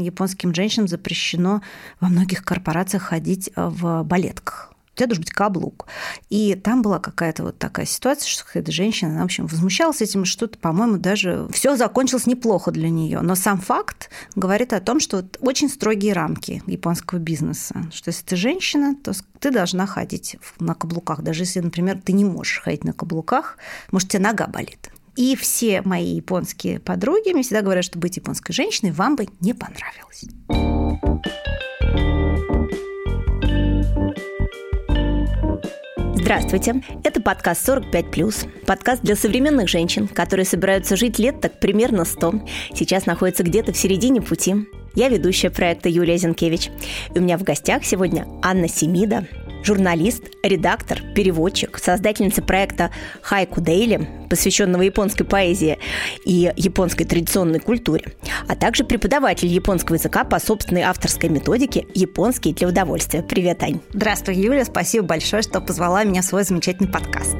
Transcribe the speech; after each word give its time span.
Японским 0.00 0.54
женщинам 0.54 0.88
запрещено 0.88 1.62
во 2.00 2.08
многих 2.08 2.44
корпорациях 2.44 3.04
ходить 3.04 3.50
в 3.56 4.02
балетках 4.02 4.70
тебя 5.00 5.08
должен 5.08 5.22
быть 5.22 5.32
каблук. 5.32 5.86
И 6.28 6.54
там 6.54 6.82
была 6.82 6.98
какая-то 6.98 7.44
вот 7.44 7.58
такая 7.58 7.86
ситуация, 7.86 8.28
что 8.28 8.44
какая-то 8.44 8.70
женщина, 8.70 9.10
она, 9.12 9.22
в 9.22 9.24
общем, 9.24 9.46
возмущалась 9.46 10.02
этим, 10.02 10.24
что-то, 10.24 10.58
по-моему, 10.58 10.98
даже 10.98 11.48
все 11.52 11.76
закончилось 11.76 12.26
неплохо 12.26 12.70
для 12.70 12.90
нее. 12.90 13.20
Но 13.22 13.34
сам 13.34 13.60
факт 13.60 14.10
говорит 14.34 14.72
о 14.72 14.80
том, 14.80 15.00
что 15.00 15.18
вот 15.18 15.38
очень 15.40 15.70
строгие 15.70 16.12
рамки 16.12 16.62
японского 16.66 17.18
бизнеса, 17.18 17.86
что 17.92 18.10
если 18.10 18.24
ты 18.24 18.36
женщина, 18.36 18.94
то 18.94 19.12
ты 19.38 19.50
должна 19.50 19.86
ходить 19.86 20.36
на 20.58 20.74
каблуках, 20.74 21.22
даже 21.22 21.44
если, 21.44 21.60
например, 21.60 22.00
ты 22.02 22.12
не 22.12 22.24
можешь 22.24 22.60
ходить 22.60 22.84
на 22.84 22.92
каблуках, 22.92 23.56
может, 23.90 24.08
у 24.08 24.12
тебя 24.12 24.22
нога 24.22 24.46
болит. 24.46 24.90
И 25.16 25.36
все 25.36 25.82
мои 25.82 26.14
японские 26.16 26.80
подруги 26.80 27.32
мне 27.32 27.42
всегда 27.42 27.62
говорят, 27.62 27.84
что 27.84 27.98
быть 27.98 28.16
японской 28.16 28.52
женщиной 28.52 28.92
вам 28.92 29.16
бы 29.16 29.26
не 29.40 29.54
понравилось. 29.54 30.24
Здравствуйте, 36.14 36.82
это 37.02 37.20
подкаст 37.20 37.68
45+, 37.68 38.64
подкаст 38.64 39.02
для 39.02 39.16
современных 39.16 39.68
женщин, 39.68 40.06
которые 40.06 40.46
собираются 40.46 40.94
жить 40.96 41.18
лет 41.18 41.40
так 41.40 41.58
примерно 41.58 42.04
100, 42.04 42.42
сейчас 42.72 43.06
находятся 43.06 43.42
где-то 43.42 43.72
в 43.72 43.76
середине 43.76 44.22
пути. 44.22 44.54
Я 44.94 45.08
ведущая 45.08 45.50
проекта 45.50 45.88
Юлия 45.88 46.16
Зинкевич. 46.18 46.70
И 47.14 47.18
у 47.18 47.22
меня 47.22 47.36
в 47.36 47.42
гостях 47.42 47.84
сегодня 47.84 48.28
Анна 48.42 48.68
Семида, 48.68 49.26
журналист, 49.62 50.24
редактор, 50.42 51.00
переводчик, 51.14 51.78
создательница 51.78 52.42
проекта 52.42 52.90
Хайку 53.22 53.60
Дейли, 53.60 54.08
посвященного 54.28 54.82
японской 54.82 55.24
поэзии 55.24 55.78
и 56.24 56.52
японской 56.56 57.04
традиционной 57.04 57.60
культуре, 57.60 58.04
а 58.48 58.56
также 58.56 58.84
преподаватель 58.84 59.48
японского 59.48 59.96
языка 59.96 60.24
по 60.24 60.38
собственной 60.38 60.82
авторской 60.82 61.28
методике 61.28 61.86
«Японский 61.94 62.52
для 62.52 62.68
удовольствия». 62.68 63.22
Привет, 63.22 63.62
Ань. 63.62 63.80
Здравствуй, 63.92 64.36
Юля. 64.36 64.64
Спасибо 64.64 65.06
большое, 65.06 65.42
что 65.42 65.60
позвала 65.60 66.04
меня 66.04 66.22
в 66.22 66.24
свой 66.24 66.44
замечательный 66.44 66.90
подкаст. 66.90 67.36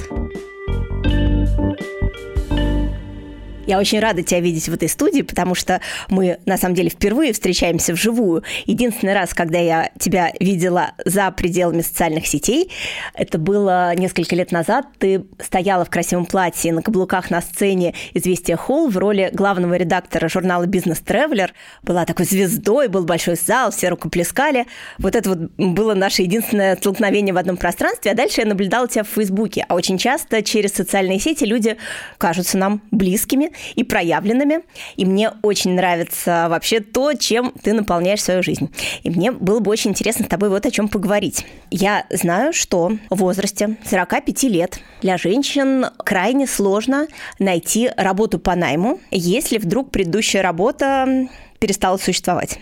Я 3.70 3.78
очень 3.78 4.00
рада 4.00 4.24
тебя 4.24 4.40
видеть 4.40 4.68
в 4.68 4.74
этой 4.74 4.88
студии, 4.88 5.22
потому 5.22 5.54
что 5.54 5.80
мы, 6.08 6.38
на 6.44 6.56
самом 6.56 6.74
деле, 6.74 6.90
впервые 6.90 7.32
встречаемся 7.32 7.92
вживую. 7.92 8.42
Единственный 8.66 9.14
раз, 9.14 9.32
когда 9.32 9.60
я 9.60 9.92
тебя 9.96 10.32
видела 10.40 10.90
за 11.04 11.30
пределами 11.30 11.82
социальных 11.82 12.26
сетей, 12.26 12.72
это 13.14 13.38
было 13.38 13.94
несколько 13.94 14.34
лет 14.34 14.50
назад. 14.50 14.86
Ты 14.98 15.24
стояла 15.38 15.84
в 15.84 15.90
красивом 15.90 16.26
платье 16.26 16.72
на 16.72 16.82
каблуках 16.82 17.30
на 17.30 17.40
сцене 17.40 17.94
«Известия 18.12 18.56
Холл» 18.56 18.88
в 18.88 18.98
роли 18.98 19.30
главного 19.32 19.74
редактора 19.74 20.28
журнала 20.28 20.66
«Бизнес 20.66 20.98
Тревелер». 20.98 21.54
Была 21.84 22.04
такой 22.06 22.24
звездой, 22.24 22.88
был 22.88 23.04
большой 23.04 23.36
зал, 23.36 23.70
все 23.70 23.88
рукоплескали. 23.88 24.66
Вот 24.98 25.14
это 25.14 25.28
вот 25.28 25.38
было 25.58 25.94
наше 25.94 26.22
единственное 26.22 26.74
столкновение 26.74 27.32
в 27.32 27.38
одном 27.38 27.56
пространстве. 27.56 28.10
А 28.10 28.14
дальше 28.14 28.40
я 28.40 28.48
наблюдала 28.48 28.88
тебя 28.88 29.04
в 29.04 29.08
Фейсбуке. 29.10 29.64
А 29.68 29.76
очень 29.76 29.96
часто 29.96 30.42
через 30.42 30.72
социальные 30.72 31.20
сети 31.20 31.44
люди 31.44 31.76
кажутся 32.18 32.58
нам 32.58 32.82
близкими, 32.90 33.52
и 33.74 33.84
проявленными. 33.84 34.60
И 34.96 35.04
мне 35.04 35.32
очень 35.42 35.72
нравится 35.72 36.46
вообще 36.48 36.80
то, 36.80 37.14
чем 37.14 37.52
ты 37.62 37.72
наполняешь 37.72 38.22
свою 38.22 38.42
жизнь. 38.42 38.70
И 39.02 39.10
мне 39.10 39.32
было 39.32 39.60
бы 39.60 39.70
очень 39.70 39.90
интересно 39.90 40.24
с 40.24 40.28
тобой 40.28 40.48
вот 40.48 40.66
о 40.66 40.70
чем 40.70 40.88
поговорить. 40.88 41.46
Я 41.70 42.06
знаю, 42.10 42.52
что 42.52 42.92
в 43.10 43.16
возрасте 43.16 43.76
45 43.84 44.42
лет 44.44 44.80
для 45.02 45.16
женщин 45.16 45.86
крайне 46.04 46.46
сложно 46.46 47.06
найти 47.38 47.90
работу 47.96 48.38
по 48.38 48.54
найму, 48.54 49.00
если 49.10 49.58
вдруг 49.58 49.90
предыдущая 49.90 50.42
работа 50.42 51.28
перестала 51.58 51.98
существовать. 51.98 52.58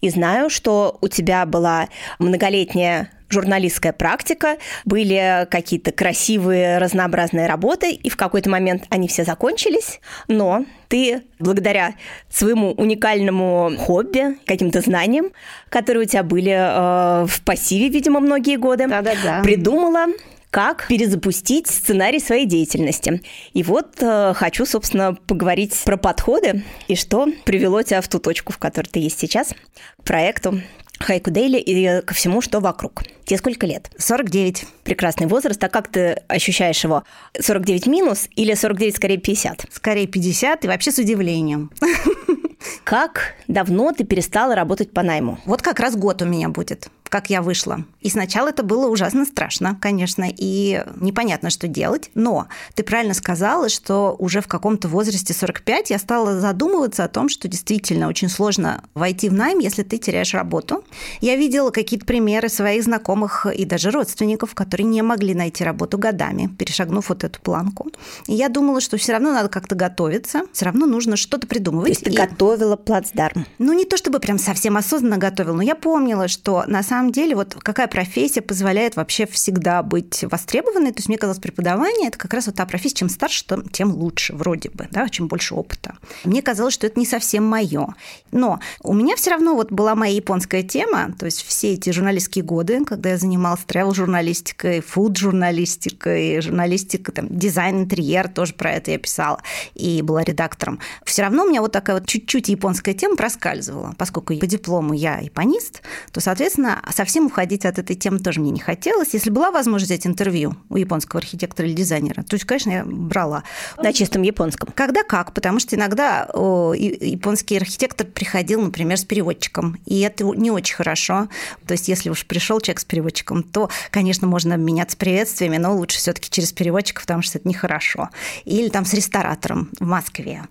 И 0.00 0.08
знаю, 0.08 0.50
что 0.50 0.98
у 1.00 1.08
тебя 1.08 1.44
была 1.46 1.88
многолетняя 2.18 3.10
журналистская 3.28 3.92
практика, 3.92 4.56
были 4.84 5.46
какие-то 5.50 5.92
красивые 5.92 6.78
разнообразные 6.78 7.46
работы, 7.46 7.92
и 7.92 8.08
в 8.08 8.16
какой-то 8.16 8.50
момент 8.50 8.84
они 8.88 9.08
все 9.08 9.24
закончились, 9.24 10.00
но 10.28 10.64
ты 10.88 11.22
благодаря 11.38 11.94
своему 12.30 12.72
уникальному 12.72 13.72
хобби, 13.78 14.38
каким-то 14.46 14.80
знаниям, 14.80 15.30
которые 15.68 16.04
у 16.04 16.08
тебя 16.08 16.22
были 16.22 16.52
э, 16.52 17.26
в 17.26 17.42
пассиве, 17.44 17.88
видимо, 17.88 18.20
многие 18.20 18.56
годы, 18.56 18.86
Да-да-да. 18.86 19.42
придумала 19.42 20.06
как 20.50 20.86
перезапустить 20.88 21.66
сценарий 21.66 22.20
своей 22.20 22.46
деятельности. 22.46 23.20
И 23.52 23.62
вот 23.62 23.96
э, 24.00 24.32
хочу, 24.34 24.64
собственно, 24.64 25.14
поговорить 25.14 25.74
про 25.84 25.98
подходы 25.98 26.64
и 26.88 26.96
что 26.96 27.28
привело 27.44 27.82
тебя 27.82 28.00
в 28.00 28.08
ту 28.08 28.18
точку, 28.18 28.54
в 28.54 28.58
которой 28.58 28.86
ты 28.86 29.00
есть 29.00 29.18
сейчас, 29.18 29.54
к 30.00 30.04
проекту 30.04 30.62
Хайку 30.98 31.30
Дейли 31.30 31.58
и 31.58 32.00
ко 32.02 32.14
всему, 32.14 32.40
что 32.40 32.60
вокруг. 32.60 33.02
Тебе 33.24 33.38
сколько 33.38 33.66
лет? 33.66 33.90
49. 33.98 34.64
Прекрасный 34.84 35.26
возраст. 35.26 35.62
А 35.62 35.68
как 35.68 35.88
ты 35.88 36.22
ощущаешь 36.28 36.82
его? 36.82 37.04
49 37.38 37.86
минус 37.86 38.28
или 38.36 38.54
49 38.54 38.96
скорее 38.96 39.18
50? 39.18 39.66
Скорее 39.70 40.06
50 40.06 40.64
и 40.64 40.68
вообще 40.68 40.92
с 40.92 40.98
удивлением. 40.98 41.70
Как 42.84 43.34
давно 43.48 43.92
ты 43.92 44.04
перестала 44.04 44.54
работать 44.54 44.92
по 44.92 45.02
найму? 45.02 45.38
Вот 45.44 45.62
как 45.62 45.78
раз 45.78 45.96
год 45.96 46.22
у 46.22 46.24
меня 46.24 46.48
будет 46.48 46.88
как 47.08 47.30
я 47.30 47.42
вышла. 47.42 47.84
И 48.00 48.10
сначала 48.10 48.48
это 48.48 48.62
было 48.62 48.88
ужасно 48.88 49.24
страшно, 49.24 49.76
конечно, 49.80 50.26
и 50.28 50.84
непонятно, 50.96 51.50
что 51.50 51.68
делать. 51.68 52.10
Но 52.14 52.46
ты 52.74 52.82
правильно 52.82 53.14
сказала, 53.14 53.68
что 53.68 54.14
уже 54.18 54.40
в 54.40 54.46
каком-то 54.46 54.88
возрасте 54.88 55.34
45 55.34 55.90
я 55.90 55.98
стала 55.98 56.40
задумываться 56.40 57.04
о 57.04 57.08
том, 57.08 57.28
что 57.28 57.48
действительно 57.48 58.08
очень 58.08 58.28
сложно 58.28 58.82
войти 58.94 59.28
в 59.28 59.32
найм, 59.32 59.58
если 59.58 59.82
ты 59.82 59.98
теряешь 59.98 60.34
работу. 60.34 60.84
Я 61.20 61.36
видела 61.36 61.70
какие-то 61.70 62.06
примеры 62.06 62.48
своих 62.48 62.84
знакомых 62.84 63.46
и 63.46 63.64
даже 63.64 63.90
родственников, 63.90 64.54
которые 64.54 64.86
не 64.86 65.02
могли 65.02 65.34
найти 65.34 65.64
работу 65.64 65.98
годами, 65.98 66.48
перешагнув 66.58 67.08
вот 67.08 67.24
эту 67.24 67.40
планку. 67.40 67.90
И 68.26 68.34
я 68.34 68.48
думала, 68.48 68.80
что 68.80 68.96
все 68.96 69.12
равно 69.12 69.32
надо 69.32 69.48
как-то 69.48 69.74
готовиться, 69.74 70.42
все 70.52 70.64
равно 70.64 70.86
нужно 70.86 71.16
что-то 71.16 71.46
придумывать. 71.46 71.86
То 71.86 71.90
есть 71.90 72.04
ты 72.04 72.10
и... 72.10 72.16
готовила 72.16 72.76
плацдарм? 72.76 73.46
Ну, 73.58 73.72
не 73.72 73.84
то 73.84 73.96
чтобы 73.96 74.20
прям 74.20 74.38
совсем 74.38 74.76
осознанно 74.76 75.18
готовила, 75.18 75.56
но 75.56 75.62
я 75.62 75.74
помнила, 75.74 76.28
что 76.28 76.64
на 76.66 76.82
самом 76.82 76.95
самом 76.96 77.12
деле 77.12 77.34
вот 77.34 77.54
какая 77.54 77.88
профессия 77.88 78.40
позволяет 78.40 78.96
вообще 78.96 79.26
всегда 79.26 79.82
быть 79.82 80.24
востребованной. 80.24 80.92
То 80.92 80.98
есть 80.98 81.08
мне 81.08 81.18
казалось, 81.18 81.38
преподавание– 81.38 82.08
это 82.08 82.16
как 82.16 82.32
раз 82.32 82.46
вот 82.46 82.56
та 82.56 82.64
профессия, 82.64 82.96
чем 82.96 83.08
старше, 83.10 83.44
тем 83.70 83.92
лучше 83.92 84.34
вроде 84.34 84.70
бы, 84.70 84.88
да, 84.90 85.08
чем 85.08 85.28
больше 85.28 85.54
опыта. 85.54 85.96
Мне 86.24 86.40
казалось, 86.40 86.72
что 86.72 86.86
это 86.86 86.98
не 86.98 87.04
совсем 87.06 87.44
мое. 87.44 87.94
Но 88.32 88.60
у 88.82 88.94
меня 88.94 89.14
все 89.16 89.30
равно 89.30 89.54
вот 89.54 89.70
была 89.70 89.94
моя 89.94 90.14
японская 90.14 90.62
тема, 90.62 91.12
то 91.18 91.26
есть 91.26 91.42
все 91.42 91.74
эти 91.74 91.90
журналистские 91.90 92.44
годы, 92.44 92.84
когда 92.84 93.10
я 93.10 93.18
занималась 93.18 93.60
travel-журналистикой, 93.66 94.80
фуд-журналистикой, 94.80 96.40
журналистикой, 96.40 97.14
там, 97.14 97.26
дизайн, 97.28 97.80
интерьер, 97.80 98.28
тоже 98.28 98.54
про 98.54 98.72
это 98.72 98.90
я 98.90 98.98
писала, 98.98 99.42
и 99.74 100.00
была 100.00 100.22
редактором. 100.22 100.80
Все 101.04 101.22
равно 101.22 101.44
у 101.44 101.48
меня 101.48 101.60
вот 101.60 101.72
такая 101.72 101.98
вот 101.98 102.06
чуть-чуть 102.08 102.48
японская 102.48 102.94
тема 102.94 103.16
проскальзывала. 103.16 103.94
Поскольку 103.98 104.34
по 104.38 104.46
диплому 104.46 104.94
я 104.94 105.18
японист, 105.18 105.82
то, 106.12 106.20
соответственно, 106.20 106.80
совсем 106.90 107.26
уходить 107.26 107.64
от 107.64 107.78
этой 107.78 107.96
темы 107.96 108.18
тоже 108.18 108.40
мне 108.40 108.50
не 108.50 108.60
хотелось. 108.60 109.14
Если 109.14 109.30
была 109.30 109.50
возможность 109.50 109.90
взять 109.90 110.06
интервью 110.06 110.56
у 110.68 110.76
японского 110.76 111.20
архитектора 111.20 111.68
или 111.68 111.74
дизайнера, 111.74 112.22
то 112.22 112.34
есть, 112.34 112.44
конечно, 112.44 112.70
я 112.70 112.84
брала. 112.84 113.42
На 113.76 113.92
чистом 113.92 114.22
японском? 114.22 114.68
Когда 114.74 115.02
как, 115.02 115.32
потому 115.32 115.58
что 115.60 115.76
иногда 115.76 116.28
японский 116.34 117.56
архитектор 117.56 118.06
приходил, 118.06 118.60
например, 118.60 118.98
с 118.98 119.04
переводчиком, 119.04 119.78
и 119.86 120.00
это 120.00 120.24
не 120.24 120.50
очень 120.50 120.74
хорошо. 120.74 121.28
То 121.66 121.72
есть, 121.72 121.88
если 121.88 122.10
уж 122.10 122.26
пришел 122.26 122.60
человек 122.60 122.80
с 122.80 122.84
переводчиком, 122.84 123.42
то, 123.42 123.70
конечно, 123.90 124.26
можно 124.26 124.54
обменяться 124.54 124.96
приветствиями, 124.96 125.56
но 125.56 125.74
лучше 125.74 125.98
все-таки 125.98 126.30
через 126.30 126.52
переводчика, 126.52 127.00
потому 127.02 127.22
что 127.22 127.38
это 127.38 127.48
нехорошо. 127.48 128.10
Или 128.44 128.68
там 128.68 128.84
с 128.84 128.94
ресторатором 128.94 129.70
в 129.78 129.86
Москве 129.86 130.44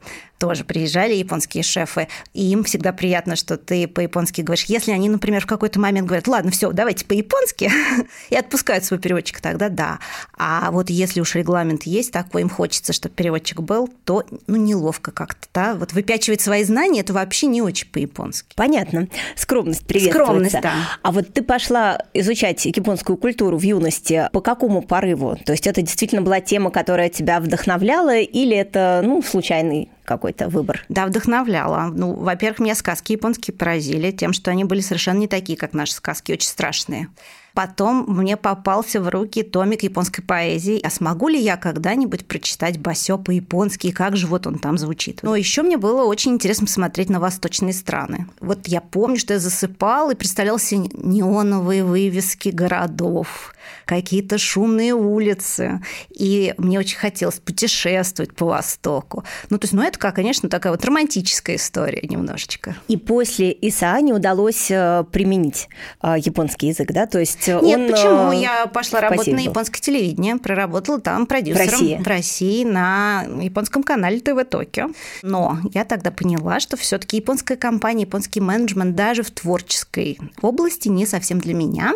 тоже 0.45 0.63
приезжали 0.63 1.15
японские 1.15 1.63
шефы, 1.63 2.07
и 2.35 2.43
им 2.51 2.63
всегда 2.63 2.93
приятно, 2.93 3.35
что 3.35 3.57
ты 3.57 3.87
по-японски 3.87 4.41
говоришь. 4.41 4.65
Если 4.65 4.91
они, 4.91 5.09
например, 5.09 5.41
в 5.41 5.47
какой-то 5.47 5.79
момент 5.79 6.05
говорят, 6.05 6.27
ладно, 6.27 6.51
все, 6.51 6.71
давайте 6.71 7.03
по-японски, 7.03 7.71
и 8.29 8.35
отпускают 8.35 8.85
свой 8.85 8.99
переводчик, 8.99 9.41
тогда 9.41 9.69
да. 9.69 9.97
А 10.37 10.69
вот 10.69 10.91
если 10.91 11.19
уж 11.19 11.33
регламент 11.33 11.83
есть 11.83 12.11
такой, 12.11 12.43
им 12.43 12.49
хочется, 12.49 12.93
чтобы 12.93 13.15
переводчик 13.15 13.61
был, 13.61 13.89
то 14.03 14.23
ну, 14.45 14.55
неловко 14.55 15.11
как-то, 15.11 15.47
да. 15.51 15.73
Вот 15.73 15.93
выпячивать 15.93 16.41
свои 16.41 16.63
знания, 16.63 16.99
это 16.99 17.13
вообще 17.13 17.47
не 17.47 17.63
очень 17.63 17.87
по-японски. 17.89 18.53
Понятно. 18.55 19.07
Скромность 19.35 19.87
приветствуется. 19.87 20.25
Скромность, 20.25 20.61
да. 20.61 20.73
А 21.01 21.11
вот 21.11 21.33
ты 21.33 21.41
пошла 21.41 21.97
изучать 22.13 22.63
японскую 22.65 23.17
культуру 23.17 23.57
в 23.57 23.63
юности 23.63 24.29
по 24.31 24.41
какому 24.41 24.83
порыву? 24.83 25.39
То 25.43 25.53
есть 25.53 25.65
это 25.65 25.81
действительно 25.81 26.21
была 26.21 26.39
тема, 26.39 26.69
которая 26.69 27.09
тебя 27.09 27.39
вдохновляла, 27.39 28.19
или 28.19 28.55
это, 28.55 29.01
ну, 29.03 29.23
случайный 29.23 29.89
какой-то 30.05 30.47
выбор? 30.47 30.85
Да, 30.89 31.05
вдохновляла. 31.05 31.91
Ну, 31.93 32.13
во-первых, 32.13 32.59
меня 32.59 32.75
сказки 32.75 33.13
японские 33.13 33.55
поразили 33.55 34.11
тем, 34.11 34.33
что 34.33 34.51
они 34.51 34.63
были 34.63 34.81
совершенно 34.81 35.17
не 35.17 35.27
такие, 35.27 35.57
как 35.57 35.73
наши 35.73 35.93
сказки, 35.93 36.31
очень 36.31 36.47
страшные. 36.49 37.09
Потом 37.55 38.05
мне 38.07 38.35
попался 38.35 38.99
в 38.99 39.07
руки 39.07 39.41
томик 39.41 39.83
японской 39.83 40.21
поэзии. 40.21 40.81
А 40.83 40.89
смогу 40.89 41.29
ли 41.29 41.39
я 41.39 41.55
когда-нибудь 41.55 42.27
прочитать 42.27 42.77
Басё 42.77 43.17
по-японски, 43.17 43.91
как 43.91 44.17
же 44.17 44.27
вот 44.27 44.45
он 44.45 44.59
там 44.59 44.77
звучит? 44.77 45.21
Но 45.23 45.37
еще 45.37 45.63
мне 45.63 45.77
было 45.77 46.03
очень 46.03 46.33
интересно 46.33 46.67
посмотреть 46.67 47.09
на 47.09 47.21
восточные 47.21 47.71
страны. 47.71 48.27
Вот 48.41 48.67
я 48.67 48.81
помню, 48.81 49.17
что 49.17 49.33
я 49.33 49.39
засыпал 49.39 50.11
и 50.11 50.15
представлял 50.15 50.59
себе 50.59 50.89
неоновые 50.93 51.85
вывески 51.85 52.49
городов, 52.49 53.55
какие-то 53.85 54.37
шумные 54.37 54.93
улицы. 54.93 55.81
И 56.09 56.53
мне 56.57 56.77
очень 56.77 56.97
хотелось 56.97 57.39
путешествовать 57.39 58.35
по 58.35 58.45
Востоку. 58.47 59.23
Ну, 59.49 59.57
то 59.57 59.65
есть, 59.65 59.73
ну, 59.73 59.81
это, 59.81 59.97
как, 59.97 60.15
конечно, 60.15 60.49
такая 60.49 60.73
вот 60.73 60.83
романтическая 60.83 61.55
история 61.55 62.01
немножечко. 62.07 62.75
И 62.89 62.97
после 62.97 63.55
ИСА 63.61 63.99
не 64.01 64.11
удалось 64.11 64.69
э, 64.69 65.05
применить 65.11 65.69
э, 66.03 66.15
японский 66.17 66.67
язык, 66.67 66.91
да? 66.91 67.05
То 67.05 67.19
есть 67.19 67.44
Нет, 67.47 67.79
он, 67.79 67.87
почему? 67.91 68.31
Э, 68.31 68.35
Я 68.35 68.65
пошла 68.67 69.01
работать 69.01 69.33
на 69.33 69.39
японское 69.39 69.81
телевидение, 69.81 70.37
проработала 70.37 70.99
там 70.99 71.25
продюсером 71.25 71.67
в 71.67 71.71
России, 71.71 71.97
в 71.97 72.07
России 72.07 72.63
на 72.63 73.25
японском 73.41 73.83
канале 73.83 74.19
ТВ 74.19 74.45
Токио. 74.49 74.89
Но 75.21 75.57
я 75.73 75.85
тогда 75.85 76.11
поняла, 76.11 76.59
что 76.59 76.77
все 76.77 76.97
таки 76.97 77.17
японская 77.17 77.57
компания, 77.57 78.01
японский 78.03 78.41
менеджмент 78.41 78.95
даже 78.95 79.23
в 79.23 79.31
творческой 79.31 80.17
области 80.41 80.87
не 80.87 81.05
совсем 81.05 81.39
для 81.39 81.53
меня. 81.53 81.93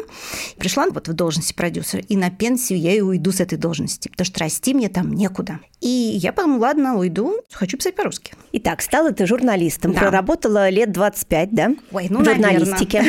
Пришла 0.58 0.88
вот 0.90 1.08
в 1.08 1.14
должности 1.14 1.54
продюсера, 1.54 2.02
и 2.02 2.16
на 2.16 2.30
пенсию 2.30 2.80
я 2.80 2.94
и 2.94 3.02
уйду 3.02 3.32
с 3.32 3.40
этой 3.40 3.58
должности, 3.58 4.10
потому 4.10 4.26
что 4.26 4.40
расти 4.40 4.74
мне 4.74 4.90
там 4.90 5.14
некуда. 5.14 5.60
И 5.82 5.88
я 5.88 6.34
подумала, 6.34 6.62
ладно, 6.62 6.98
уйду, 6.98 7.36
хочу 7.52 7.78
писать 7.78 7.96
по-русски. 7.96 8.34
Итак, 8.52 8.82
стала 8.82 9.12
ты 9.12 9.26
журналистом, 9.26 9.94
да. 9.94 10.02
проработала 10.02 10.70
лет 10.70 10.92
25, 10.92 11.54
да? 11.54 11.72
Ой, 11.92 12.08
ну, 12.10 12.20
в 12.20 12.26
журналистике. 12.26 13.04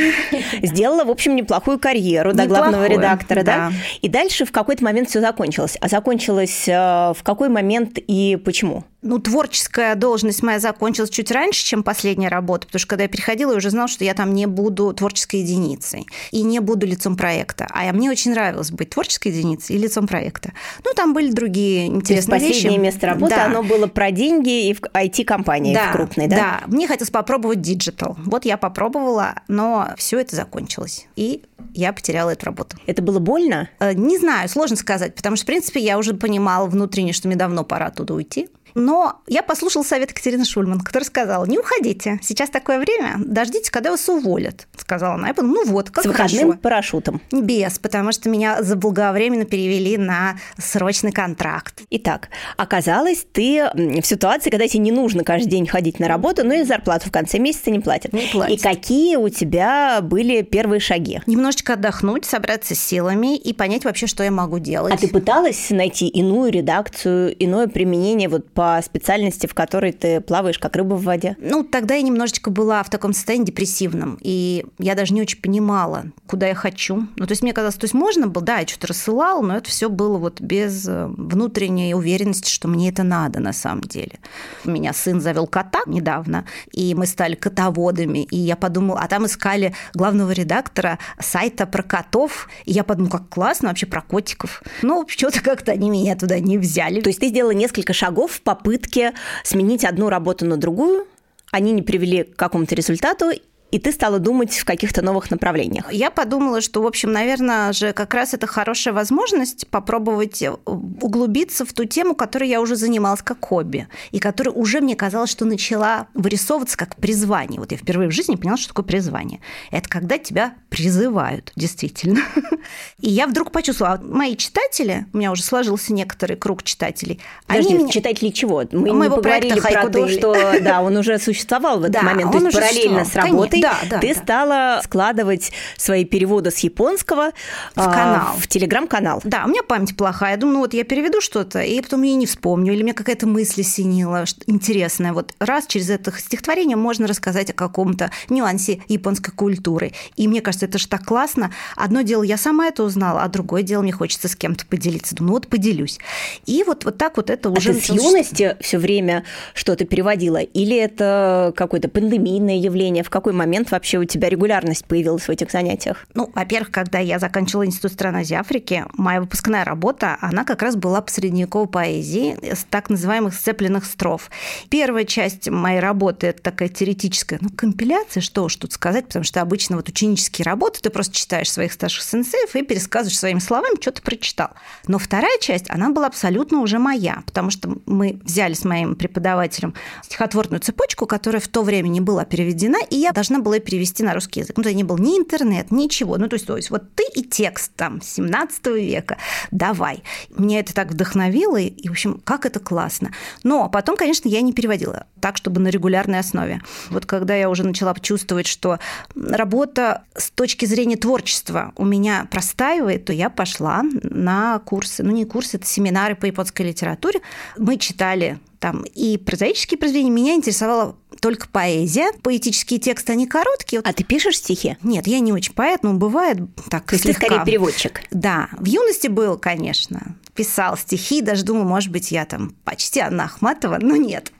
Сделала, 0.62 1.04
в 1.04 1.10
общем, 1.10 1.34
неплохую 1.34 1.78
карьеру 1.78 2.32
до 2.32 2.46
главного 2.46 2.86
редактора, 2.86 3.42
да? 3.42 3.72
И 4.02 4.08
дальше 4.08 4.44
в 4.44 4.52
какой-то 4.52 4.84
момент 4.84 5.08
все 5.08 5.20
закончилось. 5.20 5.76
А 5.80 5.88
закончилось 5.88 6.68
э, 6.68 6.72
в 6.72 7.22
какой 7.22 7.48
момент 7.48 7.98
и 7.98 8.38
почему? 8.44 8.84
ну, 9.02 9.18
творческая 9.18 9.94
должность 9.94 10.42
моя 10.42 10.58
закончилась 10.58 11.10
чуть 11.10 11.30
раньше, 11.30 11.64
чем 11.64 11.82
последняя 11.82 12.28
работа, 12.28 12.66
потому 12.66 12.80
что 12.80 12.88
когда 12.88 13.04
я 13.04 13.08
переходила, 13.08 13.52
я 13.52 13.56
уже 13.56 13.70
знала, 13.70 13.88
что 13.88 14.04
я 14.04 14.14
там 14.14 14.34
не 14.34 14.46
буду 14.46 14.92
творческой 14.92 15.40
единицей 15.40 16.06
и 16.30 16.42
не 16.42 16.60
буду 16.60 16.86
лицом 16.86 17.16
проекта. 17.16 17.66
А 17.70 17.90
мне 17.92 18.10
очень 18.10 18.32
нравилось 18.32 18.70
быть 18.70 18.90
творческой 18.90 19.28
единицей 19.28 19.76
и 19.76 19.78
лицом 19.78 20.06
проекта. 20.06 20.52
Ну, 20.84 20.92
там 20.94 21.14
были 21.14 21.30
другие 21.30 21.86
интересные 21.86 22.40
То 22.40 22.46
есть 22.46 22.59
последнее 22.62 22.80
место 22.92 23.06
работы, 23.06 23.34
да. 23.34 23.46
оно 23.46 23.62
было 23.62 23.86
про 23.86 24.10
деньги 24.10 24.68
и 24.68 24.74
в 24.74 24.80
IT-компании 24.80 25.74
да, 25.74 25.88
в 25.88 25.92
крупной, 25.92 26.26
да? 26.26 26.36
Да, 26.36 26.60
мне 26.66 26.86
хотелось 26.86 27.10
попробовать 27.10 27.60
диджитал. 27.60 28.16
Вот 28.24 28.44
я 28.44 28.56
попробовала, 28.56 29.34
но 29.48 29.88
все 29.96 30.18
это 30.18 30.36
закончилось. 30.36 31.06
И 31.16 31.42
я 31.74 31.92
потеряла 31.92 32.30
эту 32.30 32.46
работу. 32.46 32.76
Это 32.86 33.02
было 33.02 33.18
больно? 33.18 33.68
Э, 33.78 33.92
не 33.92 34.18
знаю, 34.18 34.48
сложно 34.48 34.76
сказать, 34.76 35.14
потому 35.14 35.36
что, 35.36 35.44
в 35.44 35.46
принципе, 35.46 35.80
я 35.80 35.98
уже 35.98 36.14
понимала 36.14 36.66
внутренне, 36.66 37.12
что 37.12 37.28
мне 37.28 37.36
давно 37.36 37.64
пора 37.64 37.86
оттуда 37.86 38.14
уйти. 38.14 38.48
Но 38.74 39.22
я 39.26 39.42
послушала 39.42 39.82
совет 39.82 40.10
Екатерины 40.10 40.44
Шульман, 40.44 40.80
которая 40.80 41.06
сказала, 41.06 41.44
не 41.44 41.58
уходите, 41.58 42.18
сейчас 42.22 42.50
такое 42.50 42.78
время, 42.78 43.16
дождитесь, 43.18 43.70
когда 43.70 43.90
вас 43.90 44.08
уволят, 44.08 44.66
сказала 44.76 45.14
она. 45.14 45.28
Я 45.28 45.34
подумала, 45.34 45.64
ну 45.64 45.70
вот, 45.70 45.90
как 45.90 46.04
С 46.04 46.06
выходным 46.06 46.48
хорошо. 46.48 46.58
парашютом. 46.60 47.20
Без, 47.32 47.78
потому 47.78 48.12
что 48.12 48.28
меня 48.28 48.62
заблаговременно 48.62 49.44
перевели 49.44 49.96
на 49.96 50.36
срочный 50.58 51.12
контракт. 51.12 51.82
Итак, 51.90 52.28
оказалось, 52.56 53.26
ты 53.32 53.70
в 53.74 54.02
ситуации, 54.02 54.50
когда 54.50 54.68
тебе 54.68 54.80
не 54.80 54.92
нужно 54.92 55.24
каждый 55.24 55.48
день 55.48 55.66
ходить 55.66 55.98
на 55.98 56.08
работу, 56.08 56.44
но 56.44 56.54
и 56.54 56.62
зарплату 56.62 57.08
в 57.08 57.12
конце 57.12 57.38
месяца 57.38 57.70
не 57.70 57.80
платят. 57.80 58.12
Не 58.12 58.26
платят. 58.26 58.56
И 58.56 58.60
какие 58.60 59.16
у 59.16 59.28
тебя 59.28 60.00
были 60.02 60.42
первые 60.42 60.80
шаги? 60.80 61.20
Немножечко 61.26 61.74
отдохнуть, 61.74 62.24
собраться 62.24 62.74
с 62.74 62.80
силами 62.80 63.36
и 63.36 63.52
понять 63.52 63.84
вообще, 63.84 64.06
что 64.06 64.22
я 64.22 64.30
могу 64.30 64.58
делать. 64.58 64.92
А 64.92 64.96
ты 64.96 65.08
пыталась 65.08 65.70
найти 65.70 66.08
иную 66.08 66.52
редакцию, 66.52 67.34
иное 67.42 67.66
применение 67.66 68.28
вот 68.28 68.50
по 68.60 68.78
специальности, 68.82 69.46
в 69.46 69.54
которой 69.54 69.90
ты 69.90 70.20
плаваешь 70.20 70.58
как 70.58 70.76
рыба 70.76 70.92
в 70.92 71.04
воде? 71.04 71.34
Ну, 71.40 71.64
тогда 71.64 71.94
я 71.94 72.02
немножечко 72.02 72.50
была 72.50 72.82
в 72.82 72.90
таком 72.90 73.14
состоянии 73.14 73.46
депрессивном, 73.46 74.18
и 74.20 74.66
я 74.78 74.94
даже 74.94 75.14
не 75.14 75.22
очень 75.22 75.40
понимала, 75.40 76.08
куда 76.26 76.46
я 76.46 76.54
хочу. 76.54 77.06
Ну, 77.16 77.26
то 77.26 77.32
есть 77.32 77.40
мне 77.40 77.54
казалось, 77.54 77.76
то 77.76 77.84
есть 77.84 77.94
можно 77.94 78.26
было, 78.26 78.44
да, 78.44 78.58
я 78.58 78.66
что-то 78.66 78.88
рассылала, 78.88 79.40
но 79.40 79.56
это 79.56 79.70
все 79.70 79.88
было 79.88 80.18
вот 80.18 80.42
без 80.42 80.86
э, 80.86 81.06
внутренней 81.06 81.94
уверенности, 81.94 82.50
что 82.50 82.68
мне 82.68 82.90
это 82.90 83.02
надо 83.02 83.40
на 83.40 83.54
самом 83.54 83.80
деле. 83.80 84.18
У 84.66 84.70
меня 84.70 84.92
сын 84.92 85.22
завел 85.22 85.46
кота 85.46 85.80
недавно, 85.86 86.44
и 86.70 86.94
мы 86.94 87.06
стали 87.06 87.36
котоводами, 87.36 88.24
и 88.24 88.36
я 88.36 88.56
подумала, 88.56 89.00
а 89.00 89.08
там 89.08 89.24
искали 89.24 89.74
главного 89.94 90.32
редактора 90.32 90.98
сайта 91.18 91.64
про 91.64 91.82
котов, 91.82 92.46
и 92.66 92.72
я 92.72 92.84
подумала, 92.84 93.12
как 93.12 93.30
классно 93.30 93.68
вообще 93.68 93.86
про 93.86 94.02
котиков. 94.02 94.62
Ну, 94.82 95.06
что-то 95.08 95.40
как-то 95.42 95.72
они 95.72 95.88
меня 95.88 96.14
туда 96.14 96.38
не 96.40 96.58
взяли. 96.58 97.00
То 97.00 97.08
есть 97.08 97.20
ты 97.20 97.28
сделала 97.28 97.52
несколько 97.52 97.94
шагов 97.94 98.32
в 98.32 98.49
попытке 98.54 99.14
сменить 99.44 99.84
одну 99.84 100.08
работу 100.08 100.44
на 100.44 100.56
другую, 100.56 101.06
они 101.52 101.72
не 101.72 101.82
привели 101.82 102.24
к 102.24 102.36
какому-то 102.36 102.74
результату, 102.74 103.30
и 103.70 103.78
ты 103.78 103.92
стала 103.92 104.18
думать 104.18 104.56
в 104.56 104.64
каких-то 104.64 105.02
новых 105.02 105.30
направлениях. 105.30 105.92
Я 105.92 106.10
подумала, 106.10 106.60
что, 106.60 106.82
в 106.82 106.86
общем, 106.86 107.12
наверное 107.12 107.72
же, 107.72 107.92
как 107.92 108.14
раз 108.14 108.34
это 108.34 108.46
хорошая 108.46 108.94
возможность 108.94 109.68
попробовать 109.68 110.42
э, 110.42 110.50
углубиться 110.66 111.64
в 111.64 111.72
ту 111.72 111.84
тему, 111.84 112.14
которой 112.14 112.48
я 112.48 112.60
уже 112.60 112.76
занималась 112.76 113.22
как 113.22 113.44
хобби, 113.44 113.88
и 114.10 114.18
которая 114.18 114.54
уже 114.54 114.80
мне 114.80 114.96
казалось, 114.96 115.30
что 115.30 115.44
начала 115.44 116.08
вырисовываться 116.14 116.76
как 116.76 116.96
призвание. 116.96 117.60
Вот 117.60 117.72
я 117.72 117.78
впервые 117.78 118.08
в 118.08 118.12
жизни 118.12 118.36
поняла, 118.36 118.56
что 118.56 118.68
такое 118.68 118.84
призвание. 118.84 119.40
Это 119.70 119.88
когда 119.88 120.18
тебя 120.18 120.54
призывают, 120.68 121.52
действительно. 121.56 122.20
И 123.00 123.10
я 123.10 123.26
вдруг 123.26 123.52
почувствовала, 123.52 123.94
а 123.94 124.02
мои 124.02 124.36
читатели, 124.36 125.06
у 125.12 125.18
меня 125.18 125.32
уже 125.32 125.42
сложился 125.42 125.92
некоторый 125.92 126.36
круг 126.36 126.62
читателей. 126.62 127.20
Подожди, 127.46 127.74
они 127.74 127.84
меня... 127.84 127.92
читатели 127.92 128.30
чего? 128.30 128.64
Мы 128.72 128.90
не 128.90 129.10
поговорили 129.10 129.60
про 129.60 129.88
то, 129.88 130.08
что 130.08 130.34
да, 130.60 130.82
он 130.82 130.96
уже 130.96 131.18
существовал 131.18 131.80
в 131.80 131.84
этот 131.84 132.02
момент, 132.02 132.32
то 132.32 132.38
есть 132.38 132.52
параллельно 132.52 133.04
с 133.04 133.14
работой 133.14 133.59
да, 133.60 133.78
да, 133.88 133.98
ты 133.98 134.14
да. 134.14 134.20
стала 134.20 134.80
складывать 134.84 135.52
свои 135.76 136.04
переводы 136.04 136.50
с 136.50 136.58
японского 136.58 137.30
в 137.74 137.80
а, 137.80 137.92
канал. 137.92 138.36
В 138.38 138.46
телеграм-канал. 138.46 139.20
Да, 139.24 139.44
у 139.44 139.48
меня 139.48 139.62
память 139.62 139.96
плохая. 139.96 140.32
Я 140.32 140.36
думаю, 140.36 140.54
ну 140.54 140.60
вот 140.60 140.74
я 140.74 140.84
переведу 140.84 141.20
что-то, 141.20 141.60
и 141.60 141.80
потом 141.80 142.02
я 142.02 142.14
не 142.14 142.26
вспомню, 142.26 142.72
или 142.72 142.82
мне 142.82 142.94
какая-то 142.94 143.26
мысль 143.26 143.62
синила 143.62 144.24
интересная. 144.46 145.12
Вот 145.12 145.34
раз 145.38 145.66
через 145.66 145.90
это 145.90 146.12
стихотворение 146.16 146.76
можно 146.76 147.06
рассказать 147.06 147.50
о 147.50 147.52
каком-то 147.52 148.10
нюансе 148.28 148.82
японской 148.88 149.32
культуры. 149.32 149.92
И 150.16 150.28
мне 150.28 150.40
кажется, 150.40 150.66
это 150.66 150.78
же 150.78 150.88
так 150.88 151.04
классно. 151.04 151.52
Одно 151.76 152.02
дело, 152.02 152.22
я 152.22 152.36
сама 152.36 152.66
это 152.66 152.82
узнала, 152.82 153.22
а 153.22 153.28
другое 153.28 153.62
дело, 153.62 153.82
мне 153.82 153.92
хочется 153.92 154.28
с 154.28 154.36
кем-то 154.36 154.66
поделиться. 154.66 155.14
Думаю, 155.14 155.34
вот 155.34 155.48
поделюсь. 155.48 155.98
И 156.46 156.62
вот, 156.64 156.84
вот 156.84 156.98
так 156.98 157.16
вот 157.16 157.30
это 157.30 157.48
а 157.48 157.52
уже... 157.52 157.74
ты 157.74 157.80
с 157.80 157.88
юности 157.90 158.56
все 158.60 158.78
время 158.78 159.24
что-то 159.54 159.84
переводила? 159.84 160.38
Или 160.38 160.76
это 160.76 161.52
какое-то 161.56 161.88
пандемийное 161.88 162.56
явление? 162.56 163.04
В 163.04 163.10
какой 163.10 163.32
момент 163.32 163.49
момент 163.50 163.72
вообще 163.72 163.98
у 163.98 164.04
тебя 164.04 164.28
регулярность 164.28 164.84
появилась 164.84 165.24
в 165.24 165.28
этих 165.28 165.50
занятиях? 165.50 166.06
Ну, 166.14 166.30
во-первых, 166.32 166.70
когда 166.70 167.00
я 167.00 167.18
заканчивала 167.18 167.66
Институт 167.66 167.92
стран 167.92 168.16
Азии 168.16 168.36
Африки, 168.36 168.84
моя 168.92 169.20
выпускная 169.20 169.64
работа, 169.64 170.16
она 170.20 170.44
как 170.44 170.62
раз 170.62 170.76
была 170.76 171.00
по 171.00 171.10
средневековой 171.10 171.66
поэзии 171.66 172.38
с 172.42 172.64
так 172.64 172.90
называемых 172.90 173.34
сцепленных 173.34 173.84
строф. 173.84 174.30
Первая 174.68 175.04
часть 175.04 175.48
моей 175.48 175.80
работы– 175.80 176.26
это 176.28 176.40
такая 176.40 176.68
теоретическая 176.68 177.38
ну, 177.40 177.48
компиляция, 177.50 178.20
что 178.20 178.44
уж 178.44 178.54
тут 178.54 178.72
сказать, 178.72 179.06
потому 179.06 179.24
что 179.24 179.40
обычно 179.40 179.76
вот 179.76 179.88
ученические 179.88 180.44
работы 180.44 180.80
ты 180.80 180.90
просто 180.90 181.16
читаешь 181.16 181.50
своих 181.50 181.72
старших 181.72 182.04
сенсеев 182.04 182.54
и 182.54 182.62
пересказываешь 182.62 183.18
своими 183.18 183.40
словами, 183.40 183.80
что 183.80 183.90
ты 183.90 184.00
прочитал. 184.00 184.50
Но 184.86 184.98
вторая 184.98 185.38
часть, 185.40 185.68
она 185.70 185.90
была 185.90 186.06
абсолютно 186.06 186.60
уже 186.60 186.78
моя, 186.78 187.24
потому 187.26 187.50
что 187.50 187.78
мы 187.86 188.20
взяли 188.22 188.54
с 188.54 188.64
моим 188.64 188.94
преподавателем 188.94 189.74
стихотворную 190.04 190.60
цепочку, 190.60 191.06
которая 191.06 191.40
в 191.40 191.48
то 191.48 191.62
время 191.62 191.88
не 191.88 192.00
была 192.00 192.24
переведена, 192.24 192.78
и 192.90 192.96
я 192.96 193.10
должна 193.10 193.39
была 193.40 193.50
было 193.50 193.58
перевести 193.58 194.04
на 194.04 194.14
русский 194.14 194.40
язык. 194.40 194.56
Ну, 194.56 194.62
то 194.62 194.72
не 194.72 194.84
был 194.84 194.96
ни 194.98 195.18
интернет, 195.18 195.72
ничего. 195.72 196.16
Ну, 196.18 196.28
то 196.28 196.34
есть, 196.34 196.46
то 196.46 196.56
есть 196.56 196.70
вот 196.70 196.84
ты 196.94 197.02
и 197.16 197.24
текст 197.24 197.72
там 197.74 198.00
17 198.00 198.66
века, 198.66 199.18
давай. 199.50 200.04
Меня 200.36 200.60
это 200.60 200.72
так 200.72 200.92
вдохновило, 200.92 201.56
и, 201.56 201.88
в 201.88 201.90
общем, 201.90 202.20
как 202.24 202.46
это 202.46 202.60
классно. 202.60 203.10
Но 203.42 203.68
потом, 203.68 203.96
конечно, 203.96 204.28
я 204.28 204.40
не 204.40 204.52
переводила 204.52 205.06
так, 205.20 205.36
чтобы 205.36 205.60
на 205.60 205.68
регулярной 205.68 206.20
основе. 206.20 206.62
Вот 206.90 207.06
когда 207.06 207.34
я 207.34 207.50
уже 207.50 207.64
начала 207.64 207.92
чувствовать, 208.00 208.46
что 208.46 208.78
работа 209.16 210.04
с 210.14 210.30
точки 210.30 210.64
зрения 210.64 210.96
творчества 210.96 211.72
у 211.76 211.84
меня 211.84 212.28
простаивает, 212.30 213.04
то 213.06 213.12
я 213.12 213.30
пошла 213.30 213.82
на 213.82 214.60
курсы, 214.60 215.02
ну 215.02 215.10
не 215.10 215.24
курсы, 215.24 215.56
это 215.56 215.66
семинары 215.66 216.14
по 216.14 216.26
японской 216.26 216.62
литературе. 216.62 217.20
Мы 217.58 217.78
читали 217.78 218.38
там 218.60 218.84
и 218.94 219.16
прозаические 219.16 219.78
произведения. 219.78 220.10
Меня 220.10 220.34
интересовала 220.34 220.94
только 221.20 221.48
поэзия. 221.48 222.12
Поэтические 222.22 222.78
тексты, 222.78 223.12
они 223.12 223.26
короткие. 223.26 223.80
А 223.82 223.92
ты 223.92 224.04
пишешь 224.04 224.38
стихи? 224.38 224.76
Нет, 224.82 225.06
я 225.06 225.18
не 225.20 225.32
очень 225.32 225.54
поэт, 225.54 225.82
но 225.82 225.94
бывает 225.94 226.38
так 226.68 226.84
То 226.86 226.94
есть 226.94 227.04
слегка. 227.04 227.20
ты 227.20 227.26
скорее 227.26 227.44
переводчик? 227.44 228.02
Да, 228.10 228.48
в 228.52 228.66
юности 228.66 229.08
был, 229.08 229.38
конечно 229.38 230.16
писал 230.40 230.74
стихи, 230.78 231.20
даже 231.20 231.44
думаю, 231.44 231.66
может 231.66 231.90
быть, 231.90 232.10
я 232.12 232.24
там 232.24 232.54
почти 232.64 233.00
Анна 233.00 233.24
Ахматова, 233.24 233.78
но 233.78 233.96
нет. 233.96 234.32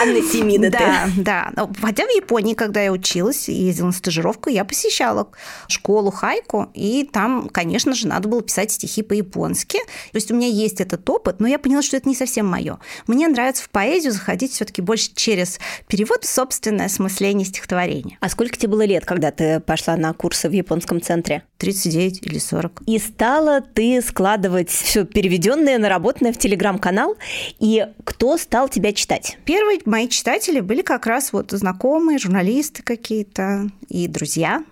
Анна 0.00 0.22
Семина 0.22 0.70
Да, 0.70 1.06
да. 1.18 1.52
Хотя 1.82 2.06
в 2.06 2.10
Японии, 2.10 2.54
когда 2.54 2.80
я 2.80 2.90
училась 2.90 3.48
и 3.50 3.52
ездила 3.52 3.88
на 3.88 3.92
стажировку, 3.92 4.48
я 4.48 4.64
посещала 4.64 5.28
школу 5.68 6.10
хайку, 6.10 6.70
и 6.72 7.04
там, 7.04 7.50
конечно 7.50 7.92
же, 7.94 8.06
надо 8.06 8.28
было 8.28 8.40
писать 8.40 8.70
стихи 8.70 9.02
по-японски. 9.02 9.78
То 10.12 10.16
есть 10.16 10.30
у 10.30 10.34
меня 10.34 10.48
есть 10.48 10.80
этот 10.80 11.08
опыт, 11.10 11.40
но 11.40 11.46
я 11.46 11.58
поняла, 11.58 11.82
что 11.82 11.98
это 11.98 12.08
не 12.08 12.14
совсем 12.14 12.46
мое. 12.46 12.78
Мне 13.06 13.21
нравится 13.28 13.64
в 13.64 13.70
поэзию 13.70 14.12
заходить 14.12 14.52
все 14.52 14.64
таки 14.64 14.82
больше 14.82 15.10
через 15.14 15.58
перевод, 15.86 16.24
собственное 16.24 16.86
осмысление 16.86 17.46
стихотворения. 17.46 18.18
А 18.20 18.28
сколько 18.28 18.56
тебе 18.56 18.68
было 18.68 18.84
лет, 18.84 19.04
когда 19.04 19.30
ты 19.30 19.60
пошла 19.60 19.96
на 19.96 20.12
курсы 20.12 20.48
в 20.48 20.52
японском 20.52 21.00
центре? 21.00 21.42
39 21.58 22.26
или 22.26 22.38
40. 22.38 22.82
И 22.86 22.98
стала 22.98 23.60
ты 23.60 24.02
складывать 24.02 24.70
все 24.70 25.04
переведенное, 25.04 25.78
наработанное 25.78 26.32
в 26.32 26.38
телеграм-канал. 26.38 27.16
И 27.60 27.86
кто 28.04 28.36
стал 28.36 28.68
тебя 28.68 28.92
читать? 28.92 29.38
Первые 29.44 29.80
мои 29.84 30.08
читатели 30.08 30.60
были 30.60 30.82
как 30.82 31.06
раз 31.06 31.32
вот 31.32 31.52
знакомые, 31.52 32.18
журналисты 32.18 32.82
какие-то 32.82 33.68
и 33.88 34.08
друзья. 34.08 34.64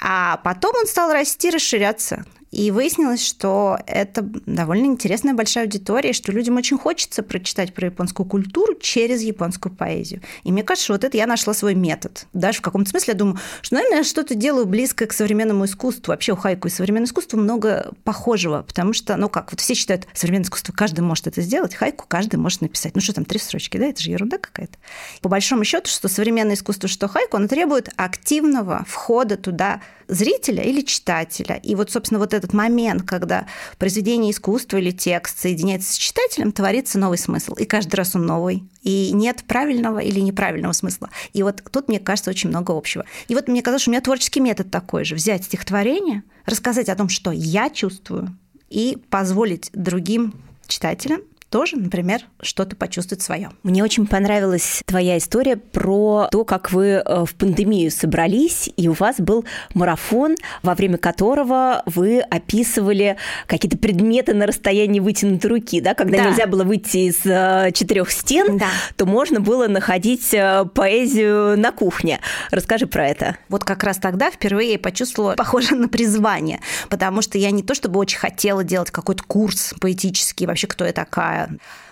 А 0.00 0.38
потом 0.38 0.74
он 0.76 0.86
стал 0.86 1.12
расти, 1.12 1.50
расширяться. 1.50 2.24
И 2.50 2.70
выяснилось, 2.70 3.24
что 3.24 3.78
это 3.86 4.22
довольно 4.22 4.86
интересная 4.86 5.34
большая 5.34 5.64
аудитория, 5.64 6.12
что 6.12 6.32
людям 6.32 6.56
очень 6.56 6.78
хочется 6.78 7.22
прочитать 7.22 7.74
про 7.74 7.86
японскую 7.86 8.26
культуру 8.26 8.74
через 8.74 9.20
японскую 9.20 9.74
поэзию. 9.74 10.22
И 10.44 10.52
мне 10.52 10.62
кажется, 10.62 10.92
вот 10.92 11.04
это 11.04 11.16
я 11.16 11.26
нашла 11.26 11.52
свой 11.52 11.74
метод. 11.74 12.26
Даже 12.32 12.58
в 12.58 12.62
каком-то 12.62 12.90
смысле 12.90 13.12
я 13.12 13.18
думаю, 13.18 13.38
что, 13.60 13.74
наверное, 13.74 13.98
я 13.98 14.04
что-то 14.04 14.34
делаю 14.34 14.66
близкое 14.66 15.06
к 15.06 15.12
современному 15.12 15.66
искусству. 15.66 16.12
Вообще 16.12 16.32
у 16.32 16.36
хайку 16.36 16.68
и 16.68 16.70
современного 16.70 17.08
искусства 17.08 17.36
много 17.36 17.92
похожего, 18.04 18.62
потому 18.62 18.92
что, 18.92 19.16
ну 19.16 19.28
как, 19.28 19.52
вот 19.52 19.60
все 19.60 19.74
считают, 19.74 20.06
современное 20.14 20.46
искусство 20.46 20.72
каждый 20.72 21.00
может 21.00 21.26
это 21.26 21.42
сделать, 21.42 21.74
хайку 21.74 22.06
каждый 22.08 22.36
может 22.36 22.62
написать. 22.62 22.94
Ну 22.94 23.02
что 23.02 23.12
там, 23.12 23.24
три 23.24 23.38
строчки, 23.38 23.76
да, 23.76 23.86
это 23.86 24.02
же 24.02 24.10
ерунда 24.10 24.38
какая-то. 24.38 24.78
По 25.20 25.28
большому 25.28 25.64
счету, 25.64 25.88
что 25.90 26.08
современное 26.08 26.54
искусство, 26.54 26.88
что 26.88 27.08
хайку, 27.08 27.36
оно 27.36 27.48
требует 27.48 27.90
активного 27.96 28.84
входа 28.88 29.36
туда 29.36 29.82
зрителя 30.08 30.62
или 30.62 30.80
читателя. 30.80 31.56
И 31.56 31.74
вот, 31.74 31.90
собственно, 31.90 32.18
вот 32.18 32.34
этот 32.34 32.52
момент, 32.52 33.02
когда 33.02 33.46
произведение 33.78 34.32
искусства 34.32 34.78
или 34.78 34.90
текст 34.90 35.38
соединяется 35.38 35.92
с 35.92 35.96
читателем, 35.96 36.52
творится 36.52 36.98
новый 36.98 37.18
смысл. 37.18 37.54
И 37.54 37.64
каждый 37.64 37.96
раз 37.96 38.16
он 38.16 38.26
новый. 38.26 38.64
И 38.82 39.12
нет 39.12 39.44
правильного 39.46 39.98
или 39.98 40.20
неправильного 40.20 40.72
смысла. 40.72 41.10
И 41.32 41.42
вот 41.42 41.62
тут, 41.70 41.88
мне 41.88 42.00
кажется, 42.00 42.30
очень 42.30 42.48
много 42.48 42.76
общего. 42.76 43.04
И 43.28 43.34
вот 43.34 43.48
мне 43.48 43.62
казалось, 43.62 43.82
что 43.82 43.90
у 43.90 43.92
меня 43.92 44.00
творческий 44.00 44.40
метод 44.40 44.70
такой 44.70 45.04
же. 45.04 45.14
Взять 45.14 45.44
стихотворение, 45.44 46.22
рассказать 46.46 46.88
о 46.88 46.96
том, 46.96 47.08
что 47.08 47.30
я 47.30 47.70
чувствую, 47.70 48.36
и 48.68 48.98
позволить 49.10 49.70
другим 49.72 50.34
читателям 50.66 51.22
тоже, 51.50 51.76
например, 51.76 52.22
что-то 52.42 52.76
почувствовать 52.76 53.22
свое. 53.22 53.50
Мне 53.62 53.82
очень 53.82 54.06
понравилась 54.06 54.82
твоя 54.86 55.16
история 55.18 55.56
про 55.56 56.28
то, 56.30 56.44
как 56.44 56.72
вы 56.72 57.02
э, 57.04 57.24
в 57.24 57.34
пандемию 57.34 57.90
собрались, 57.90 58.70
и 58.76 58.88
у 58.88 58.92
вас 58.92 59.16
был 59.18 59.44
марафон, 59.74 60.36
во 60.62 60.74
время 60.74 60.98
которого 60.98 61.82
вы 61.86 62.20
описывали 62.20 63.16
какие-то 63.46 63.78
предметы 63.78 64.34
на 64.34 64.46
расстоянии 64.46 65.00
вытянутой 65.00 65.50
руки, 65.50 65.80
да, 65.80 65.94
когда 65.94 66.18
да. 66.18 66.30
нельзя 66.30 66.46
было 66.46 66.64
выйти 66.64 67.08
из 67.08 67.24
э, 67.24 67.70
четырех 67.72 68.10
стен, 68.10 68.58
да. 68.58 68.68
то 68.96 69.06
можно 69.06 69.40
было 69.40 69.68
находить 69.68 70.34
э, 70.34 70.66
поэзию 70.74 71.58
на 71.58 71.72
кухне. 71.72 72.20
Расскажи 72.50 72.86
про 72.86 73.06
это. 73.06 73.36
Вот 73.48 73.64
как 73.64 73.84
раз 73.84 73.96
тогда 73.98 74.30
впервые 74.30 74.72
я 74.72 74.78
почувствовала 74.78 75.34
похоже 75.34 75.74
на 75.76 75.88
призвание, 75.88 76.60
потому 76.90 77.22
что 77.22 77.38
я 77.38 77.50
не 77.50 77.62
то 77.62 77.74
чтобы 77.74 77.98
очень 78.00 78.18
хотела 78.18 78.64
делать 78.64 78.90
какой-то 78.90 79.22
курс 79.24 79.74
поэтический, 79.80 80.46
вообще 80.46 80.66
кто 80.66 80.84
я 80.84 80.92
такая, 80.92 81.37
Yeah. 81.38 81.46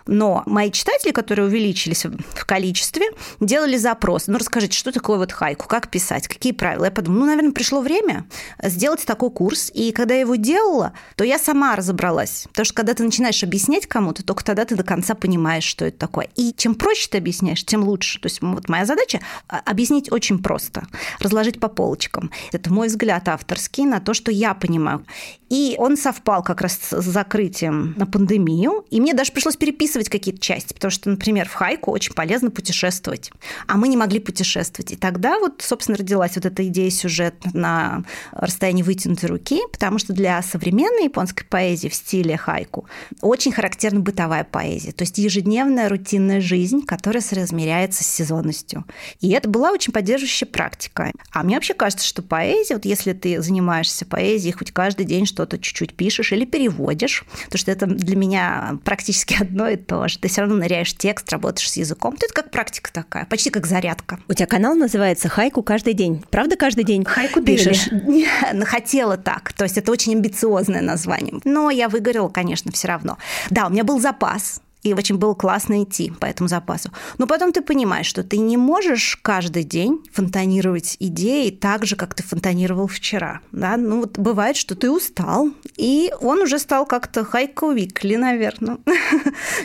Но 0.07 0.43
мои 0.47 0.71
читатели, 0.71 1.11
которые 1.11 1.47
увеличились 1.47 2.05
в 2.05 2.45
количестве, 2.47 3.07
делали 3.41 3.77
запрос. 3.77 4.27
Ну, 4.27 4.39
расскажите, 4.39 4.77
что 4.77 4.93
такое 4.93 5.19
вот 5.19 5.33
хайку, 5.33 5.67
как 5.67 5.91
писать, 5.91 6.29
какие 6.29 6.53
правила? 6.53 6.85
Я 6.85 6.91
подумала, 6.91 7.21
ну, 7.21 7.27
наверное, 7.27 7.53
пришло 7.53 7.81
время 7.81 8.27
сделать 8.63 9.05
такой 9.05 9.31
курс. 9.31 9.71
И 9.75 9.93
когда 9.93 10.15
я 10.15 10.21
его 10.21 10.37
делала, 10.37 10.93
то 11.17 11.25
я 11.25 11.39
сама 11.39 11.77
разобралась. 11.77 12.45
Потому 12.49 12.65
что 12.65 12.75
когда 12.75 12.95
ты 12.95 13.03
начинаешь 13.03 13.43
объяснять 13.43 13.87
кому-то, 13.87 14.25
только 14.25 14.45
тогда 14.45 14.65
ты 14.65 14.77
до 14.77 14.85
конца 14.85 15.15
понимаешь, 15.15 15.65
что 15.65 15.85
это 15.85 15.99
такое. 15.99 16.29
И 16.37 16.53
чем 16.57 16.75
проще 16.75 17.09
ты 17.11 17.19
объясняешь, 17.19 17.65
тем 17.65 17.85
лучше. 17.85 18.21
То 18.21 18.27
есть 18.27 18.41
вот 18.43 18.69
моя 18.69 18.85
задача 18.85 19.21
а, 19.49 19.61
объяснить 19.65 20.11
очень 20.13 20.43
просто, 20.43 20.87
разложить 21.21 21.61
по 21.61 21.69
полочкам. 21.69 22.31
Это 22.53 22.73
мой 22.73 22.89
взгляд 22.89 23.29
авторский 23.29 23.85
на 23.85 24.01
то, 24.01 24.15
что 24.15 24.31
я 24.31 24.55
понимаю. 24.55 25.05
И 25.49 25.77
он 25.79 25.97
совпал 25.97 26.43
как 26.43 26.61
раз 26.61 26.79
с 26.91 27.05
закрытием 27.05 27.95
на 27.97 28.07
пандемию. 28.07 28.85
И 28.91 29.01
мне 29.01 29.15
даже 29.15 29.33
пришлось 29.33 29.57
переписывать 29.57 29.96
какие-то 30.05 30.41
части, 30.41 30.75
потому 30.75 30.91
что, 30.91 31.11
например, 31.11 31.49
в 31.49 31.55
Хайку 31.55 31.91
очень 31.91 32.15
полезно 32.15 32.51
путешествовать. 32.51 33.31
А 33.67 33.77
мы 33.77 33.89
не 33.89 33.97
могли 33.97 34.21
путешествовать. 34.21 34.93
И 34.93 34.97
тогда 34.97 35.39
вот, 35.39 35.63
собственно, 35.63 35.99
родилась 35.99 36.37
вот 36.37 36.47
эта 36.47 36.67
идея 36.69 36.91
сюжет 36.91 37.35
на 37.55 38.05
расстоянии 38.33 38.83
вытянутой 38.83 39.29
руки, 39.29 39.61
потому 39.73 39.99
что 39.99 40.13
для 40.13 40.43
современной 40.43 41.05
японской 41.05 41.45
поэзии 41.45 41.89
в 41.89 41.95
стиле 41.95 42.37
хайку 42.37 42.87
очень 43.21 43.53
характерна 43.53 44.01
бытовая 44.01 44.45
поэзия, 44.45 44.93
то 44.93 45.03
есть 45.03 45.19
ежедневная 45.19 45.89
рутинная 45.89 46.41
жизнь, 46.41 46.85
которая 46.85 47.23
соразмеряется 47.23 48.05
с 48.05 48.07
сезонностью. 48.07 48.85
И 49.21 49.31
это 49.31 49.49
была 49.49 49.71
очень 49.71 49.93
поддерживающая 49.93 50.49
практика. 50.49 51.13
А 51.33 51.43
мне 51.43 51.55
вообще 51.55 51.75
кажется, 51.75 52.07
что 52.07 52.23
поэзия, 52.23 52.75
вот 52.75 52.85
если 52.85 53.13
ты 53.13 53.41
занимаешься 53.41 54.05
поэзией 54.05 54.53
хоть 54.53 54.73
каждый 54.73 55.07
день 55.07 55.27
что-то 55.27 55.59
чуть-чуть 55.59 55.95
пишешь 55.95 56.33
или 56.33 56.45
переводишь, 56.45 57.25
потому 57.45 57.59
что 57.59 57.71
это 57.71 57.87
для 57.87 58.17
меня 58.17 58.79
практически 58.85 59.37
одно 59.41 59.69
и 59.69 59.77
то 59.87 60.09
же. 60.09 60.19
Ты 60.19 60.29
все 60.29 60.43
равно 60.43 60.57
ныряешь 60.57 60.93
в 60.93 60.99
текст, 60.99 61.31
работаешь 61.33 61.71
с 61.71 61.77
языком. 61.77 62.17
Это 62.21 62.33
как 62.33 62.51
практика 62.51 62.93
такая, 62.93 63.27
почти 63.27 63.51
как 63.51 63.67
зарядка. 63.67 64.19
У 64.29 64.35
тебя 64.35 64.47
канал 64.47 64.75
называется 64.75 65.29
«Хайку 65.29 65.63
каждый 65.63 65.95
день». 65.95 66.25
Правда 66.31 66.57
каждый 66.57 66.85
день 66.85 67.05
Хайку 67.05 67.43
пишешь? 67.43 67.89
Хотела 68.65 69.17
так. 69.17 69.53
То 69.53 69.65
есть 69.65 69.79
это 69.79 69.93
очень 69.93 70.15
амбициозное 70.15 70.83
название. 70.83 71.35
Но 71.45 71.71
я 71.71 71.89
выгорела, 71.89 72.29
конечно, 72.29 72.73
все 72.73 72.89
равно. 72.89 73.19
Да, 73.51 73.67
у 73.67 73.71
меня 73.71 73.85
был 73.85 74.01
запас 74.01 74.61
и 74.87 74.95
очень 74.95 75.17
было 75.17 75.35
классно 75.35 75.83
идти 75.83 76.13
по 76.21 76.27
этому 76.27 76.49
запасу. 76.49 76.91
Но 77.19 77.27
потом 77.27 77.53
ты 77.53 77.63
понимаешь, 77.63 78.07
что 78.07 78.23
ты 78.23 78.39
не 78.39 78.57
можешь 78.57 79.19
каждый 79.23 79.65
день 79.65 80.03
фонтанировать 80.13 80.97
идеи 81.01 81.51
так 81.51 81.85
же, 81.85 81.97
как 81.97 82.15
ты 82.15 82.23
фонтанировал 82.23 82.87
вчера. 82.87 83.41
Да? 83.53 83.77
Ну 83.77 84.01
вот 84.01 84.19
бывает, 84.19 84.57
что 84.57 84.75
ты 84.75 84.91
устал, 84.91 85.51
и 85.77 86.13
он 86.21 86.41
уже 86.41 86.59
стал 86.59 86.87
как-то 86.87 87.25
хайку 87.25 87.73
викли, 87.73 88.17
наверное. 88.17 88.79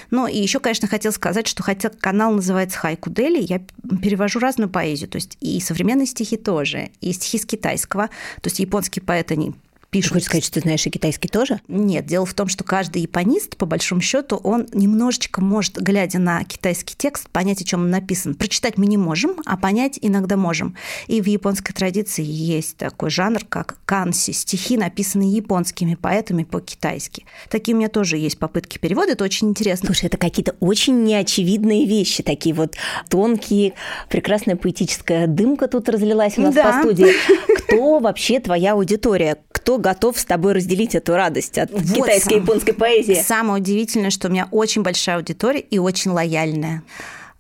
Ну 0.10 0.28
и 0.28 0.38
еще, 0.38 0.60
конечно, 0.60 0.88
хотел 0.88 1.12
сказать, 1.12 1.48
что 1.48 1.64
хотя 1.64 1.90
канал 1.90 2.34
называется 2.34 2.78
Хайку 2.78 3.10
Дели, 3.10 3.40
я 3.42 3.60
перевожу 4.02 4.40
разную 4.40 4.70
поэзию, 4.70 5.10
то 5.10 5.18
есть 5.18 5.38
и 5.40 5.60
современные 5.60 6.06
стихи 6.06 6.38
тоже, 6.38 6.90
и 7.00 7.14
стихи 7.14 7.38
с 7.38 7.46
китайского, 7.46 8.08
то 8.42 8.48
есть 8.50 8.60
японские 8.60 9.04
поэты, 9.04 9.36
они 9.36 9.54
пишут. 9.92 10.12
Ты 10.12 10.14
хочешь 10.16 10.26
сказать, 10.26 10.46
что 10.46 10.54
ты 10.56 10.62
знаешь 10.62 10.86
и 10.88 10.90
китайский 10.90 11.28
тоже? 11.28 11.60
Нет, 11.68 12.06
дело 12.06 12.26
в 12.26 12.34
том, 12.34 12.48
что 12.48 12.64
каждый 12.64 13.04
японист, 13.04 13.58
по 13.58 13.66
большому 13.66 14.02
счету, 14.02 14.38
он 14.38 14.66
немножечко 14.74 15.42
может, 15.42 15.78
глядя 15.78 16.18
на 16.18 16.44
китайский 16.46 16.96
текст, 16.98 17.30
понять, 17.30 17.62
о 17.62 17.66
чем 17.66 17.82
он 17.82 17.90
написан. 17.90 18.34
Прочитать 18.34 18.78
мы 18.78 18.88
не 18.88 18.98
можем, 18.98 19.36
а 19.46 19.58
понять 19.58 20.00
иногда 20.02 20.38
можем. 20.38 20.76
И 21.08 21.22
в 21.22 21.28
японской 21.28 21.74
традиции 21.74 22.24
есть 22.24 22.78
такой 22.78 23.10
жанр, 23.10 23.44
как 23.48 23.78
канси, 23.86 24.32
стихи, 24.32 24.78
написанные 24.78 25.32
японскими 25.32 25.96
поэтами 25.96 26.44
по-китайски. 26.44 27.26
Такие 27.50 27.76
у 27.76 27.78
меня 27.78 27.90
тоже 27.90 28.18
есть 28.18 28.40
попытки 28.40 28.78
перевода, 28.78 29.12
это 29.12 29.26
очень 29.26 29.50
интересно. 29.50 29.88
Слушай, 29.88 30.06
это 30.06 30.18
какие-то 30.18 30.56
очень 30.62 31.04
неочевидные 31.04 31.86
вещи, 31.86 32.24
такие 32.24 32.56
вот 32.56 32.76
тонкие, 33.10 33.74
прекрасная 34.10 34.56
поэтическая 34.56 35.28
дымка 35.28 35.68
тут 35.68 35.90
разлилась 35.90 36.38
у 36.38 36.42
нас 36.42 36.56
да. 36.56 36.72
по 36.72 36.80
студии. 36.80 37.12
Кто 37.58 38.00
вообще 38.00 38.40
твоя 38.40 38.74
аудитория? 38.74 39.38
Кто 39.52 39.78
готов 39.82 40.18
с 40.18 40.26
тобой 40.26 40.54
разделить 40.54 40.96
эту 40.96 41.16
радость 41.16 41.58
от 41.58 41.72
вот 41.72 41.82
китайской 41.84 42.34
и 42.34 42.36
японской 42.38 42.74
поэзии. 42.74 43.22
Самое 43.26 43.62
удивительное, 43.62 44.10
что 44.10 44.28
у 44.28 44.32
меня 44.32 44.48
очень 44.52 44.84
большая 44.84 45.18
аудитория 45.18 45.60
и 45.60 45.78
очень 45.78 46.12
лояльная. 46.12 46.84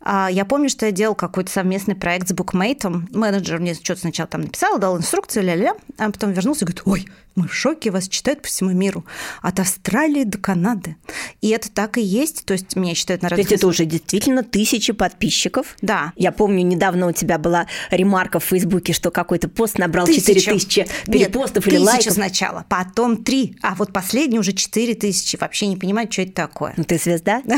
А 0.03 0.29
я 0.31 0.45
помню, 0.45 0.69
что 0.69 0.85
я 0.85 0.91
делал 0.91 1.15
какой-то 1.15 1.51
совместный 1.51 1.95
проект 1.95 2.27
с 2.29 2.33
букмейтом. 2.33 3.07
Менеджер 3.11 3.59
мне 3.59 3.73
что-то 3.73 4.01
сначала 4.01 4.27
там 4.27 4.41
написал, 4.41 4.79
дал 4.79 4.97
инструкцию, 4.97 5.45
ля-ля, 5.45 5.75
а 5.97 6.11
потом 6.11 6.31
вернулся 6.31 6.65
и 6.65 6.67
говорит, 6.67 6.81
ой, 6.85 7.07
мы 7.35 7.47
в 7.47 7.53
шоке, 7.53 7.91
вас 7.91 8.09
читают 8.09 8.41
по 8.41 8.47
всему 8.47 8.71
миру. 8.71 9.05
От 9.41 9.59
Австралии 9.59 10.25
до 10.25 10.37
Канады. 10.37 10.97
И 11.39 11.49
это 11.49 11.71
так 11.71 11.97
и 11.97 12.01
есть. 12.01 12.45
То 12.45 12.53
есть 12.53 12.75
меня 12.75 12.93
читают 12.93 13.21
на 13.21 13.29
разных... 13.29 13.47
То 13.47 13.53
есть 13.53 13.61
это 13.61 13.67
уже 13.67 13.85
действительно 13.85 14.43
тысячи 14.43 14.91
подписчиков? 14.91 15.77
Да. 15.81 16.11
Я 16.17 16.31
помню, 16.31 16.63
недавно 16.65 17.07
у 17.07 17.11
тебя 17.13 17.37
была 17.37 17.67
ремарка 17.89 18.39
в 18.39 18.43
Фейсбуке, 18.43 18.91
что 18.91 19.11
какой-то 19.11 19.47
пост 19.47 19.77
набрал 19.77 20.07
четыре 20.07 20.41
тысячи 20.41 20.87
перепостов 21.05 21.65
Нет, 21.65 21.75
или 21.75 21.81
лайков. 21.81 22.13
сначала, 22.13 22.65
потом 22.67 23.23
три, 23.23 23.55
а 23.61 23.75
вот 23.75 23.93
последний 23.93 24.39
уже 24.39 24.51
четыре 24.51 24.93
тысячи. 24.93 25.37
Вообще 25.37 25.67
не 25.67 25.77
понимаю, 25.77 26.11
что 26.11 26.23
это 26.23 26.33
такое. 26.33 26.73
Ну, 26.75 26.83
ты 26.83 26.97
звезда? 26.97 27.41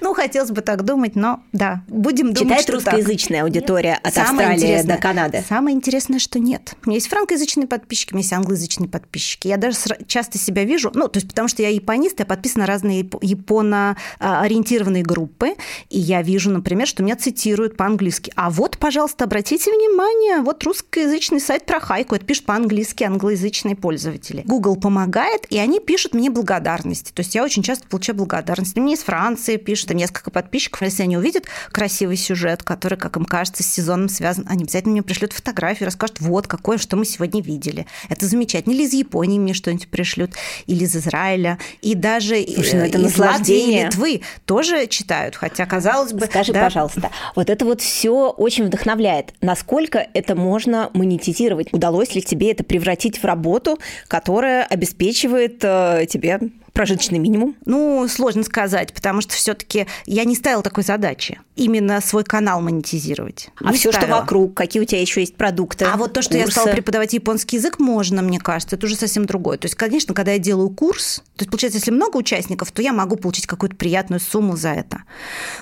Ну, 0.00 0.14
хотелось 0.14 0.50
бы 0.50 0.60
так 0.60 0.84
думать, 0.84 1.14
но 1.14 1.41
да, 1.52 1.82
будем 1.88 2.32
думать, 2.32 2.60
Читает 2.60 2.70
русскоязычная 2.70 3.42
аудитория 3.42 3.94
от 4.02 4.16
Австралии 4.16 4.82
до 4.82 4.96
Канады? 4.96 5.44
Самое 5.46 5.76
интересное, 5.76 6.18
что 6.18 6.38
нет. 6.38 6.74
У 6.84 6.88
меня 6.88 6.96
есть 6.96 7.08
франкоязычные 7.08 7.66
подписчики, 7.66 8.12
у 8.12 8.16
меня 8.16 8.22
есть 8.22 8.32
англоязычные 8.32 8.88
подписчики. 8.88 9.48
Я 9.48 9.56
даже 9.58 9.76
часто 10.06 10.38
себя 10.38 10.64
вижу, 10.64 10.90
ну, 10.94 11.08
то 11.08 11.18
есть 11.18 11.28
потому 11.28 11.48
что 11.48 11.62
я 11.62 11.68
японист, 11.68 12.20
я 12.20 12.26
подписана 12.26 12.62
на 12.62 12.66
разные 12.66 13.00
японо-ориентированные 13.20 15.02
группы, 15.02 15.54
и 15.90 15.98
я 15.98 16.22
вижу, 16.22 16.50
например, 16.50 16.86
что 16.86 17.02
меня 17.02 17.16
цитируют 17.16 17.76
по-английски. 17.76 18.32
А 18.36 18.48
вот, 18.50 18.78
пожалуйста, 18.78 19.24
обратите 19.24 19.70
внимание, 19.70 20.40
вот 20.42 20.62
русскоязычный 20.64 21.40
сайт 21.40 21.66
про 21.66 21.80
хайку, 21.80 22.14
это 22.14 22.24
пишут 22.24 22.46
по-английски 22.46 23.04
англоязычные 23.04 23.74
пользователи. 23.74 24.42
Google 24.46 24.76
помогает, 24.76 25.46
и 25.50 25.58
они 25.58 25.80
пишут 25.80 26.14
мне 26.14 26.30
благодарности. 26.30 27.12
То 27.12 27.20
есть 27.20 27.34
я 27.34 27.42
очень 27.42 27.62
часто 27.62 27.88
получаю 27.88 28.16
благодарность. 28.16 28.76
Мне 28.76 28.94
из 28.94 29.00
Франции 29.00 29.56
пишут, 29.56 29.90
и 29.90 29.94
несколько 29.94 30.30
подписчиков, 30.30 30.82
если 30.82 31.02
они 31.02 31.16
увидят 31.16 31.31
красивый 31.70 32.16
сюжет, 32.16 32.62
который, 32.62 32.98
как 32.98 33.16
им 33.16 33.24
кажется, 33.24 33.62
с 33.62 33.66
сезоном 33.66 34.08
связан, 34.08 34.46
они 34.48 34.64
обязательно 34.64 34.92
мне 34.92 35.02
пришлют 35.02 35.32
фотографию, 35.32 35.86
расскажут, 35.86 36.20
вот 36.20 36.46
какое, 36.46 36.78
что 36.78 36.96
мы 36.96 37.04
сегодня 37.04 37.42
видели. 37.42 37.86
Это 38.08 38.26
замечательно. 38.26 38.72
Или 38.72 38.84
из 38.84 38.92
Японии 38.92 39.38
мне 39.38 39.54
что-нибудь 39.54 39.88
пришлют, 39.88 40.32
или 40.66 40.84
из 40.84 40.96
Израиля. 40.96 41.58
И 41.80 41.94
даже 41.94 42.44
Слушай, 42.44 42.74
ну 42.74 42.84
это 42.86 42.98
из 42.98 43.18
Латвии 43.18 43.84
Литвы 43.84 44.22
тоже 44.44 44.86
читают, 44.86 45.36
хотя, 45.36 45.66
казалось 45.66 46.12
бы... 46.12 46.26
Скажи, 46.26 46.52
да. 46.52 46.64
пожалуйста, 46.64 47.10
вот 47.34 47.50
это 47.50 47.64
вот 47.64 47.80
все 47.80 48.30
очень 48.30 48.64
вдохновляет. 48.64 49.34
Насколько 49.40 50.06
это 50.14 50.34
можно 50.34 50.90
монетизировать? 50.94 51.72
Удалось 51.72 52.14
ли 52.14 52.22
тебе 52.22 52.52
это 52.52 52.64
превратить 52.64 53.18
в 53.18 53.24
работу, 53.24 53.78
которая 54.08 54.64
обеспечивает 54.64 55.58
э, 55.62 56.06
тебе 56.08 56.40
прожиточный 56.72 57.18
минимум? 57.18 57.56
Ну, 57.64 58.06
сложно 58.08 58.42
сказать, 58.42 58.92
потому 58.92 59.20
что 59.20 59.34
все-таки 59.34 59.86
я 60.06 60.24
не 60.24 60.34
ставила 60.34 60.62
такой 60.62 60.84
задачи. 60.84 61.40
Именно 61.54 62.00
свой 62.00 62.24
канал 62.24 62.60
монетизировать. 62.60 63.50
А 63.62 63.72
все, 63.72 63.92
что 63.92 64.06
вокруг, 64.06 64.54
какие 64.54 64.82
у 64.82 64.84
тебя 64.84 65.00
еще 65.00 65.20
есть 65.20 65.36
продукты? 65.36 65.84
А 65.84 65.96
вот 65.96 66.12
то, 66.12 66.22
что 66.22 66.34
курсы. 66.34 66.46
я 66.46 66.50
стала 66.50 66.72
преподавать 66.72 67.12
японский 67.12 67.56
язык, 67.56 67.78
можно, 67.78 68.22
мне 68.22 68.38
кажется, 68.38 68.76
это 68.76 68.86
уже 68.86 68.96
совсем 68.96 69.26
другое. 69.26 69.58
То 69.58 69.66
есть, 69.66 69.74
конечно, 69.74 70.14
когда 70.14 70.32
я 70.32 70.38
делаю 70.38 70.70
курс, 70.70 71.22
то 71.36 71.42
есть, 71.42 71.50
получается, 71.50 71.78
если 71.78 71.90
много 71.90 72.16
участников, 72.16 72.72
то 72.72 72.82
я 72.82 72.92
могу 72.92 73.16
получить 73.16 73.46
какую-то 73.46 73.76
приятную 73.76 74.20
сумму 74.20 74.56
за 74.56 74.70
это. 74.70 75.02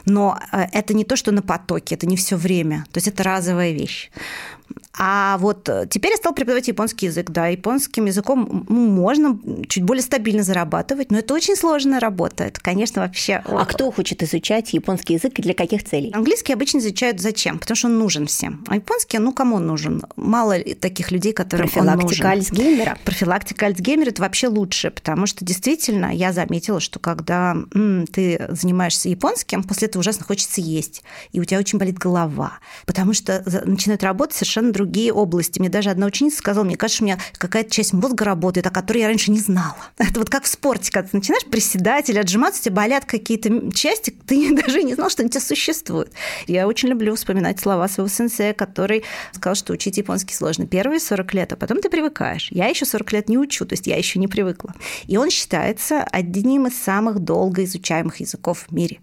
Но 0.04 0.38
э, 0.52 0.66
это 0.72 0.94
не 0.94 1.04
то, 1.04 1.16
что 1.16 1.32
на 1.32 1.42
потоке, 1.42 1.96
это 1.96 2.06
не 2.06 2.16
все 2.16 2.36
время. 2.36 2.84
То 2.92 2.98
есть 2.98 3.08
это 3.08 3.22
разовая 3.22 3.72
вещь. 3.72 4.10
А 5.02 5.38
вот 5.38 5.68
э, 5.68 5.86
теперь 5.88 6.10
я 6.10 6.16
стала 6.16 6.34
преподавать 6.34 6.68
японский 6.68 7.06
язык. 7.06 7.30
Да, 7.30 7.46
японским 7.46 8.04
языком 8.04 8.66
можно 8.68 9.38
чуть 9.68 9.84
более 9.84 10.02
стабильно 10.02 10.42
зарабатывать, 10.42 11.10
но 11.10 11.18
это 11.18 11.32
очень 11.32 11.56
сложная 11.56 12.00
работа. 12.00 12.44
Это, 12.44 12.60
конечно, 12.60 13.02
вообще... 13.02 13.42
А 13.46 13.64
кто 13.64 13.90
хочет 13.90 14.22
изучать 14.22 14.72
японский 14.72 15.14
язык 15.14 15.38
и 15.38 15.42
для 15.42 15.54
каких 15.54 15.84
целей? 15.84 16.10
Английский 16.12 16.52
обычно 16.52 16.78
изучают 16.78 17.20
зачем? 17.20 17.58
Потому 17.58 17.76
что 17.76 17.86
он 17.86 17.98
нужен 17.98 18.26
всем. 18.26 18.62
А 18.68 18.74
японский, 18.74 19.18
ну, 19.18 19.32
кому 19.32 19.56
он 19.56 19.66
нужен? 19.66 20.02
Мало 20.16 20.58
таких 20.80 21.12
людей, 21.12 21.32
которым 21.32 21.68
Профилактика 21.68 22.02
он 22.02 22.08
нужен. 22.08 22.26
Альцгеймера. 22.26 22.98
Профилактика 23.04 23.66
Альцгеймера– 23.66 24.08
это 24.10 24.20
вообще 24.20 24.48
лучше, 24.48 24.90
потому 24.90 25.26
что 25.26 25.44
действительно 25.44 26.14
я 26.14 26.32
заметила, 26.32 26.80
что 26.80 26.98
когда 26.98 27.56
м, 27.74 28.06
ты 28.06 28.46
занимаешься 28.50 29.08
японским, 29.08 29.62
после 29.62 29.88
этого 29.88 30.00
ужасно 30.00 30.26
хочется 30.26 30.60
есть, 30.60 31.02
и 31.32 31.40
у 31.40 31.44
тебя 31.44 31.58
очень 31.58 31.78
болит 31.78 31.96
голова, 31.96 32.58
потому 32.84 33.14
что 33.14 33.42
начинают 33.64 34.02
работать 34.02 34.36
совершенно 34.36 34.59
другие 34.62 35.12
области. 35.12 35.58
Мне 35.58 35.68
даже 35.68 35.90
одна 35.90 36.06
ученица 36.06 36.38
сказала, 36.38 36.64
мне 36.64 36.76
кажется, 36.76 37.02
у 37.02 37.06
меня 37.06 37.18
какая-то 37.38 37.70
часть 37.70 37.92
мозга 37.92 38.24
работает, 38.24 38.66
о 38.66 38.70
которой 38.70 38.98
я 38.98 39.08
раньше 39.08 39.30
не 39.30 39.40
знала. 39.40 39.76
Это 39.98 40.18
вот 40.18 40.30
как 40.30 40.44
в 40.44 40.48
спорте, 40.48 40.92
когда 40.92 41.08
ты 41.08 41.16
начинаешь 41.16 41.44
приседать 41.44 42.10
или 42.10 42.18
отжиматься, 42.18 42.60
у 42.60 42.64
тебя 42.64 42.74
болят 42.74 43.04
какие-то 43.04 43.72
части, 43.72 44.10
ты 44.26 44.54
даже 44.62 44.82
не 44.82 44.94
знал, 44.94 45.10
что 45.10 45.22
они 45.22 45.28
у 45.28 45.30
тебя 45.30 45.40
существуют. 45.40 46.12
Я 46.46 46.66
очень 46.68 46.88
люблю 46.88 47.14
вспоминать 47.14 47.60
слова 47.60 47.88
своего 47.88 48.08
сенсея, 48.08 48.52
который 48.52 49.04
сказал, 49.32 49.54
что 49.54 49.72
учить 49.72 49.96
японский 49.96 50.34
сложно. 50.34 50.66
Первые 50.66 51.00
40 51.00 51.34
лет, 51.34 51.52
а 51.52 51.56
потом 51.56 51.80
ты 51.80 51.88
привыкаешь. 51.88 52.48
Я 52.50 52.66
еще 52.66 52.84
40 52.84 53.12
лет 53.12 53.28
не 53.28 53.38
учу, 53.38 53.64
то 53.64 53.72
есть 53.72 53.86
я 53.86 53.96
еще 53.96 54.18
не 54.18 54.28
привыкла. 54.28 54.74
И 55.06 55.16
он 55.16 55.30
считается 55.30 56.02
одним 56.02 56.66
из 56.66 56.76
самых 56.76 57.20
долго 57.20 57.64
изучаемых 57.64 58.20
языков 58.20 58.66
в 58.68 58.72
мире. 58.74 59.00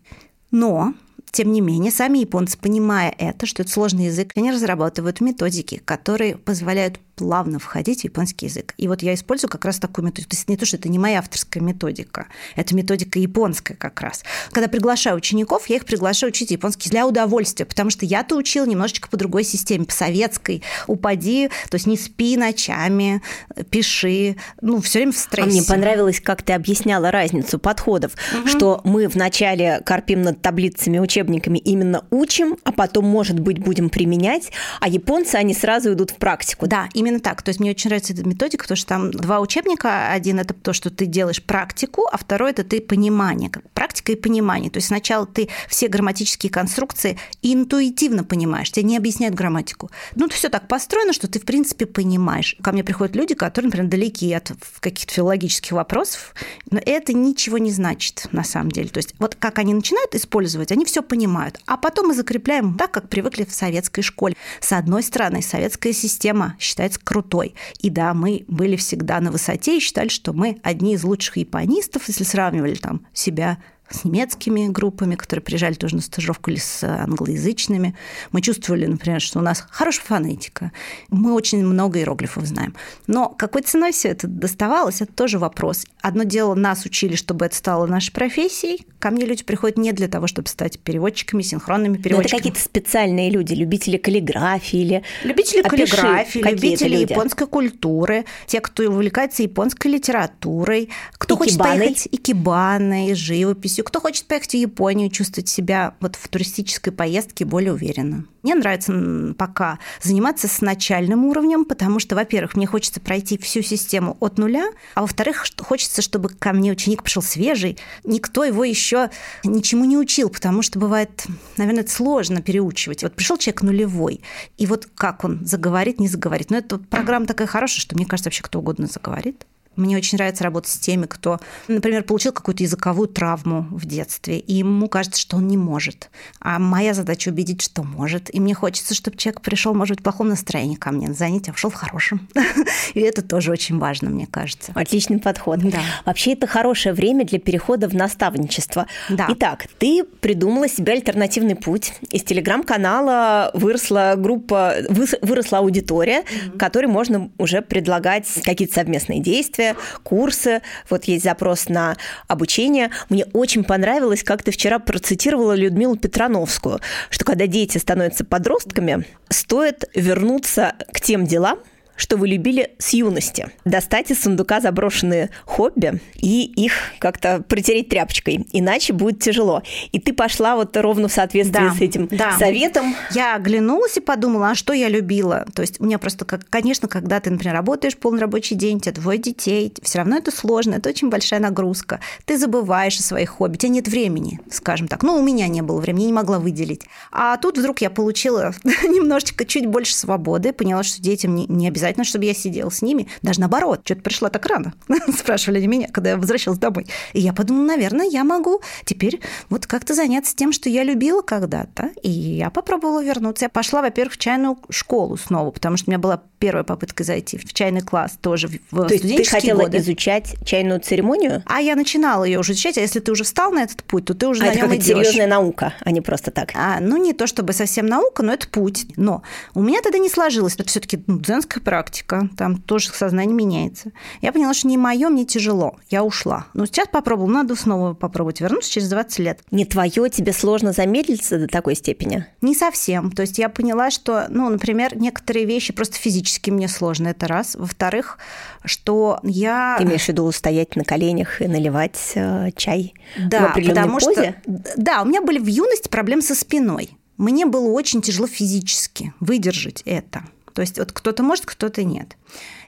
Но 0.52 0.94
тем 1.32 1.52
не 1.52 1.62
менее, 1.62 1.92
сами 1.92 2.20
японцы, 2.20 2.58
понимая 2.58 3.14
это, 3.18 3.46
что 3.46 3.64
это 3.64 3.72
сложный 3.72 4.06
язык, 4.06 4.32
они 4.36 4.52
разрабатывают 4.52 5.22
методики, 5.22 5.82
которые 5.84 6.38
позволяют 6.38 7.00
плавно 7.18 7.58
входить 7.58 8.02
в 8.02 8.04
японский 8.04 8.46
язык. 8.46 8.76
И 8.78 8.88
вот 8.88 9.02
я 9.02 9.14
использую 9.16 9.50
как 9.50 9.66
раз 9.66 9.80
такую 9.80 10.06
методику. 10.06 10.30
То 10.30 10.36
есть 10.36 10.48
не 10.48 10.56
то, 10.56 10.66
что 10.66 10.78
это 10.78 10.88
не 10.88 11.00
моя 11.00 11.20
авторская 11.20 11.62
методика, 11.62 12.28
это 12.56 12.76
методика 12.76 13.18
японская 13.18 13.76
как 13.76 14.00
раз. 14.02 14.24
Когда 14.52 14.68
приглашаю 14.68 15.18
учеников, 15.18 15.68
я 15.68 15.78
их 15.78 15.86
приглашаю 15.86 16.32
учить 16.32 16.52
японский 16.52 16.90
для 16.90 17.08
удовольствия, 17.08 17.66
потому 17.66 17.90
что 17.90 18.06
я-то 18.06 18.36
учила 18.36 18.66
немножечко 18.66 19.10
по 19.10 19.18
другой 19.18 19.44
системе, 19.44 19.86
по 19.86 19.94
советской. 19.94 20.62
Упади, 20.86 21.50
то 21.70 21.76
есть 21.76 21.88
не 21.88 21.98
спи 21.98 22.38
ночами, 22.38 23.24
пиши, 23.72 24.36
ну, 24.62 24.80
все 24.80 25.00
время 25.00 25.12
в 25.12 25.18
стрессе. 25.18 25.50
А 25.50 25.52
мне 25.52 25.64
понравилось, 25.64 26.22
как 26.22 26.44
ты 26.44 26.54
объясняла 26.54 27.10
разницу 27.10 27.58
подходов, 27.58 28.14
угу. 28.38 28.48
что 28.48 28.82
мы 28.84 29.08
вначале 29.08 29.82
корпим 29.84 30.22
над 30.22 30.42
таблицами, 30.44 31.00
учебниками, 31.00 31.58
именно 31.58 32.06
учим, 32.12 32.58
а 32.64 32.72
потом, 32.72 33.06
может 33.06 33.40
быть, 33.40 33.58
будем 33.58 33.90
применять, 33.90 34.52
а 34.80 34.88
японцы, 34.88 35.36
они 35.36 35.56
сразу 35.56 35.94
идут 35.94 36.12
в 36.12 36.16
практику. 36.18 36.68
Да, 36.68 36.90
именно 36.94 37.07
Именно 37.08 37.22
так. 37.22 37.42
То 37.42 37.50
есть 37.50 37.62
мне 37.62 37.72
очень 37.72 37.88
нравится 37.88 38.12
эта 38.12 38.28
методика, 38.28 38.64
потому 38.64 38.76
что 38.76 38.88
там 38.88 39.12
два 39.12 39.40
учебника. 39.40 40.12
Один– 40.12 40.40
это 40.42 40.54
то, 40.54 40.74
что 40.74 40.90
ты 40.90 41.06
делаешь 41.06 41.42
практику, 41.42 42.06
а 42.12 42.18
второй– 42.18 42.50
это 42.52 42.66
ты 42.66 42.82
понимание. 42.82 43.50
Практика 43.74 44.12
и 44.12 44.16
понимание. 44.16 44.70
То 44.70 44.80
есть 44.80 44.88
сначала 44.88 45.26
ты 45.26 45.48
все 45.70 45.88
грамматические 45.88 46.50
конструкции 46.50 47.18
интуитивно 47.42 48.26
понимаешь, 48.26 48.72
тебе 48.72 48.84
не 48.84 48.98
объясняют 48.98 49.36
грамматику. 49.36 49.90
Ну, 50.16 50.28
все 50.28 50.50
так 50.50 50.68
построено, 50.68 51.14
что 51.14 51.30
ты, 51.30 51.40
в 51.40 51.46
принципе, 51.46 51.86
понимаешь. 51.86 52.58
Ко 52.62 52.74
мне 52.74 52.84
приходят 52.84 53.16
люди, 53.16 53.36
которые, 53.36 53.68
например, 53.68 53.90
далеки 53.90 54.34
от 54.34 54.52
каких-то 54.82 55.14
филологических 55.14 55.72
вопросов, 55.72 56.36
но 56.70 56.82
это 56.86 57.14
ничего 57.14 57.58
не 57.58 57.72
значит 57.72 58.28
на 58.34 58.44
самом 58.44 58.70
деле. 58.70 58.90
То 58.90 58.98
есть 58.98 59.16
вот 59.18 59.36
как 59.36 59.60
они 59.60 59.74
начинают 59.74 60.14
использовать, 60.14 60.74
они 60.74 60.84
все 60.84 61.02
понимают. 61.02 61.62
А 61.68 61.78
потом 61.78 62.08
мы 62.08 62.14
закрепляем 62.14 62.76
так, 62.76 62.92
как 62.92 63.08
привыкли 63.08 63.46
в 63.46 63.54
советской 63.54 64.02
школе. 64.02 64.36
С 64.60 64.74
одной 64.74 65.04
стороны, 65.04 65.42
советская 65.42 65.94
система 65.94 66.58
считается 66.98 67.06
крутой. 67.06 67.56
И 67.80 67.90
да, 67.90 68.14
мы 68.14 68.46
были 68.48 68.76
всегда 68.76 69.20
на 69.20 69.32
высоте 69.32 69.78
и 69.78 69.80
считали, 69.80 70.10
что 70.10 70.34
мы 70.34 70.60
одни 70.64 70.94
из 70.94 71.04
лучших 71.04 71.38
японистов, 71.38 72.08
если 72.08 72.24
сравнивали 72.24 72.76
там 72.76 73.06
себя 73.14 73.58
с 73.90 74.04
немецкими 74.04 74.68
группами, 74.68 75.16
которые 75.16 75.44
приезжали 75.44 75.74
тоже 75.74 75.96
на 75.96 76.02
стажировку, 76.02 76.52
или 76.52 76.58
с 76.58 76.84
англоязычными. 76.84 77.96
Мы 78.32 78.42
чувствовали, 78.42 78.86
например, 78.86 79.22
что 79.22 79.40
у 79.40 79.42
нас 79.42 79.66
хорошая 79.70 80.06
фонетика. 80.06 80.72
Мы 81.10 81.34
очень 81.34 81.66
много 81.66 82.00
иероглифов 82.00 82.46
знаем. 82.46 82.76
Но 83.08 83.30
какой 83.30 83.62
ценой 83.62 83.92
все 83.92 84.10
это 84.10 84.28
доставалось, 84.28 85.02
это 85.02 85.14
тоже 85.14 85.40
вопрос. 85.40 85.86
Одно 86.02 86.24
дело, 86.24 86.56
нас 86.56 86.86
учили, 86.86 87.16
чтобы 87.16 87.46
это 87.46 87.56
стало 87.56 87.86
нашей 87.86 88.12
профессией. 88.12 88.86
Ко 89.00 89.10
мне 89.12 89.26
люди 89.26 89.44
приходят 89.44 89.78
не 89.78 89.92
для 89.94 90.08
того, 90.08 90.28
чтобы 90.28 90.48
стать 90.48 90.80
переводчиками, 90.80 91.42
синхронными 91.42 91.98
переводчиками. 91.98 92.18
Но 92.18 92.28
это 92.28 92.38
какие-то 92.38 92.60
специальные 92.60 93.30
люди, 93.30 93.54
любители 93.54 93.98
каллиграфии 93.98 94.80
или... 94.80 95.04
Любители 95.24 95.62
Опиши, 95.62 95.96
каллиграфии, 95.96 96.40
любители 96.40 96.98
люди. 96.98 97.12
японской 97.12 97.48
культуры, 97.48 98.26
те, 98.48 98.60
кто 98.60 98.84
увлекается 98.84 99.44
японской 99.44 99.88
литературой, 99.88 100.90
кто 101.14 101.36
икебаной. 101.36 101.46
хочет 101.46 101.58
поехать 101.60 102.08
икебаной, 102.12 103.14
живописью, 103.14 103.77
профессию, 103.78 103.86
кто 103.86 104.00
хочет 104.00 104.26
поехать 104.26 104.52
в 104.52 104.58
Японию, 104.58 105.10
чувствовать 105.10 105.50
себя 105.50 105.96
вот 106.00 106.16
в 106.16 106.28
туристической 106.28 106.94
поездке 106.94 107.46
более 107.46 107.74
уверенно. 107.74 108.26
Мне 108.44 108.56
нравится 108.56 108.94
пока 109.38 109.80
заниматься 110.02 110.48
с 110.48 110.62
начальным 110.62 111.26
уровнем, 111.26 111.66
потому 111.66 112.00
что, 112.00 112.16
во-первых, 112.16 112.56
мне 112.56 112.66
хочется 112.66 113.00
пройти 113.00 113.38
всю 113.38 113.62
систему 113.62 114.18
от 114.20 114.38
нуля, 114.38 114.70
а 114.96 115.02
во-вторых, 115.02 115.46
хочется, 115.60 116.02
чтобы 116.02 116.30
ко 116.30 116.54
мне 116.54 116.72
ученик 116.72 117.04
пришел 117.04 117.22
свежий, 117.22 117.78
никто 118.04 118.44
его 118.44 118.64
еще 118.64 119.10
ничему 119.44 119.86
не 119.86 119.98
учил, 119.98 120.30
потому 120.30 120.62
что 120.62 120.80
бывает, 120.80 121.26
наверное, 121.58 121.84
это 121.84 121.92
сложно 121.92 122.42
переучивать. 122.42 123.04
Вот 123.04 123.14
пришел 123.14 123.38
человек 123.38 123.64
нулевой, 123.64 124.22
и 124.58 124.66
вот 124.66 124.88
как 124.96 125.24
он 125.24 125.46
заговорит, 125.46 126.00
не 126.00 126.08
заговорит. 126.08 126.50
Но 126.50 126.58
эта 126.58 126.78
программа 126.78 127.26
такая 127.26 127.48
хорошая, 127.48 127.82
что 127.82 127.96
мне 127.96 128.06
кажется, 128.06 128.30
вообще 128.30 128.44
кто 128.44 128.60
угодно 128.60 128.88
заговорит. 128.88 129.46
Мне 129.78 129.96
очень 129.98 130.18
нравится 130.18 130.44
работать 130.44 130.72
с 130.72 130.78
теми, 130.78 131.06
кто, 131.06 131.40
например, 131.68 132.04
получил 132.04 132.34
какую-то 132.34 132.64
языковую 132.64 133.08
травму 133.08 133.68
в 133.72 133.86
детстве, 133.86 134.40
и 134.40 134.56
ему 134.56 134.90
кажется, 134.90 135.22
что 135.22 135.38
он 135.38 135.48
не 135.48 135.58
может. 135.58 136.10
А 136.40 136.60
моя 136.60 136.94
задача 136.94 137.30
убедить, 137.30 137.62
что 137.62 137.84
может. 137.84 138.34
И 138.34 138.40
мне 138.40 138.54
хочется, 138.54 138.94
чтобы 138.94 139.18
человек 139.18 139.42
пришел, 139.42 139.74
может 139.74 139.98
быть, 139.98 140.02
в 140.02 140.04
плохом 140.04 140.30
настроении 140.30 140.76
ко 140.76 140.92
мне 140.92 141.08
на 141.08 141.14
занятие, 141.14 141.52
а 141.52 141.54
ушел 141.54 141.70
в 141.70 141.76
хорошем. 141.76 142.28
И 142.94 143.00
это 143.00 143.22
тоже 143.22 143.52
очень 143.52 143.78
важно, 143.78 144.10
мне 144.10 144.28
кажется. 144.28 144.72
Отличный 144.76 145.20
подход. 145.20 145.60
Да. 145.60 145.80
Вообще 146.06 146.34
это 146.34 146.48
хорошее 146.48 146.94
время 146.94 147.26
для 147.26 147.40
перехода 147.40 147.88
в 147.88 147.94
наставничество. 147.94 148.88
Да. 149.10 149.28
Итак, 149.30 149.68
ты 149.78 150.04
придумала 150.04 150.68
себе 150.68 150.94
альтернативный 150.94 151.56
путь. 151.56 151.94
Из 152.12 152.24
телеграм-канала 152.24 153.52
выросла 153.54 154.16
группа, 154.18 154.76
выросла 154.90 155.60
аудитория, 155.60 156.22
mm-hmm. 156.22 156.58
которой 156.58 156.88
можно 156.88 157.30
уже 157.38 157.62
предлагать 157.62 158.28
какие-то 158.44 158.74
совместные 158.74 159.20
действия, 159.20 159.67
курсы. 160.04 160.62
Вот 160.90 161.06
есть 161.06 161.24
запрос 161.24 161.70
на 161.70 161.98
обучение. 162.28 162.92
Мне 163.10 163.26
очень 163.34 163.64
понравилось, 163.64 164.24
как 164.24 164.44
ты 164.44 164.52
вчера 164.52 164.80
процитировала 164.80 165.54
Людмилу 165.56 165.96
Петрановскую, 165.96 166.80
что 167.10 167.26
когда 167.26 167.48
дети 167.48 167.78
становятся 167.78 168.26
подростками, 168.26 169.06
стоит 169.30 169.90
вернуться 169.94 170.76
к 170.94 171.02
тем 171.02 171.26
делам, 171.26 171.60
что 171.98 172.16
вы 172.16 172.30
любили 172.30 172.72
с 172.78 172.94
юности. 172.94 173.50
Достать 173.66 174.12
из 174.12 174.22
сундука 174.22 174.62
заброшенные 174.62 175.32
хобби 175.46 176.00
и 176.16 176.44
их 176.44 176.74
как-то 177.00 177.42
протереть 177.42 177.90
тряпочкой, 177.90 178.46
иначе 178.54 178.94
будет 178.94 179.20
тяжело. 179.20 179.64
И 179.92 180.00
ты 180.00 180.14
пошла 180.14 180.56
вот 180.56 180.78
ровно 180.78 181.10
в 181.10 181.12
соответствии 181.12 181.68
да, 181.68 181.74
с 181.74 181.82
этим 181.82 182.08
да. 182.08 182.38
советом. 182.38 182.96
Я 183.12 183.36
оглянулась 183.36 183.98
и 183.98 184.00
подумала, 184.00 184.52
а 184.52 184.56
что 184.56 184.74
я 184.74 184.88
любила? 184.88 185.46
То 185.54 185.64
есть 185.64 185.82
у 185.82 185.86
меня 185.86 185.98
просто, 185.98 186.24
как, 186.24 186.48
конечно, 186.50 186.88
когда 186.88 187.20
ты, 187.20 187.32
например, 187.32 187.56
работаешь 187.56 187.98
полный 187.98 188.22
рабочий 188.22 188.56
день, 188.56 188.78
у 188.78 188.80
тебя 188.80 188.94
двое 188.94 189.18
детей, 189.18 189.74
все 189.82 189.98
равно 189.98 190.18
это 190.18 190.32
сложно, 190.32 190.76
это 190.76 190.90
очень 190.90 191.10
большая 191.10 191.40
нагрузка. 191.40 192.00
Ты 192.26 192.38
забываешь 192.38 193.00
о 193.00 193.04
своих 193.04 193.32
хобби, 193.32 193.56
у 193.56 193.58
тебя 193.58 193.70
нет 193.70 193.88
времени, 193.88 194.40
скажем 194.52 194.88
так. 194.88 195.02
Ну, 195.04 195.16
у 195.16 195.24
меня 195.24 195.48
не 195.48 195.62
было 195.62 195.80
времени, 195.80 196.04
я 196.04 196.08
не 196.08 196.14
могла 196.14 196.40
выделить. 196.40 196.84
А 197.12 197.38
тут 197.38 197.58
вдруг 197.58 197.82
я 197.82 197.90
получила 197.90 198.54
немножечко 198.64 199.46
чуть 199.46 199.66
больше 199.66 199.96
свободы, 199.96 200.54
поняла, 200.54 200.84
что 200.84 201.02
детям 201.02 201.36
не, 201.36 201.48
не 201.48 201.68
обязательно 201.68 201.87
обязательно, 201.88 202.06
чтобы 202.06 202.26
я 202.26 202.34
сидела 202.34 202.70
с 202.70 202.82
ними. 202.82 203.08
Даже 203.22 203.40
наоборот, 203.40 203.82
что-то 203.84 204.02
пришла 204.02 204.30
так 204.30 204.46
рано. 204.46 204.74
Спрашивали 205.18 205.58
они 205.58 205.68
меня, 205.68 205.88
когда 205.88 206.12
я 206.12 206.18
возвращалась 206.18 206.60
домой. 206.60 206.88
И 207.14 207.20
я 207.20 207.34
подумала, 207.34 207.66
наверное, 207.66 208.06
я 208.06 208.24
могу 208.24 208.62
теперь 208.86 209.22
вот 209.50 209.66
как-то 209.68 209.94
заняться 209.94 210.36
тем, 210.36 210.52
что 210.52 210.70
я 210.70 210.84
любила 210.84 211.22
когда-то. 211.22 211.92
И 212.04 212.10
я 212.10 212.50
попробовала 212.50 213.04
вернуться. 213.04 213.46
Я 213.46 213.50
пошла, 213.50 213.82
во-первых, 213.82 214.14
в 214.14 214.18
чайную 214.18 214.58
школу 214.70 215.18
снова, 215.18 215.52
потому 215.52 215.78
что 215.78 215.90
у 215.90 215.92
меня 215.92 216.00
была 216.00 216.22
первая 216.40 216.64
попытка 216.64 217.04
зайти 217.04 217.38
в 217.38 217.54
чайный 217.54 217.82
класс 217.82 218.18
тоже 218.22 218.50
в 218.72 218.88
То 218.88 218.94
есть 218.94 219.04
ты 219.04 219.24
хотела 219.24 219.64
годы. 219.64 219.78
изучать 219.78 220.36
чайную 220.46 220.80
церемонию? 220.80 221.44
А 221.46 221.60
я 221.62 221.76
начинала 221.76 222.24
ее 222.24 222.40
уже 222.40 222.54
изучать, 222.54 222.78
а 222.78 222.82
если 222.82 223.00
ты 223.00 223.12
уже 223.12 223.24
встал 223.24 223.52
на 223.52 223.64
этот 223.64 223.84
путь, 223.84 224.06
то 224.06 224.14
ты 224.14 224.28
уже 224.28 224.44
а 224.44 224.46
на 224.46 224.50
это 224.52 224.60
нем 224.60 224.76
идешь. 224.76 224.86
серьезная 224.86 225.28
наука, 225.28 225.74
а 225.82 225.92
не 225.92 226.02
просто 226.02 226.32
так. 226.32 226.52
А, 226.54 226.80
ну 226.80 226.98
не 226.98 227.14
то 227.14 227.28
чтобы 227.28 227.54
совсем 227.54 227.88
наука, 227.88 228.24
но 228.24 228.34
это 228.34 228.48
путь. 228.48 228.86
Но 228.96 229.24
у 229.54 229.62
меня 229.62 229.82
тогда 229.82 229.98
не 229.98 230.10
сложилось. 230.10 230.56
Это 230.56 230.66
все-таки 230.66 231.04
ну, 231.08 231.20
дзенская 231.20 231.64
практика, 231.64 232.30
там 232.38 232.62
тоже 232.62 232.90
сознание 232.90 233.36
меняется. 233.36 233.92
Я 234.22 234.32
поняла, 234.32 234.54
что 234.54 234.68
не 234.68 234.78
мое, 234.78 235.10
мне 235.10 235.26
тяжело. 235.26 235.78
Я 235.90 236.04
ушла. 236.04 236.48
Но 236.54 236.66
сейчас 236.66 236.88
попробовала, 236.88 237.32
надо 237.32 237.56
снова 237.56 237.94
попробовать 237.94 238.42
вернуться 238.42 238.72
через 238.72 238.90
20 238.90 239.20
лет. 239.20 239.40
Не 239.52 239.66
твое, 239.66 240.10
тебе 240.10 240.34
сложно 240.34 240.72
замедлиться 240.72 241.40
до 241.40 241.48
такой 241.48 241.76
степени? 241.76 242.26
Не 242.42 242.56
совсем. 242.56 243.12
То 243.12 243.24
есть 243.24 243.38
я 243.40 243.50
поняла, 243.50 243.90
что, 243.90 244.28
ну, 244.30 244.50
например, 244.50 244.96
некоторые 244.98 245.46
вещи 245.46 245.74
просто 245.74 245.96
физически 245.98 246.27
мне 246.52 246.68
сложно, 246.68 247.10
это 247.10 247.28
раз. 247.28 247.56
Во-вторых, 247.56 248.18
что 248.66 249.20
я... 249.24 249.76
Ты 249.78 249.86
имеешь 249.86 250.06
в 250.06 250.10
виду 250.10 250.32
стоять 250.32 250.76
на 250.76 250.84
коленях 250.84 251.42
и 251.42 251.48
наливать 251.48 252.12
э, 252.16 252.52
чай 252.56 252.94
да, 253.18 253.50
в 253.50 253.54
потому 253.54 254.00
позе? 254.00 254.42
что 254.44 254.74
Да, 254.78 255.02
у 255.02 255.06
меня 255.06 255.22
были 255.22 255.40
в 255.40 255.48
юности 255.48 255.90
проблемы 255.90 256.22
со 256.22 256.36
спиной. 256.36 256.92
Мне 257.18 257.46
было 257.46 257.70
очень 257.72 258.02
тяжело 258.02 258.28
физически 258.28 259.14
выдержать 259.20 259.82
это. 259.86 260.24
То 260.54 260.62
есть 260.62 260.78
вот 260.78 260.92
кто-то 260.92 261.24
может, 261.24 261.46
кто-то 261.46 261.84
нет. 261.84 262.16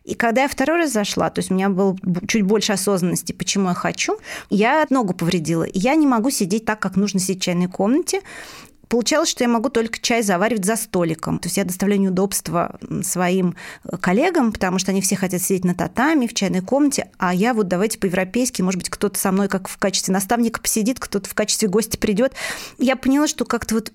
И 0.04 0.16
когда 0.16 0.44
я 0.44 0.48
второй 0.48 0.78
раз 0.78 0.92
зашла, 0.92 1.30
то 1.30 1.40
есть 1.40 1.52
у 1.52 1.54
меня 1.54 1.70
было 1.70 1.96
чуть 2.28 2.44
больше 2.44 2.74
осознанности, 2.74 3.32
почему 3.32 3.70
я 3.70 3.74
хочу, 3.76 4.18
я 4.50 4.86
ногу 4.90 5.14
повредила. 5.14 5.66
Я 5.74 5.96
не 5.96 6.08
могу 6.08 6.30
сидеть 6.30 6.66
так, 6.66 6.80
как 6.80 6.96
нужно 6.96 7.20
сидеть 7.20 7.42
в 7.42 7.46
чайной 7.46 7.68
комнате. 7.68 8.22
Получалось, 8.90 9.30
что 9.30 9.44
я 9.44 9.48
могу 9.48 9.70
только 9.70 10.00
чай 10.00 10.24
заваривать 10.24 10.66
за 10.66 10.76
столиком. 10.76 11.38
То 11.38 11.46
есть 11.46 11.58
я 11.58 11.64
доставляю 11.64 12.02
неудобства 12.02 12.80
своим 13.04 13.56
э, 13.84 13.98
коллегам, 13.98 14.52
потому 14.52 14.80
что 14.80 14.90
они 14.90 15.02
все 15.02 15.16
хотят 15.16 15.44
сидеть 15.44 15.64
на 15.64 15.76
татами, 15.76 16.26
в 16.26 16.34
чайной 16.34 16.62
комнате, 16.62 17.12
а 17.20 17.32
я 17.34 17.54
вот 17.54 17.68
давайте 17.68 18.00
по-европейски, 18.00 18.64
может 18.64 18.80
быть, 18.80 18.90
кто-то 18.90 19.20
со 19.20 19.32
мной 19.32 19.48
как 19.48 19.68
в 19.68 19.78
качестве 19.78 20.12
наставника 20.12 20.60
посидит, 20.60 21.00
кто-то 21.00 21.30
в 21.30 21.36
качестве 21.36 21.68
гостя 21.68 22.00
придет. 22.00 22.34
Я 22.80 22.96
поняла, 22.96 23.28
что 23.28 23.46
как-то 23.46 23.76
вот 23.76 23.92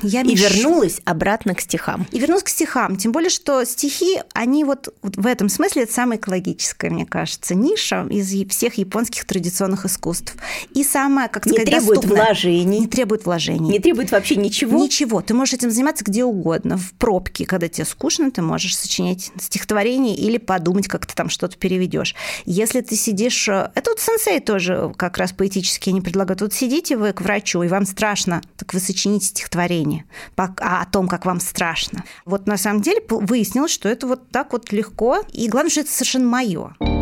я 0.00 0.22
И 0.22 0.34
вернулась 0.34 1.02
обратно 1.04 1.54
к 1.54 1.60
стихам. 1.60 2.06
И 2.10 2.18
вернулась 2.18 2.44
к 2.44 2.48
стихам. 2.48 2.96
Тем 2.96 3.12
более, 3.12 3.30
что 3.30 3.62
стихи, 3.64 4.18
они 4.32 4.64
вот, 4.64 4.88
вот 5.02 5.18
в 5.18 5.26
этом 5.26 5.50
смысле 5.50 5.82
это 5.82 5.92
самая 5.92 6.16
экологическая, 6.16 6.88
мне 6.88 7.04
кажется, 7.04 7.54
ниша 7.54 8.06
из 8.08 8.32
всех 8.48 8.74
японских 8.74 9.26
традиционных 9.26 9.84
искусств. 9.84 10.36
И 10.72 10.82
самая, 10.84 11.28
как 11.28 11.44
сказать, 11.44 11.66
не 11.66 11.70
требует 11.70 12.00
доступная. 12.00 12.24
вложений. 12.24 12.80
Не 12.80 12.86
требует 12.86 13.26
вложений. 13.26 13.70
Не 13.70 13.78
требует 13.78 14.10
вообще 14.10 14.37
ничего? 14.42 14.78
Ничего. 14.78 15.20
Ты 15.20 15.34
можешь 15.34 15.54
этим 15.54 15.70
заниматься 15.70 16.04
где 16.04 16.24
угодно. 16.24 16.76
В 16.76 16.92
пробке, 16.92 17.46
когда 17.46 17.68
тебе 17.68 17.84
скучно, 17.84 18.30
ты 18.30 18.42
можешь 18.42 18.76
сочинять 18.76 19.30
стихотворение 19.38 20.14
или 20.14 20.38
подумать, 20.38 20.88
как 20.88 21.06
ты 21.06 21.14
там 21.14 21.28
что-то 21.28 21.56
переведешь. 21.56 22.14
Если 22.44 22.80
ты 22.80 22.96
сидишь... 22.96 23.48
Э, 23.48 23.70
это 23.74 23.90
вот 23.90 24.00
сенсей 24.00 24.40
тоже 24.40 24.92
как 24.96 25.18
раз 25.18 25.32
поэтически 25.32 25.90
не 25.90 26.00
предлагают. 26.00 26.40
Вот 26.40 26.52
сидите 26.52 26.96
вы 26.96 27.12
к 27.12 27.20
врачу, 27.20 27.62
и 27.62 27.68
вам 27.68 27.86
страшно, 27.86 28.42
так 28.56 28.74
вы 28.74 28.80
сочините 28.80 29.26
стихотворение 29.26 30.04
а 30.36 30.82
о 30.82 30.86
том, 30.86 31.08
как 31.08 31.26
вам 31.26 31.40
страшно. 31.40 32.04
Вот 32.24 32.46
на 32.46 32.56
самом 32.56 32.82
деле 32.82 33.02
выяснилось, 33.08 33.72
что 33.72 33.88
это 33.88 34.06
вот 34.06 34.30
так 34.30 34.52
вот 34.52 34.72
легко. 34.72 35.22
И 35.32 35.48
главное, 35.48 35.70
что 35.70 35.80
это 35.80 35.90
совершенно 35.90 36.26
мое. 36.26 36.97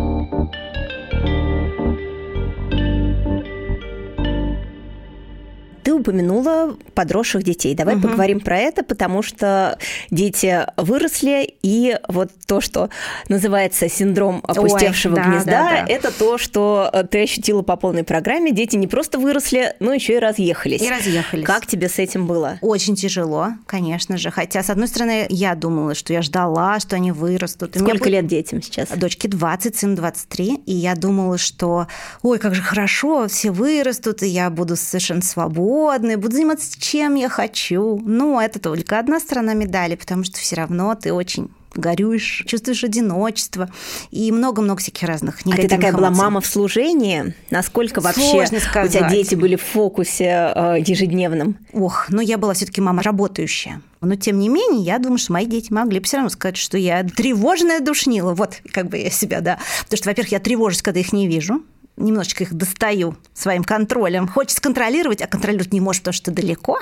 Ты 5.87 5.95
упомянула 5.95 6.77
подросших 6.95 7.45
детей. 7.45 7.73
Давай 7.77 7.95
угу. 7.95 8.09
поговорим 8.09 8.41
про 8.41 8.59
это, 8.59 8.83
потому 8.83 9.23
что 9.23 9.79
дети 10.11 10.67
выросли, 10.77 11.55
и 11.63 11.97
вот 12.09 12.33
то, 12.49 12.61
что 12.61 12.91
называется 13.29 13.89
синдром 13.89 14.41
опустевшего 14.43 15.15
Ой, 15.15 15.23
гнезда, 15.23 15.45
да, 15.45 15.71
да. 15.71 15.87
это 15.87 16.11
то, 16.11 16.39
что 16.39 16.91
ты 17.09 17.23
ощутила 17.23 17.63
по 17.63 17.77
полной 17.77 18.03
программе. 18.03 18.51
Дети 18.51 18.75
не 18.75 18.89
просто 18.89 19.21
выросли, 19.21 19.77
но 19.79 19.95
еще 19.95 20.15
и 20.15 20.19
разъехались. 20.19 20.83
И 20.83 20.91
разъехались. 20.91 21.45
Как 21.45 21.69
тебе 21.69 21.89
с 21.89 22.01
этим 22.01 22.27
было? 22.27 22.59
Очень 22.63 22.97
тяжело, 22.97 23.51
конечно 23.67 24.17
же. 24.17 24.33
Хотя, 24.33 24.65
с 24.65 24.71
одной 24.71 24.89
стороны, 24.89 25.27
я 25.29 25.55
думала, 25.55 25.95
что 25.95 26.13
я 26.13 26.21
ждала, 26.21 26.81
что 26.81 26.97
они 26.97 27.13
вырастут. 27.13 27.77
И 27.77 27.79
Сколько 27.79 28.09
лет 28.09 28.27
детям 28.27 28.61
сейчас? 28.61 28.89
Дочке 28.89 29.29
20, 29.29 29.77
сын 29.77 29.95
23. 29.95 30.63
И 30.67 30.73
я 30.73 30.97
думала, 30.97 31.39
что, 31.39 31.87
ой, 32.23 32.41
как 32.41 32.57
же 32.57 32.63
хорошо, 32.63 33.29
все 33.29 33.53
вырастут, 33.53 34.25
и 34.25 34.27
я 34.27 34.51
буду 34.51 34.75
совершенно 34.75 35.23
свободна 35.23 35.76
свободной, 35.77 36.17
буду 36.17 36.35
заниматься 36.35 36.81
чем 36.81 37.15
я 37.15 37.29
хочу. 37.29 38.01
Но 38.05 38.41
это 38.41 38.59
только 38.59 38.99
одна 38.99 39.21
сторона 39.21 39.55
медали, 39.55 39.97
потому 39.97 40.25
что 40.25 40.39
все 40.39 40.57
равно 40.57 40.95
ты 40.95 41.13
очень 41.13 41.51
горюешь, 41.75 42.45
чувствуешь 42.47 42.85
одиночество 42.85 43.69
и 44.11 44.33
много-много 44.33 44.81
всяких 44.81 45.07
разных 45.07 45.45
негативных 45.45 45.59
А 45.59 45.69
ты 45.69 45.77
такая 45.77 45.91
эмоций. 45.91 46.11
была 46.11 46.25
мама 46.25 46.41
в 46.41 46.47
служении? 46.47 47.35
Насколько 47.51 48.01
вообще 48.01 48.45
у 48.45 48.89
тебя 48.89 49.11
дети 49.11 49.35
были 49.35 49.57
в 49.57 49.63
фокусе 49.63 50.53
э, 50.55 50.77
ежедневном? 50.87 51.59
Ох, 51.75 52.07
ну 52.09 52.23
я 52.23 52.39
была 52.39 52.55
все 52.55 52.65
таки 52.65 52.81
мама 52.81 53.03
работающая. 53.03 53.83
Но 54.01 54.15
тем 54.15 54.39
не 54.39 54.49
менее, 54.49 54.85
я 54.85 54.99
думаю, 54.99 55.19
что 55.19 55.33
мои 55.35 55.45
дети 55.45 55.71
могли 55.73 56.01
бы 56.01 56.07
все 56.07 56.17
равно 56.17 56.31
сказать, 56.31 56.57
что 56.57 56.79
я 56.79 57.03
тревожная 57.05 57.81
душнила. 57.81 58.35
Вот 58.35 58.63
как 58.73 58.89
бы 58.89 58.99
я 58.99 59.11
себя, 59.11 59.41
да. 59.41 59.59
Потому 59.85 59.99
что, 59.99 60.09
во-первых, 60.09 60.33
я 60.33 60.39
тревожусь, 60.39 60.81
когда 60.81 61.01
их 61.01 61.13
не 61.13 61.27
вижу 61.29 61.63
немножечко 61.97 62.45
их 62.45 62.55
достаю 62.55 63.17
своим 63.35 63.65
контролем. 63.65 64.29
Хочется 64.29 64.61
контролировать, 64.61 65.23
а 65.23 65.27
контролировать 65.27 65.73
не 65.73 65.81
можешь, 65.81 66.03
потому 66.03 66.15
что 66.15 66.31
далеко, 66.31 66.79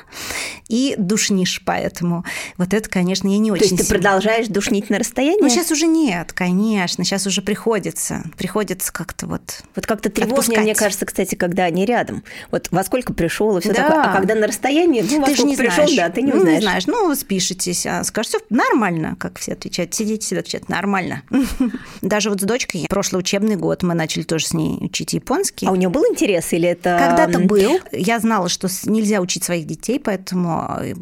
и 0.69 0.95
душнишь 0.99 1.63
поэтому. 1.65 2.25
Вот 2.57 2.75
это, 2.75 2.89
конечно, 2.89 3.29
я 3.29 3.39
не 3.39 3.53
очень 3.53 3.69
То 3.69 3.75
есть 3.75 3.89
ты 3.89 3.95
продолжаешь 3.95 4.49
душнить 4.49 4.91
на 4.91 4.99
расстоянии? 4.99 5.41
Ну, 5.41 5.49
сейчас 5.49 5.71
уже 5.71 5.87
нет, 5.87 6.33
конечно. 6.33 7.05
Сейчас 7.05 7.27
уже 7.27 7.43
приходится. 7.43 8.25
Приходится 8.37 8.93
как-то 8.93 9.27
вот 9.27 9.63
Вот 9.75 9.87
как-то 9.87 10.11
тревожнее, 10.11 10.61
мне 10.61 10.75
кажется, 10.75 11.07
кстати, 11.07 11.35
когда 11.35 11.65
они 11.65 11.85
рядом. 11.85 12.25
Вот 12.51 12.69
во 12.71 12.83
сколько 12.85 13.13
пришел 13.13 13.57
и 13.59 13.61
все 13.61 13.73
да. 13.73 13.89
такое. 13.89 14.03
А 14.03 14.17
когда 14.17 14.35
на 14.35 14.47
расстоянии, 14.47 15.03
ну, 15.03 15.21
во 15.21 15.27
ты 15.27 15.35
сколько 15.35 15.51
не 15.51 15.57
пришел, 15.57 15.87
да, 15.97 16.09
ты 16.09 16.23
не 16.23 16.33
ну, 16.33 16.39
узнаешь. 16.39 16.57
не 16.57 16.63
знаешь. 16.63 16.87
Ну, 16.87 17.09
вы 17.09 17.17
спишетесь, 17.17 17.87
а 17.87 18.03
скажешь, 18.05 18.31
все 18.31 18.39
нормально, 18.51 19.17
как 19.19 19.39
все 19.39 19.53
отвечают. 19.53 19.95
Сидите, 19.95 20.25
всегда 20.25 20.41
отвечают, 20.41 20.69
нормально. 20.69 21.23
Даже 22.03 22.31
вот 22.31 22.41
с 22.41 22.45
дочкой 22.45 22.87
прошлый 22.89 23.21
учебный 23.21 23.57
год 23.57 23.83
мы 23.83 23.95
начали 23.95 24.23
тоже 24.23 24.47
с 24.47 24.55
ней 24.55 24.79
учить 24.81 25.04
учить 25.05 25.13
японский. 25.13 25.67
А 25.67 25.71
у 25.71 25.77
нее 25.77 25.89
был 25.89 26.05
интерес 26.11 26.53
или 26.53 26.69
это... 26.69 26.99
Когда-то 26.99 27.41
был. 27.41 27.79
Я 27.93 28.19
знала, 28.19 28.49
что 28.49 28.69
нельзя 28.85 29.21
учить 29.21 29.45
своих 29.45 29.67
детей, 29.67 30.01
поэтому 30.01 30.79
э, 30.81 30.95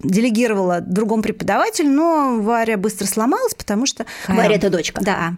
делегировала 0.00 0.80
другому 0.80 1.22
преподавателю, 1.22 1.90
но 1.90 2.38
Варя 2.40 2.76
быстро 2.76 3.06
сломалась, 3.06 3.54
потому 3.54 3.86
что... 3.86 4.06
Варя– 4.28 4.54
это 4.56 4.70
дочка. 4.70 5.02
Да. 5.02 5.36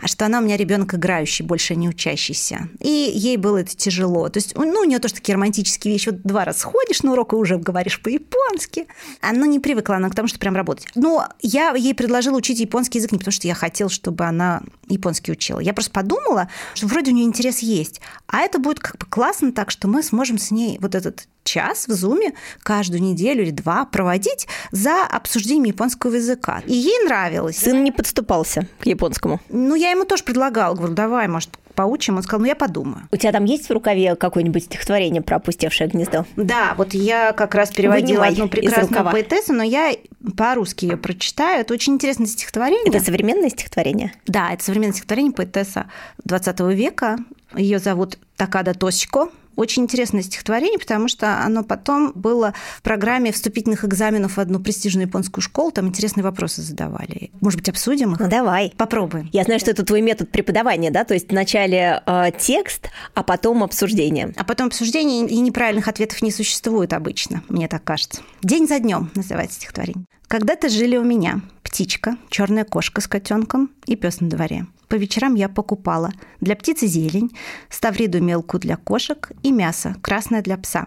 А 0.00 0.06
что 0.06 0.26
она 0.26 0.40
у 0.40 0.42
меня 0.42 0.56
ребенок 0.56 0.94
играющий, 0.94 1.44
больше 1.44 1.74
не 1.74 1.88
учащийся. 1.88 2.68
И 2.80 2.88
ей 2.88 3.36
было 3.36 3.58
это 3.58 3.74
тяжело. 3.74 4.28
То 4.28 4.38
есть, 4.38 4.54
ну, 4.56 4.80
у 4.80 4.84
нее 4.84 4.98
тоже 4.98 5.14
такие 5.14 5.34
романтические 5.34 5.94
вещи. 5.94 6.10
Вот 6.10 6.22
два 6.22 6.44
раза 6.44 6.64
ходишь 6.64 7.02
на 7.02 7.12
урок 7.12 7.32
и 7.32 7.36
уже 7.36 7.56
говоришь 7.56 8.00
по-японски. 8.02 8.86
Она 9.20 9.46
не 9.46 9.60
привыкла 9.60 9.96
она 9.96 10.10
к 10.10 10.14
тому, 10.14 10.28
что 10.28 10.38
прям 10.38 10.56
работать. 10.56 10.86
Но 10.94 11.28
я 11.40 11.74
ей 11.74 11.94
предложила 11.94 12.36
учить 12.36 12.60
японский 12.60 12.98
язык 12.98 13.12
не 13.12 13.18
потому, 13.18 13.32
что 13.32 13.46
я 13.46 13.54
хотела, 13.54 13.90
чтобы 13.90 14.24
она 14.24 14.62
японский 14.88 15.32
учила. 15.32 15.58
Я 15.58 15.72
просто 15.72 15.90
подумала, 15.90 16.48
что 16.74 16.86
вроде 16.86 17.12
у 17.12 17.14
нее 17.14 17.24
интерес 17.24 17.60
есть. 17.60 18.00
А 18.26 18.40
это 18.40 18.58
будет 18.58 18.80
как 18.80 18.98
бы 18.98 19.06
классно 19.06 19.52
так, 19.52 19.70
что 19.70 19.88
мы 19.88 20.02
сможем 20.02 20.38
с 20.38 20.50
ней 20.50 20.78
вот 20.80 20.94
этот 20.94 21.28
час 21.44 21.86
в 21.88 21.92
Зуме 21.92 22.32
каждую 22.62 23.02
неделю 23.02 23.42
или 23.42 23.50
два 23.50 23.84
проводить 23.84 24.46
за 24.70 25.04
обсуждением 25.04 25.64
японского 25.64 26.14
языка. 26.14 26.62
И 26.66 26.74
ей 26.74 27.04
нравилось. 27.04 27.58
Сын 27.58 27.82
не 27.82 27.92
подступался 27.92 28.66
к 28.80 28.86
японскому? 28.86 29.40
Ну, 29.48 29.74
я 29.74 29.90
ему 29.90 30.04
тоже 30.04 30.24
предлагала. 30.24 30.74
Говорю, 30.74 30.94
давай, 30.94 31.28
может, 31.28 31.50
поучим. 31.72 32.16
Он 32.16 32.22
сказал, 32.22 32.40
ну, 32.40 32.46
я 32.46 32.54
подумаю. 32.54 33.08
У 33.10 33.16
тебя 33.16 33.32
там 33.32 33.44
есть 33.44 33.68
в 33.68 33.72
рукаве 33.72 34.14
какое-нибудь 34.14 34.64
стихотворение 34.64 35.22
про 35.22 35.36
опустевшее 35.36 35.88
гнездо? 35.88 36.26
Да, 36.36 36.74
вот 36.76 36.94
я 36.94 37.32
как 37.32 37.54
раз 37.54 37.70
переводила 37.70 38.20
Вынимай 38.20 38.32
одну 38.32 38.48
прекрасную 38.48 39.04
поэтессу, 39.04 39.52
но 39.52 39.62
я 39.62 39.94
по-русски 40.36 40.84
ее 40.84 40.96
прочитаю. 40.96 41.60
Это 41.60 41.74
очень 41.74 41.94
интересное 41.94 42.26
стихотворение. 42.26 42.88
Это 42.88 43.04
современное 43.04 43.50
стихотворение? 43.50 44.12
Да, 44.26 44.52
это 44.52 44.62
современное 44.62 44.94
стихотворение 44.94 45.32
поэтесса 45.32 45.86
20 46.24 46.60
века. 46.60 47.18
Ее 47.56 47.78
зовут 47.78 48.18
Такада 48.36 48.74
Тосико. 48.74 49.28
Очень 49.56 49.84
интересное 49.84 50.22
стихотворение, 50.22 50.78
потому 50.78 51.08
что 51.08 51.42
оно 51.44 51.62
потом 51.62 52.12
было 52.14 52.54
в 52.78 52.82
программе 52.82 53.32
вступительных 53.32 53.84
экзаменов 53.84 54.36
в 54.36 54.40
одну 54.40 54.60
престижную 54.60 55.06
японскую 55.06 55.42
школу. 55.42 55.70
Там 55.70 55.88
интересные 55.88 56.24
вопросы 56.24 56.62
задавали. 56.62 57.30
Может 57.40 57.60
быть, 57.60 57.68
обсудим 57.68 58.14
их? 58.14 58.20
Ну, 58.20 58.28
давай. 58.28 58.72
Попробуем. 58.76 59.28
Я 59.32 59.44
знаю, 59.44 59.60
что 59.60 59.70
это 59.70 59.84
твой 59.84 60.00
метод 60.00 60.30
преподавания, 60.30 60.90
да? 60.90 61.04
То 61.04 61.14
есть 61.14 61.30
вначале 61.30 62.02
э, 62.06 62.30
текст, 62.38 62.90
а 63.14 63.22
потом 63.22 63.62
обсуждение. 63.62 64.32
А 64.36 64.44
потом 64.44 64.68
обсуждение, 64.68 65.26
и 65.26 65.40
неправильных 65.40 65.88
ответов 65.88 66.22
не 66.22 66.30
существует 66.30 66.92
обычно, 66.92 67.42
мне 67.48 67.68
так 67.68 67.84
кажется. 67.84 68.22
«День 68.42 68.66
за 68.66 68.78
днем» 68.78 69.10
называется 69.14 69.56
стихотворение. 69.56 70.06
Когда-то 70.32 70.70
жили 70.70 70.96
у 70.96 71.04
меня 71.04 71.42
птичка, 71.62 72.16
черная 72.30 72.64
кошка 72.64 73.02
с 73.02 73.06
котенком 73.06 73.70
и 73.84 73.96
пес 73.96 74.22
на 74.22 74.30
дворе. 74.30 74.64
По 74.88 74.94
вечерам 74.94 75.34
я 75.34 75.50
покупала 75.50 76.10
для 76.40 76.56
птицы 76.56 76.86
зелень, 76.86 77.36
ставриду 77.68 78.22
мелкую 78.22 78.62
для 78.62 78.78
кошек 78.78 79.30
и 79.42 79.52
мясо, 79.52 79.94
красное 80.00 80.40
для 80.40 80.56
пса. 80.56 80.86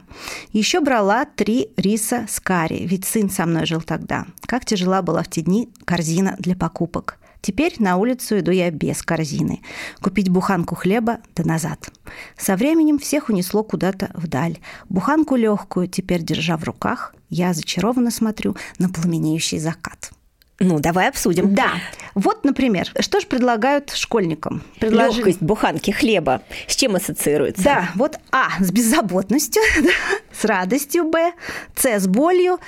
Еще 0.51 0.81
брала 0.81 1.25
три 1.25 1.69
риса 1.77 2.25
с 2.27 2.39
карри, 2.39 2.88
ведь 2.88 3.05
сын 3.05 3.29
со 3.29 3.45
мной 3.45 3.67
жил 3.67 3.81
тогда. 3.81 4.25
Как 4.47 4.65
тяжела 4.65 5.03
была 5.03 5.21
в 5.21 5.29
те 5.29 5.41
дни 5.41 5.69
корзина 5.86 6.36
для 6.39 6.55
покупок. 6.55 7.19
Теперь 7.41 7.75
на 7.77 7.97
улицу 7.97 8.39
иду 8.39 8.49
я 8.49 8.71
без 8.71 9.03
корзины. 9.03 9.62
Купить 10.01 10.29
буханку 10.29 10.73
хлеба 10.73 11.19
да 11.36 11.43
назад. 11.43 11.91
Со 12.36 12.55
временем 12.55 12.97
всех 12.97 13.29
унесло 13.29 13.62
куда-то 13.62 14.10
вдаль. 14.15 14.58
Буханку 14.89 15.36
легкую, 15.36 15.88
теперь 15.88 16.23
держа 16.23 16.58
в 16.58 16.63
руках, 16.63 17.13
я 17.36 17.54
зачарованно 17.54 18.12
смотрю 18.12 18.56
на 18.80 18.89
пламенеющий 18.89 19.60
закат. 19.60 20.12
Ну, 20.60 20.80
давай 20.80 21.10
обсудим. 21.10 21.54
Да. 21.54 21.71
Вот, 22.13 22.45
например, 22.45 22.89
что 23.02 23.19
же 23.19 23.28
предлагают 23.28 23.91
школьникам? 23.91 24.63
Предложили... 24.80 25.17
Легкость 25.17 25.41
буханки 25.41 25.91
хлеба. 25.91 26.43
С 26.67 26.78
чем 26.78 26.95
ассоциируется? 26.95 27.62
Да, 27.62 27.89
вот 27.95 28.17
А 28.32 28.52
с 28.63 28.71
беззаботностью, 28.71 29.62
с 30.32 30.45
радостью, 30.45 31.10
Б, 31.10 31.34
С 31.76 31.86
с 31.86 32.08
болью 32.08 32.60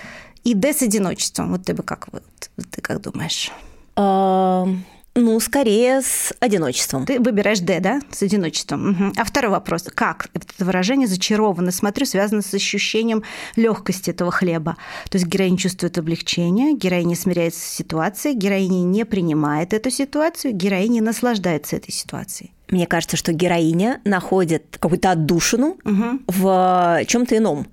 и 0.44 0.54
Д 0.54 0.74
с 0.74 0.82
одиночеством. 0.82 1.52
Вот 1.52 1.64
ты 1.64 1.74
бы 1.74 1.84
как 1.84 2.10
вот, 2.12 2.24
ты 2.72 2.82
как 2.82 3.02
думаешь? 3.02 3.52
Ну, 5.20 5.40
скорее 5.40 6.02
с 6.04 6.32
одиночеством. 6.40 7.08
Ты 7.08 7.20
выбираешь 7.20 7.60
Д, 7.60 7.80
да? 7.80 8.02
С 8.12 8.22
одиночеством. 8.22 8.92
Угу. 8.92 9.14
А 9.18 9.24
второй 9.24 9.50
вопрос. 9.50 9.86
Как 9.96 10.30
это 10.36 10.46
выражение 10.64 11.08
зачарованно, 11.08 11.72
смотрю, 11.72 12.06
связано 12.06 12.44
с 12.44 12.54
ощущением 12.54 13.24
легкости 13.56 14.12
этого 14.12 14.30
хлеба? 14.30 14.78
То 15.10 15.18
есть 15.18 15.26
героиня 15.26 15.58
чувствует 15.58 15.98
облегчение, 15.98 16.76
героиня 16.76 17.16
смиряется 17.16 17.60
с 17.60 17.64
ситуацией, 17.64 18.36
героиня 18.36 18.84
не 18.84 19.06
принимает 19.06 19.74
эту 19.74 19.90
ситуацию, 19.90 20.54
героиня 20.54 21.02
наслаждается 21.02 21.78
этой 21.78 21.92
ситуацией. 21.92 22.52
Мне 22.70 22.86
кажется, 22.86 23.16
что 23.16 23.32
героиня 23.32 24.02
находит 24.04 24.78
какую-то 24.80 25.12
отдушину 25.12 25.78
угу. 25.86 26.20
в 26.28 27.02
чем-то 27.08 27.38
ином. 27.38 27.68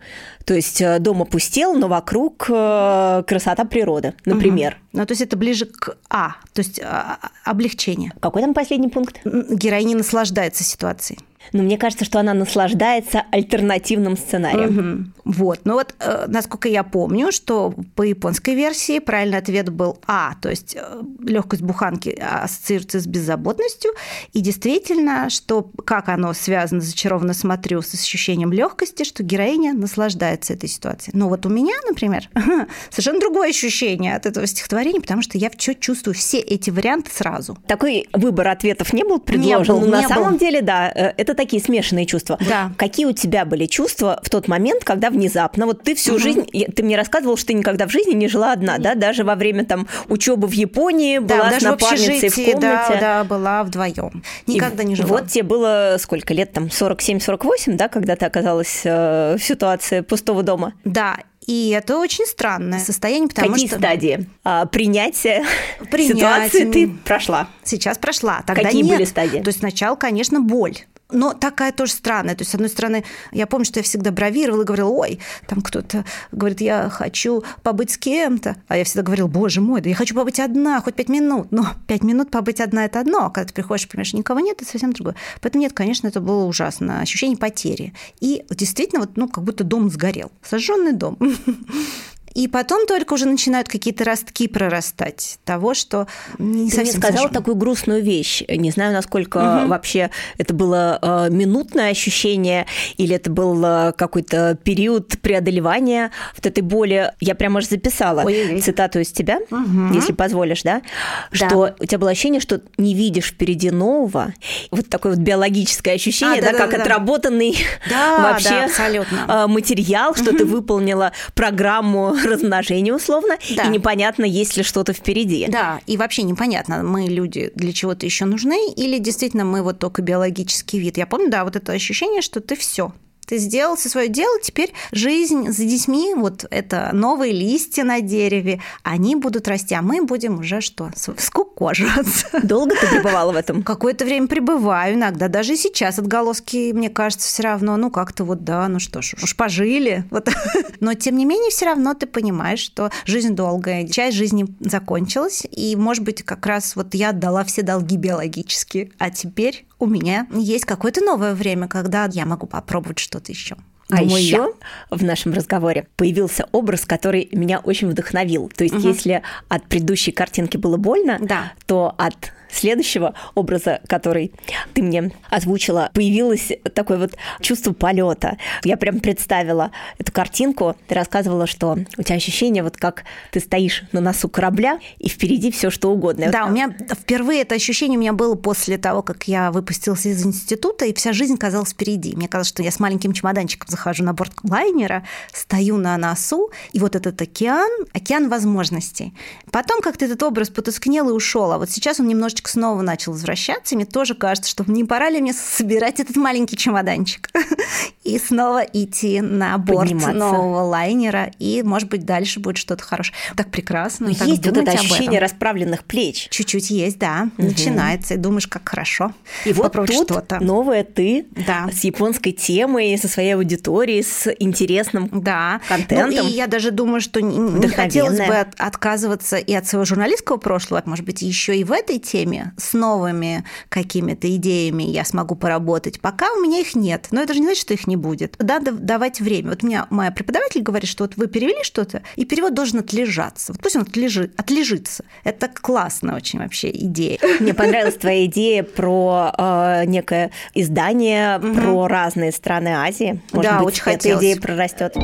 То 0.45 0.55
есть 0.55 0.81
э, 0.81 0.99
дом 1.01 1.23
опустел, 1.23 1.75
но 1.75 1.89
вокруг 1.89 2.47
э, 2.49 3.23
красота 3.27 3.65
природы, 3.65 4.15
например. 4.25 4.75
Угу. 4.75 5.01
Ну, 5.01 5.07
то 5.07 5.13
есть 5.13 5.23
это 5.23 5.37
ближе 5.37 5.67
к 5.67 5.97
А, 6.09 6.37
то 6.53 6.61
есть 6.61 6.81
а, 6.81 7.19
а, 7.21 7.51
облегчение. 7.51 8.13
Какой 8.21 8.43
там 8.43 8.55
последний 8.55 8.89
пункт? 8.89 9.21
Героиня 9.25 9.97
наслаждается 9.97 10.63
ситуацией. 10.63 11.19
Но 11.53 11.63
мне 11.63 11.79
кажется, 11.79 12.05
что 12.05 12.19
она 12.19 12.35
наслаждается 12.35 13.25
альтернативным 13.31 14.17
сценарием. 14.17 15.13
Угу. 15.25 15.35
Вот. 15.37 15.61
Ну 15.65 15.75
вот, 15.75 15.95
э, 16.01 16.27
насколько 16.29 16.69
я 16.69 16.83
помню, 16.83 17.33
что 17.33 17.75
по 17.95 18.03
японской 18.03 18.55
версии 18.55 18.99
правильный 18.99 19.39
ответ 19.39 19.71
был 19.71 19.99
А, 20.07 20.35
то 20.41 20.51
есть 20.51 20.77
э, 20.77 21.03
легкость 21.21 21.63
буханки 21.63 22.11
ассоциируется 22.11 23.01
с 23.01 23.07
беззаботностью, 23.07 23.93
и 24.33 24.41
действительно, 24.41 25.31
что 25.31 25.71
как 25.85 26.09
оно 26.09 26.33
связано, 26.35 26.81
зачарованно 26.81 27.35
смотрю, 27.35 27.83
с 27.83 27.95
ощущением 27.95 28.53
легкости, 28.53 29.05
что 29.05 29.23
героиня 29.23 29.73
наслаждается 29.73 30.53
этой 30.53 30.69
ситуацией. 30.69 31.17
Но 31.17 31.29
вот 31.29 31.47
у 31.47 31.49
меня, 31.49 31.75
например, 31.87 32.29
совершенно 32.91 33.21
другое 33.21 33.51
ощущение 33.51 34.17
от 34.17 34.27
этого 34.27 34.47
стихотворения, 34.47 35.01
потому 35.01 35.23
что 35.23 35.39
я 35.39 35.51
чувствую 35.51 36.15
все 36.15 36.39
эти 36.39 36.71
варианты 36.71 37.11
сразу. 37.11 37.59
Такой 37.67 38.09
выбор 38.13 38.49
ответов 38.49 38.93
не 38.93 39.05
был 39.05 39.21
предложен, 39.21 39.75
не 39.75 39.81
был, 39.81 39.89
но 39.89 39.97
не 39.97 40.03
на 40.03 40.09
был. 40.09 40.15
самом 40.15 40.39
деле, 40.39 40.63
да, 40.63 40.91
э, 40.95 41.13
это 41.17 41.34
это 41.35 41.43
такие 41.43 41.63
смешанные 41.63 42.07
чувства. 42.07 42.39
Да. 42.49 42.73
Какие 42.77 43.07
у 43.07 43.13
тебя 43.13 43.45
были 43.45 43.67
чувства 43.67 44.21
в 44.23 44.31
тот 44.31 44.49
момент, 44.49 44.85
когда 44.85 45.11
внезапно, 45.11 45.67
вот 45.67 45.83
ты 45.83 45.95
всю 45.95 46.13
угу. 46.13 46.21
жизнь, 46.21 46.47
ты 46.75 46.83
мне 46.83 46.97
рассказывал, 46.97 47.37
что 47.37 47.49
ты 47.49 47.55
никогда 47.55 47.87
в 47.87 47.91
жизни 47.91 48.15
не 48.15 48.29
жила 48.29 48.53
одна, 48.53 48.79
да, 48.79 48.95
даже 48.95 49.25
во 49.25 49.35
время 49.35 49.65
там 49.65 49.87
учебы 50.09 50.49
в 50.49 50.53
Японии 50.53 51.19
да, 51.19 51.37
была 51.37 51.51
даже 51.51 51.61
с 51.61 51.71
напарницей 51.71 52.29
в, 52.29 52.33
в 52.33 52.45
комнате. 52.45 52.61
Да, 52.61 53.01
да, 53.01 53.25
была 53.25 53.65
вдвоем. 53.65 54.23
Никогда 54.47 54.83
И 54.83 54.87
не 54.87 54.95
жила. 54.95 55.09
Вот 55.09 55.29
тебе 55.29 55.45
было 55.45 55.97
сколько 55.99 56.33
лет, 56.33 56.53
там 56.53 56.67
47-48, 56.67 57.75
да, 57.75 57.89
когда 57.89 58.17
ты 58.17 58.25
оказалась 58.25 58.83
э, 58.85 59.37
в 59.39 59.43
ситуации 59.43 60.01
пустого 60.01 60.43
дома? 60.43 60.75
Да, 60.85 61.17
и 61.47 61.71
это 61.71 61.99
очень 61.99 62.25
странное 62.27 62.79
состояние, 62.79 63.29
потому 63.29 63.53
Какие 63.53 63.69
что... 63.69 63.79
стадии 63.79 64.27
а, 64.45 64.67
принятия 64.67 65.45
Принять... 65.91 66.17
ситуации 66.17 66.71
ты 66.71 66.89
прошла? 67.05 67.49
Сейчас 67.63 67.99
прошла. 67.99 68.43
Тогда 68.47 68.65
Какие 68.65 68.83
нет. 68.83 68.97
были 68.97 69.05
стадии? 69.05 69.41
То 69.41 69.49
есть 69.49 69.59
сначала, 69.59 69.97
конечно, 69.97 70.41
боль 70.41 70.79
но 71.15 71.33
такая 71.33 71.73
тоже 71.73 71.93
странная. 71.93 72.35
То 72.35 72.43
есть, 72.43 72.51
с 72.51 72.55
одной 72.55 72.69
стороны, 72.69 73.05
я 73.33 73.47
помню, 73.47 73.65
что 73.65 73.79
я 73.79 73.85
всегда 73.85 74.11
бравировала 74.11 74.63
и 74.63 74.65
говорила, 74.65 74.89
ой, 74.89 75.21
там 75.47 75.63
кто-то 75.63 76.05
говорит, 76.33 76.61
я 76.61 76.91
хочу 76.91 77.43
побыть 77.63 77.93
с 77.93 77.99
кем-то. 77.99 78.57
А 78.69 78.77
я 78.77 78.85
всегда 78.85 79.03
говорила, 79.03 79.29
боже 79.29 79.61
мой, 79.61 79.81
да 79.81 79.89
я 79.89 79.95
хочу 79.95 80.15
побыть 80.15 80.41
одна, 80.41 80.81
хоть 80.81 80.95
пять 80.95 81.09
минут. 81.09 81.49
Но 81.51 81.67
пять 81.87 82.03
минут 82.03 82.31
побыть 82.31 82.61
одна– 82.61 82.85
это 82.87 83.01
одно, 83.01 83.27
а 83.27 83.31
когда 83.31 83.49
ты 83.49 83.55
приходишь, 83.55 83.89
понимаешь, 83.89 84.13
никого 84.13 84.41
нет, 84.41 84.61
это 84.61 84.71
совсем 84.71 84.93
другое. 84.93 85.15
Поэтому 85.41 85.63
нет, 85.63 85.73
конечно, 85.73 86.09
это 86.09 86.21
было 86.21 86.45
ужасно. 86.45 87.01
Ощущение 87.01 87.37
потери. 87.37 87.95
И 88.21 88.45
действительно, 88.51 89.01
вот, 89.01 89.17
ну, 89.17 89.29
как 89.29 89.45
будто 89.45 89.65
дом 89.65 89.91
сгорел. 89.91 90.31
Сожженный 90.43 90.93
дом. 90.93 91.19
И 92.35 92.49
потом 92.49 92.87
только 92.87 93.15
уже 93.15 93.27
начинают 93.27 93.69
какие-то 93.69 94.05
ростки 94.05 94.49
прорастать 94.49 95.39
того, 95.45 95.73
что 95.75 96.09
не 96.39 96.69
Ты 96.69 96.77
совсем 96.77 97.01
мне 97.01 97.03
сказала 97.03 97.29
такую 97.29 97.55
грустную 97.55 98.03
вещь. 98.03 98.43
Не 98.49 98.73
знаю, 98.73 98.93
насколько 98.93 99.39
угу. 99.39 99.69
вообще 99.69 100.11
это 100.37 100.53
было 100.53 100.99
э, 101.01 101.29
минутное 101.31 101.91
ощущение 101.91 102.67
или 102.97 103.15
это 103.15 103.31
был 103.31 103.65
э, 103.65 103.93
какой-то 103.93 104.59
период 104.63 105.21
преодолевания 105.21 106.11
вот 106.35 106.45
этой 106.45 106.63
боли. 106.63 107.13
Я 107.21 107.37
прямо 107.37 107.59
аж 107.59 107.69
записала 107.69 108.23
Ой-ой-ой. 108.23 108.61
цитату 108.61 108.99
из 108.99 109.13
тебя, 109.13 109.39
угу. 109.51 109.95
если 109.95 110.13
позволишь, 110.13 110.63
да? 110.63 110.83
Что 111.31 111.77
у 111.79 111.85
тебя 111.85 111.99
было 111.99 112.11
ощущение, 112.11 112.41
что 112.41 112.61
не 112.79 112.95
видишь 112.95 113.27
впереди 113.27 113.71
нового. 113.71 114.35
Вот 114.73 114.89
такое 114.89 115.13
вот 115.15 115.21
биологическое 115.21 115.95
ощущение, 115.95 116.41
А, 116.41 116.43
да, 116.43 116.53
да, 116.53 116.59
как 116.59 116.71
да, 116.71 116.77
да. 116.79 116.83
отработанный 116.83 117.57
Да, 117.89 118.19
вообще 118.33 118.69
да, 118.77 119.45
э, 119.45 119.47
материал, 119.47 120.17
что 120.17 120.33
ты 120.37 120.45
выполнила 120.45 121.13
программу 121.35 122.17
размножения 122.25 122.93
условно, 122.95 123.37
Да. 123.57 123.65
и 123.65 123.69
непонятно, 123.69 124.25
есть 124.25 124.57
ли 124.57 124.63
что-то 124.63 124.93
впереди. 124.93 125.47
Да, 125.49 125.81
и 125.87 125.97
вообще 125.97 126.23
непонятно, 126.23 126.83
мы 126.83 127.03
люди 127.07 127.51
для 127.55 127.73
чего-то 127.73 128.07
еще 128.07 128.25
нужны, 128.25 128.73
или 128.77 128.99
действительно 128.99 129.45
мы 129.45 129.63
вот 129.63 129.79
только 129.79 130.03
биологический 130.03 130.79
вид. 130.79 130.97
Я 130.97 131.07
помню, 131.07 131.31
да, 131.31 131.45
вот 131.45 131.57
это 131.57 131.73
ощущение, 131.73 132.23
что 132.23 132.41
ты 132.41 132.57
все, 132.57 132.93
ты 133.27 133.39
сделал 133.39 133.77
все 133.77 133.89
свое 133.89 134.09
дело, 134.09 134.39
теперь 134.43 134.73
жизнь 134.93 135.51
за 135.51 135.65
детьми, 135.65 136.15
вот 136.15 136.45
это 136.51 136.91
новые 136.93 137.33
листья 137.33 137.85
на 137.85 138.01
дереве, 138.01 138.61
они 138.83 139.17
будут 139.17 139.49
расти, 139.49 139.75
а 139.75 139.83
мы 139.83 140.05
будем 140.05 140.39
уже 140.39 140.61
что? 140.61 140.91
С, 140.95 141.13
с 141.17 141.31
ку- 141.31 141.45
кажется. 141.45 142.27
Долго 142.43 142.75
ты 142.75 142.87
пребывала 142.89 143.33
в 143.33 143.37
этом? 143.37 143.63
Какое-то 143.63 144.05
время 144.05 144.27
пребываю 144.27 144.95
иногда. 144.95 145.29
Даже 145.29 145.55
и 145.55 145.57
сейчас 145.57 145.99
отголоски, 145.99 146.73
мне 146.73 146.91
кажется, 146.91 147.29
все 147.29 147.43
равно, 147.43 147.77
ну, 147.77 147.91
как-то 147.91 148.25
вот, 148.25 148.45
да, 148.45 148.67
ну 148.69 148.79
что 148.79 149.03
ж, 149.03 149.15
уж 149.23 149.37
пожили. 149.37 150.05
Вот. 150.11 150.29
Но, 150.81 150.95
тем 150.95 151.17
не 151.17 151.25
менее, 151.25 151.51
все 151.51 151.67
равно 151.67 151.95
ты 151.95 152.07
понимаешь, 152.07 152.61
что 152.61 152.91
жизнь 153.07 153.35
долгая, 153.35 153.87
часть 153.89 154.17
жизни 154.17 154.47
закончилась, 154.61 155.45
и, 155.51 155.77
может 155.77 156.05
быть, 156.05 156.23
как 156.23 156.45
раз 156.47 156.77
вот 156.77 156.95
я 156.95 157.11
отдала 157.11 157.45
все 157.45 157.63
долги 157.63 157.97
биологически, 157.97 158.93
а 158.99 159.11
теперь 159.11 159.67
у 159.79 159.87
меня 159.87 160.27
есть 160.33 160.65
какое-то 160.65 161.01
новое 161.01 161.35
время, 161.35 161.69
когда 161.69 162.07
я 162.11 162.27
могу 162.27 162.47
попробовать 162.47 162.99
что-то 162.99 163.33
еще. 163.33 163.57
А 163.91 164.03
еще 164.03 164.55
я. 164.91 164.97
в 164.97 165.05
нашем 165.05 165.33
разговоре 165.33 165.89
появился 165.97 166.49
образ, 166.53 166.87
который 166.87 167.29
меня 167.33 167.59
очень 167.59 167.89
вдохновил. 167.89 168.51
То 168.55 168.65
есть, 168.65 168.77
угу. 168.77 168.89
если 168.89 169.23
от 169.49 169.67
предыдущей 169.67 170.13
картинки 170.13 170.57
было 170.57 170.77
больно, 170.77 171.19
да. 171.21 171.53
то 171.67 171.95
от 171.99 172.33
следующего 172.55 173.15
образа, 173.35 173.81
который 173.89 174.33
ты 174.75 174.83
мне 174.83 175.13
озвучила, 175.31 175.91
появилось 175.95 176.53
такое 176.75 176.99
вот 176.99 177.15
чувство 177.41 177.73
полета. 177.73 178.39
Я 178.65 178.77
прям 178.77 179.01
представила 179.01 179.71
эту 179.99 180.13
картинку. 180.13 180.77
Ты 180.89 180.95
рассказывала, 180.95 181.47
что 181.47 181.79
у 181.97 182.03
тебя 182.03 182.17
ощущение, 182.17 182.63
вот 182.63 182.77
как 182.77 183.05
ты 183.31 183.41
стоишь 183.41 183.85
на 183.93 184.01
носу 184.01 184.29
корабля, 184.29 184.79
и 184.99 185.09
впереди 185.09 185.51
все 185.51 185.71
что 185.71 185.91
угодно. 185.91 186.31
Да, 186.31 186.47
у 186.47 186.51
меня 186.51 186.75
впервые 186.93 187.43
это 187.43 187.55
ощущение 187.55 187.99
у 187.99 188.01
меня 188.01 188.13
было 188.13 188.35
после 188.35 188.79
того, 188.79 189.03
как 189.03 189.29
я 189.29 189.51
выпустилась 189.51 190.07
из 190.07 190.25
института, 190.25 190.85
и 190.87 190.95
вся 190.95 191.13
жизнь 191.13 191.37
казалась 191.37 191.71
впереди. 191.71 192.15
Мне 192.17 192.29
казалось, 192.29 192.49
что 192.49 192.63
я 192.63 192.71
с 192.71 192.81
маленьким 192.81 193.13
чемоданчиком 193.13 193.69
захожу 193.71 194.05
на 194.05 194.13
борт 194.13 194.33
лайнера, 194.43 195.05
стою 195.33 195.77
на 195.77 195.97
носу, 195.97 196.51
и 196.73 196.81
вот 196.81 196.97
этот 196.97 197.21
океан, 197.21 197.71
океан 197.93 198.29
возможностей. 198.29 199.15
Потом 199.51 199.81
как-то 199.81 200.05
этот 200.05 200.23
образ 200.23 200.51
потускнел 200.51 201.09
и 201.09 201.13
ушел, 201.13 201.53
а 201.53 201.59
вот 201.59 201.71
сейчас 201.71 202.01
он 202.01 202.09
немножечко 202.09 202.44
чемоданчик 202.45 202.49
снова 202.49 202.83
начал 202.83 203.13
возвращаться, 203.13 203.75
и 203.75 203.77
мне 203.77 203.87
тоже 203.87 204.15
кажется, 204.15 204.51
что 204.51 204.65
не 204.67 204.85
пора 204.85 205.11
ли 205.11 205.21
мне 205.21 205.33
собирать 205.33 206.01
этот 206.01 206.17
маленький 206.17 206.57
чемоданчик 206.57 207.31
и 208.05 208.19
снова 208.19 208.61
идти 208.61 209.21
на 209.21 209.57
борт 209.59 209.93
нового 209.93 210.63
лайнера, 210.63 211.31
и, 211.39 211.63
может 211.63 211.89
быть, 211.89 212.05
дальше 212.05 212.41
будет 212.41 212.57
что-то 212.57 212.85
хорошее. 212.85 213.17
Так 213.37 213.51
прекрасно. 213.51 214.09
Но 214.09 214.15
так 214.15 214.29
есть 214.29 214.47
вот 214.47 214.57
это 214.57 214.73
ощущение 214.73 215.21
расправленных 215.21 215.85
плеч. 215.85 216.29
Чуть-чуть 216.31 216.71
есть, 216.71 216.99
да. 216.99 217.29
Угу. 217.39 217.49
Начинается, 217.49 218.15
и 218.15 218.17
думаешь, 218.17 218.47
как 218.47 218.69
хорошо. 218.69 219.13
И 219.45 219.53
вот 219.53 219.73
тут 219.73 219.93
что-то. 219.93 220.41
новое 220.41 220.85
ты 220.85 221.27
да. 221.47 221.69
с 221.73 221.85
японской 221.85 222.33
темой, 222.33 222.97
со 222.99 223.09
своей 223.09 223.35
аудиторией, 223.35 224.03
с 224.03 224.33
интересным 224.39 225.09
да. 225.13 225.61
контентом. 225.69 226.11
Ну, 226.11 226.29
и 226.29 226.33
я 226.33 226.47
даже 226.47 226.71
думаю, 226.71 227.01
что 227.01 227.21
не 227.21 227.69
хотелось 227.69 228.19
бы 228.19 228.35
отказываться 228.59 229.37
и 229.37 229.55
от 229.55 229.67
своего 229.67 229.85
журналистского 229.85 230.37
прошлого, 230.37 230.83
может 230.85 231.05
быть, 231.05 231.23
еще 231.23 231.57
и 231.57 231.65
в 231.65 231.73
этой 231.73 231.99
теме, 231.99 232.34
идеями, 232.35 232.53
с 232.57 232.73
новыми 232.73 233.45
какими-то 233.69 234.35
идеями 234.37 234.83
я 234.85 235.05
смогу 235.05 235.35
поработать. 235.35 236.01
Пока 236.01 236.33
у 236.33 236.41
меня 236.41 236.61
их 236.61 236.75
нет, 236.75 237.09
но 237.11 237.23
это 237.23 237.35
же 237.35 237.41
не 237.41 237.47
значит, 237.47 237.63
что 237.63 237.75
их 237.75 237.87
не 237.87 237.97
будет. 237.97 238.37
Надо 238.39 238.73
давать 238.73 239.21
время. 239.21 239.51
Вот 239.51 239.63
меня 239.63 239.87
моя 239.91 240.11
преподаватель 240.11 240.63
говорит, 240.63 240.89
что 240.89 241.05
вот 241.05 241.17
вы 241.17 241.27
перевели 241.27 241.63
что-то, 241.63 242.03
и 242.17 242.25
перевод 242.25 242.55
должен 242.55 242.81
отлежаться. 242.81 243.53
Вот 243.53 243.63
пусть 243.63 243.77
он 243.77 243.83
отлежит, 243.83 244.39
отлежится. 244.39 245.05
Это 245.25 245.49
классно 245.49 246.17
очень 246.17 246.39
вообще 246.39 246.71
идея. 246.71 247.19
Мне 247.41 247.55
понравилась 247.55 247.95
твоя 247.95 248.27
идея 248.27 248.63
про 248.63 249.33
э, 249.37 249.85
некое 249.87 250.31
издание 250.55 251.39
угу. 251.39 251.55
про 251.55 251.89
разные 251.89 252.33
страны 252.33 252.69
Азии. 252.69 253.21
Может 253.33 253.51
да, 253.51 253.59
быть, 253.59 253.69
очень 253.69 253.83
эта 253.83 253.91
хотелось. 253.93 254.25
идея 254.25 254.41
прорастет. 254.41 254.95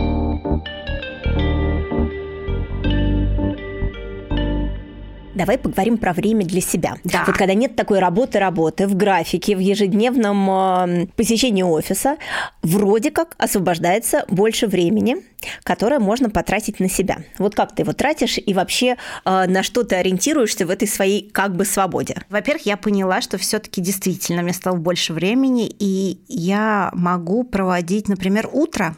Давай 5.40 5.56
поговорим 5.56 5.96
про 5.96 6.12
время 6.12 6.44
для 6.44 6.60
себя. 6.60 6.98
Да. 7.02 7.24
Вот 7.26 7.34
когда 7.34 7.54
нет 7.54 7.74
такой 7.74 7.98
работы-работы 7.98 8.86
в 8.86 8.94
графике, 8.94 9.56
в 9.56 9.58
ежедневном 9.58 10.50
э, 10.50 11.06
посещении 11.16 11.62
офиса, 11.62 12.18
вроде 12.60 13.10
как 13.10 13.36
освобождается 13.38 14.26
больше 14.28 14.66
времени, 14.66 15.16
которое 15.62 15.98
можно 15.98 16.28
потратить 16.28 16.78
на 16.78 16.90
себя. 16.90 17.20
Вот 17.38 17.54
как 17.54 17.74
ты 17.74 17.84
его 17.84 17.94
тратишь 17.94 18.36
и 18.36 18.52
вообще 18.52 18.98
э, 19.24 19.46
на 19.46 19.62
что 19.62 19.82
ты 19.82 19.96
ориентируешься 19.96 20.66
в 20.66 20.70
этой 20.70 20.86
своей 20.86 21.30
как 21.30 21.56
бы 21.56 21.64
свободе? 21.64 22.20
Во-первых, 22.28 22.66
я 22.66 22.76
поняла, 22.76 23.22
что 23.22 23.38
все-таки 23.38 23.80
действительно 23.80 24.42
мне 24.42 24.52
стало 24.52 24.76
больше 24.76 25.14
времени, 25.14 25.74
и 25.78 26.20
я 26.28 26.90
могу 26.92 27.44
проводить, 27.44 28.08
например, 28.08 28.46
утро 28.52 28.94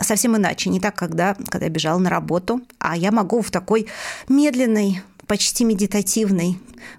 совсем 0.00 0.36
иначе, 0.36 0.70
не 0.70 0.80
так, 0.80 0.94
когда, 0.94 1.34
когда 1.34 1.66
я 1.66 1.70
бежала 1.70 1.98
на 1.98 2.08
работу, 2.08 2.62
а 2.78 2.96
я 2.96 3.12
могу 3.12 3.42
в 3.42 3.50
такой 3.50 3.88
медленной 4.28 5.02
почти 5.26 5.64
медитативной 5.64 6.58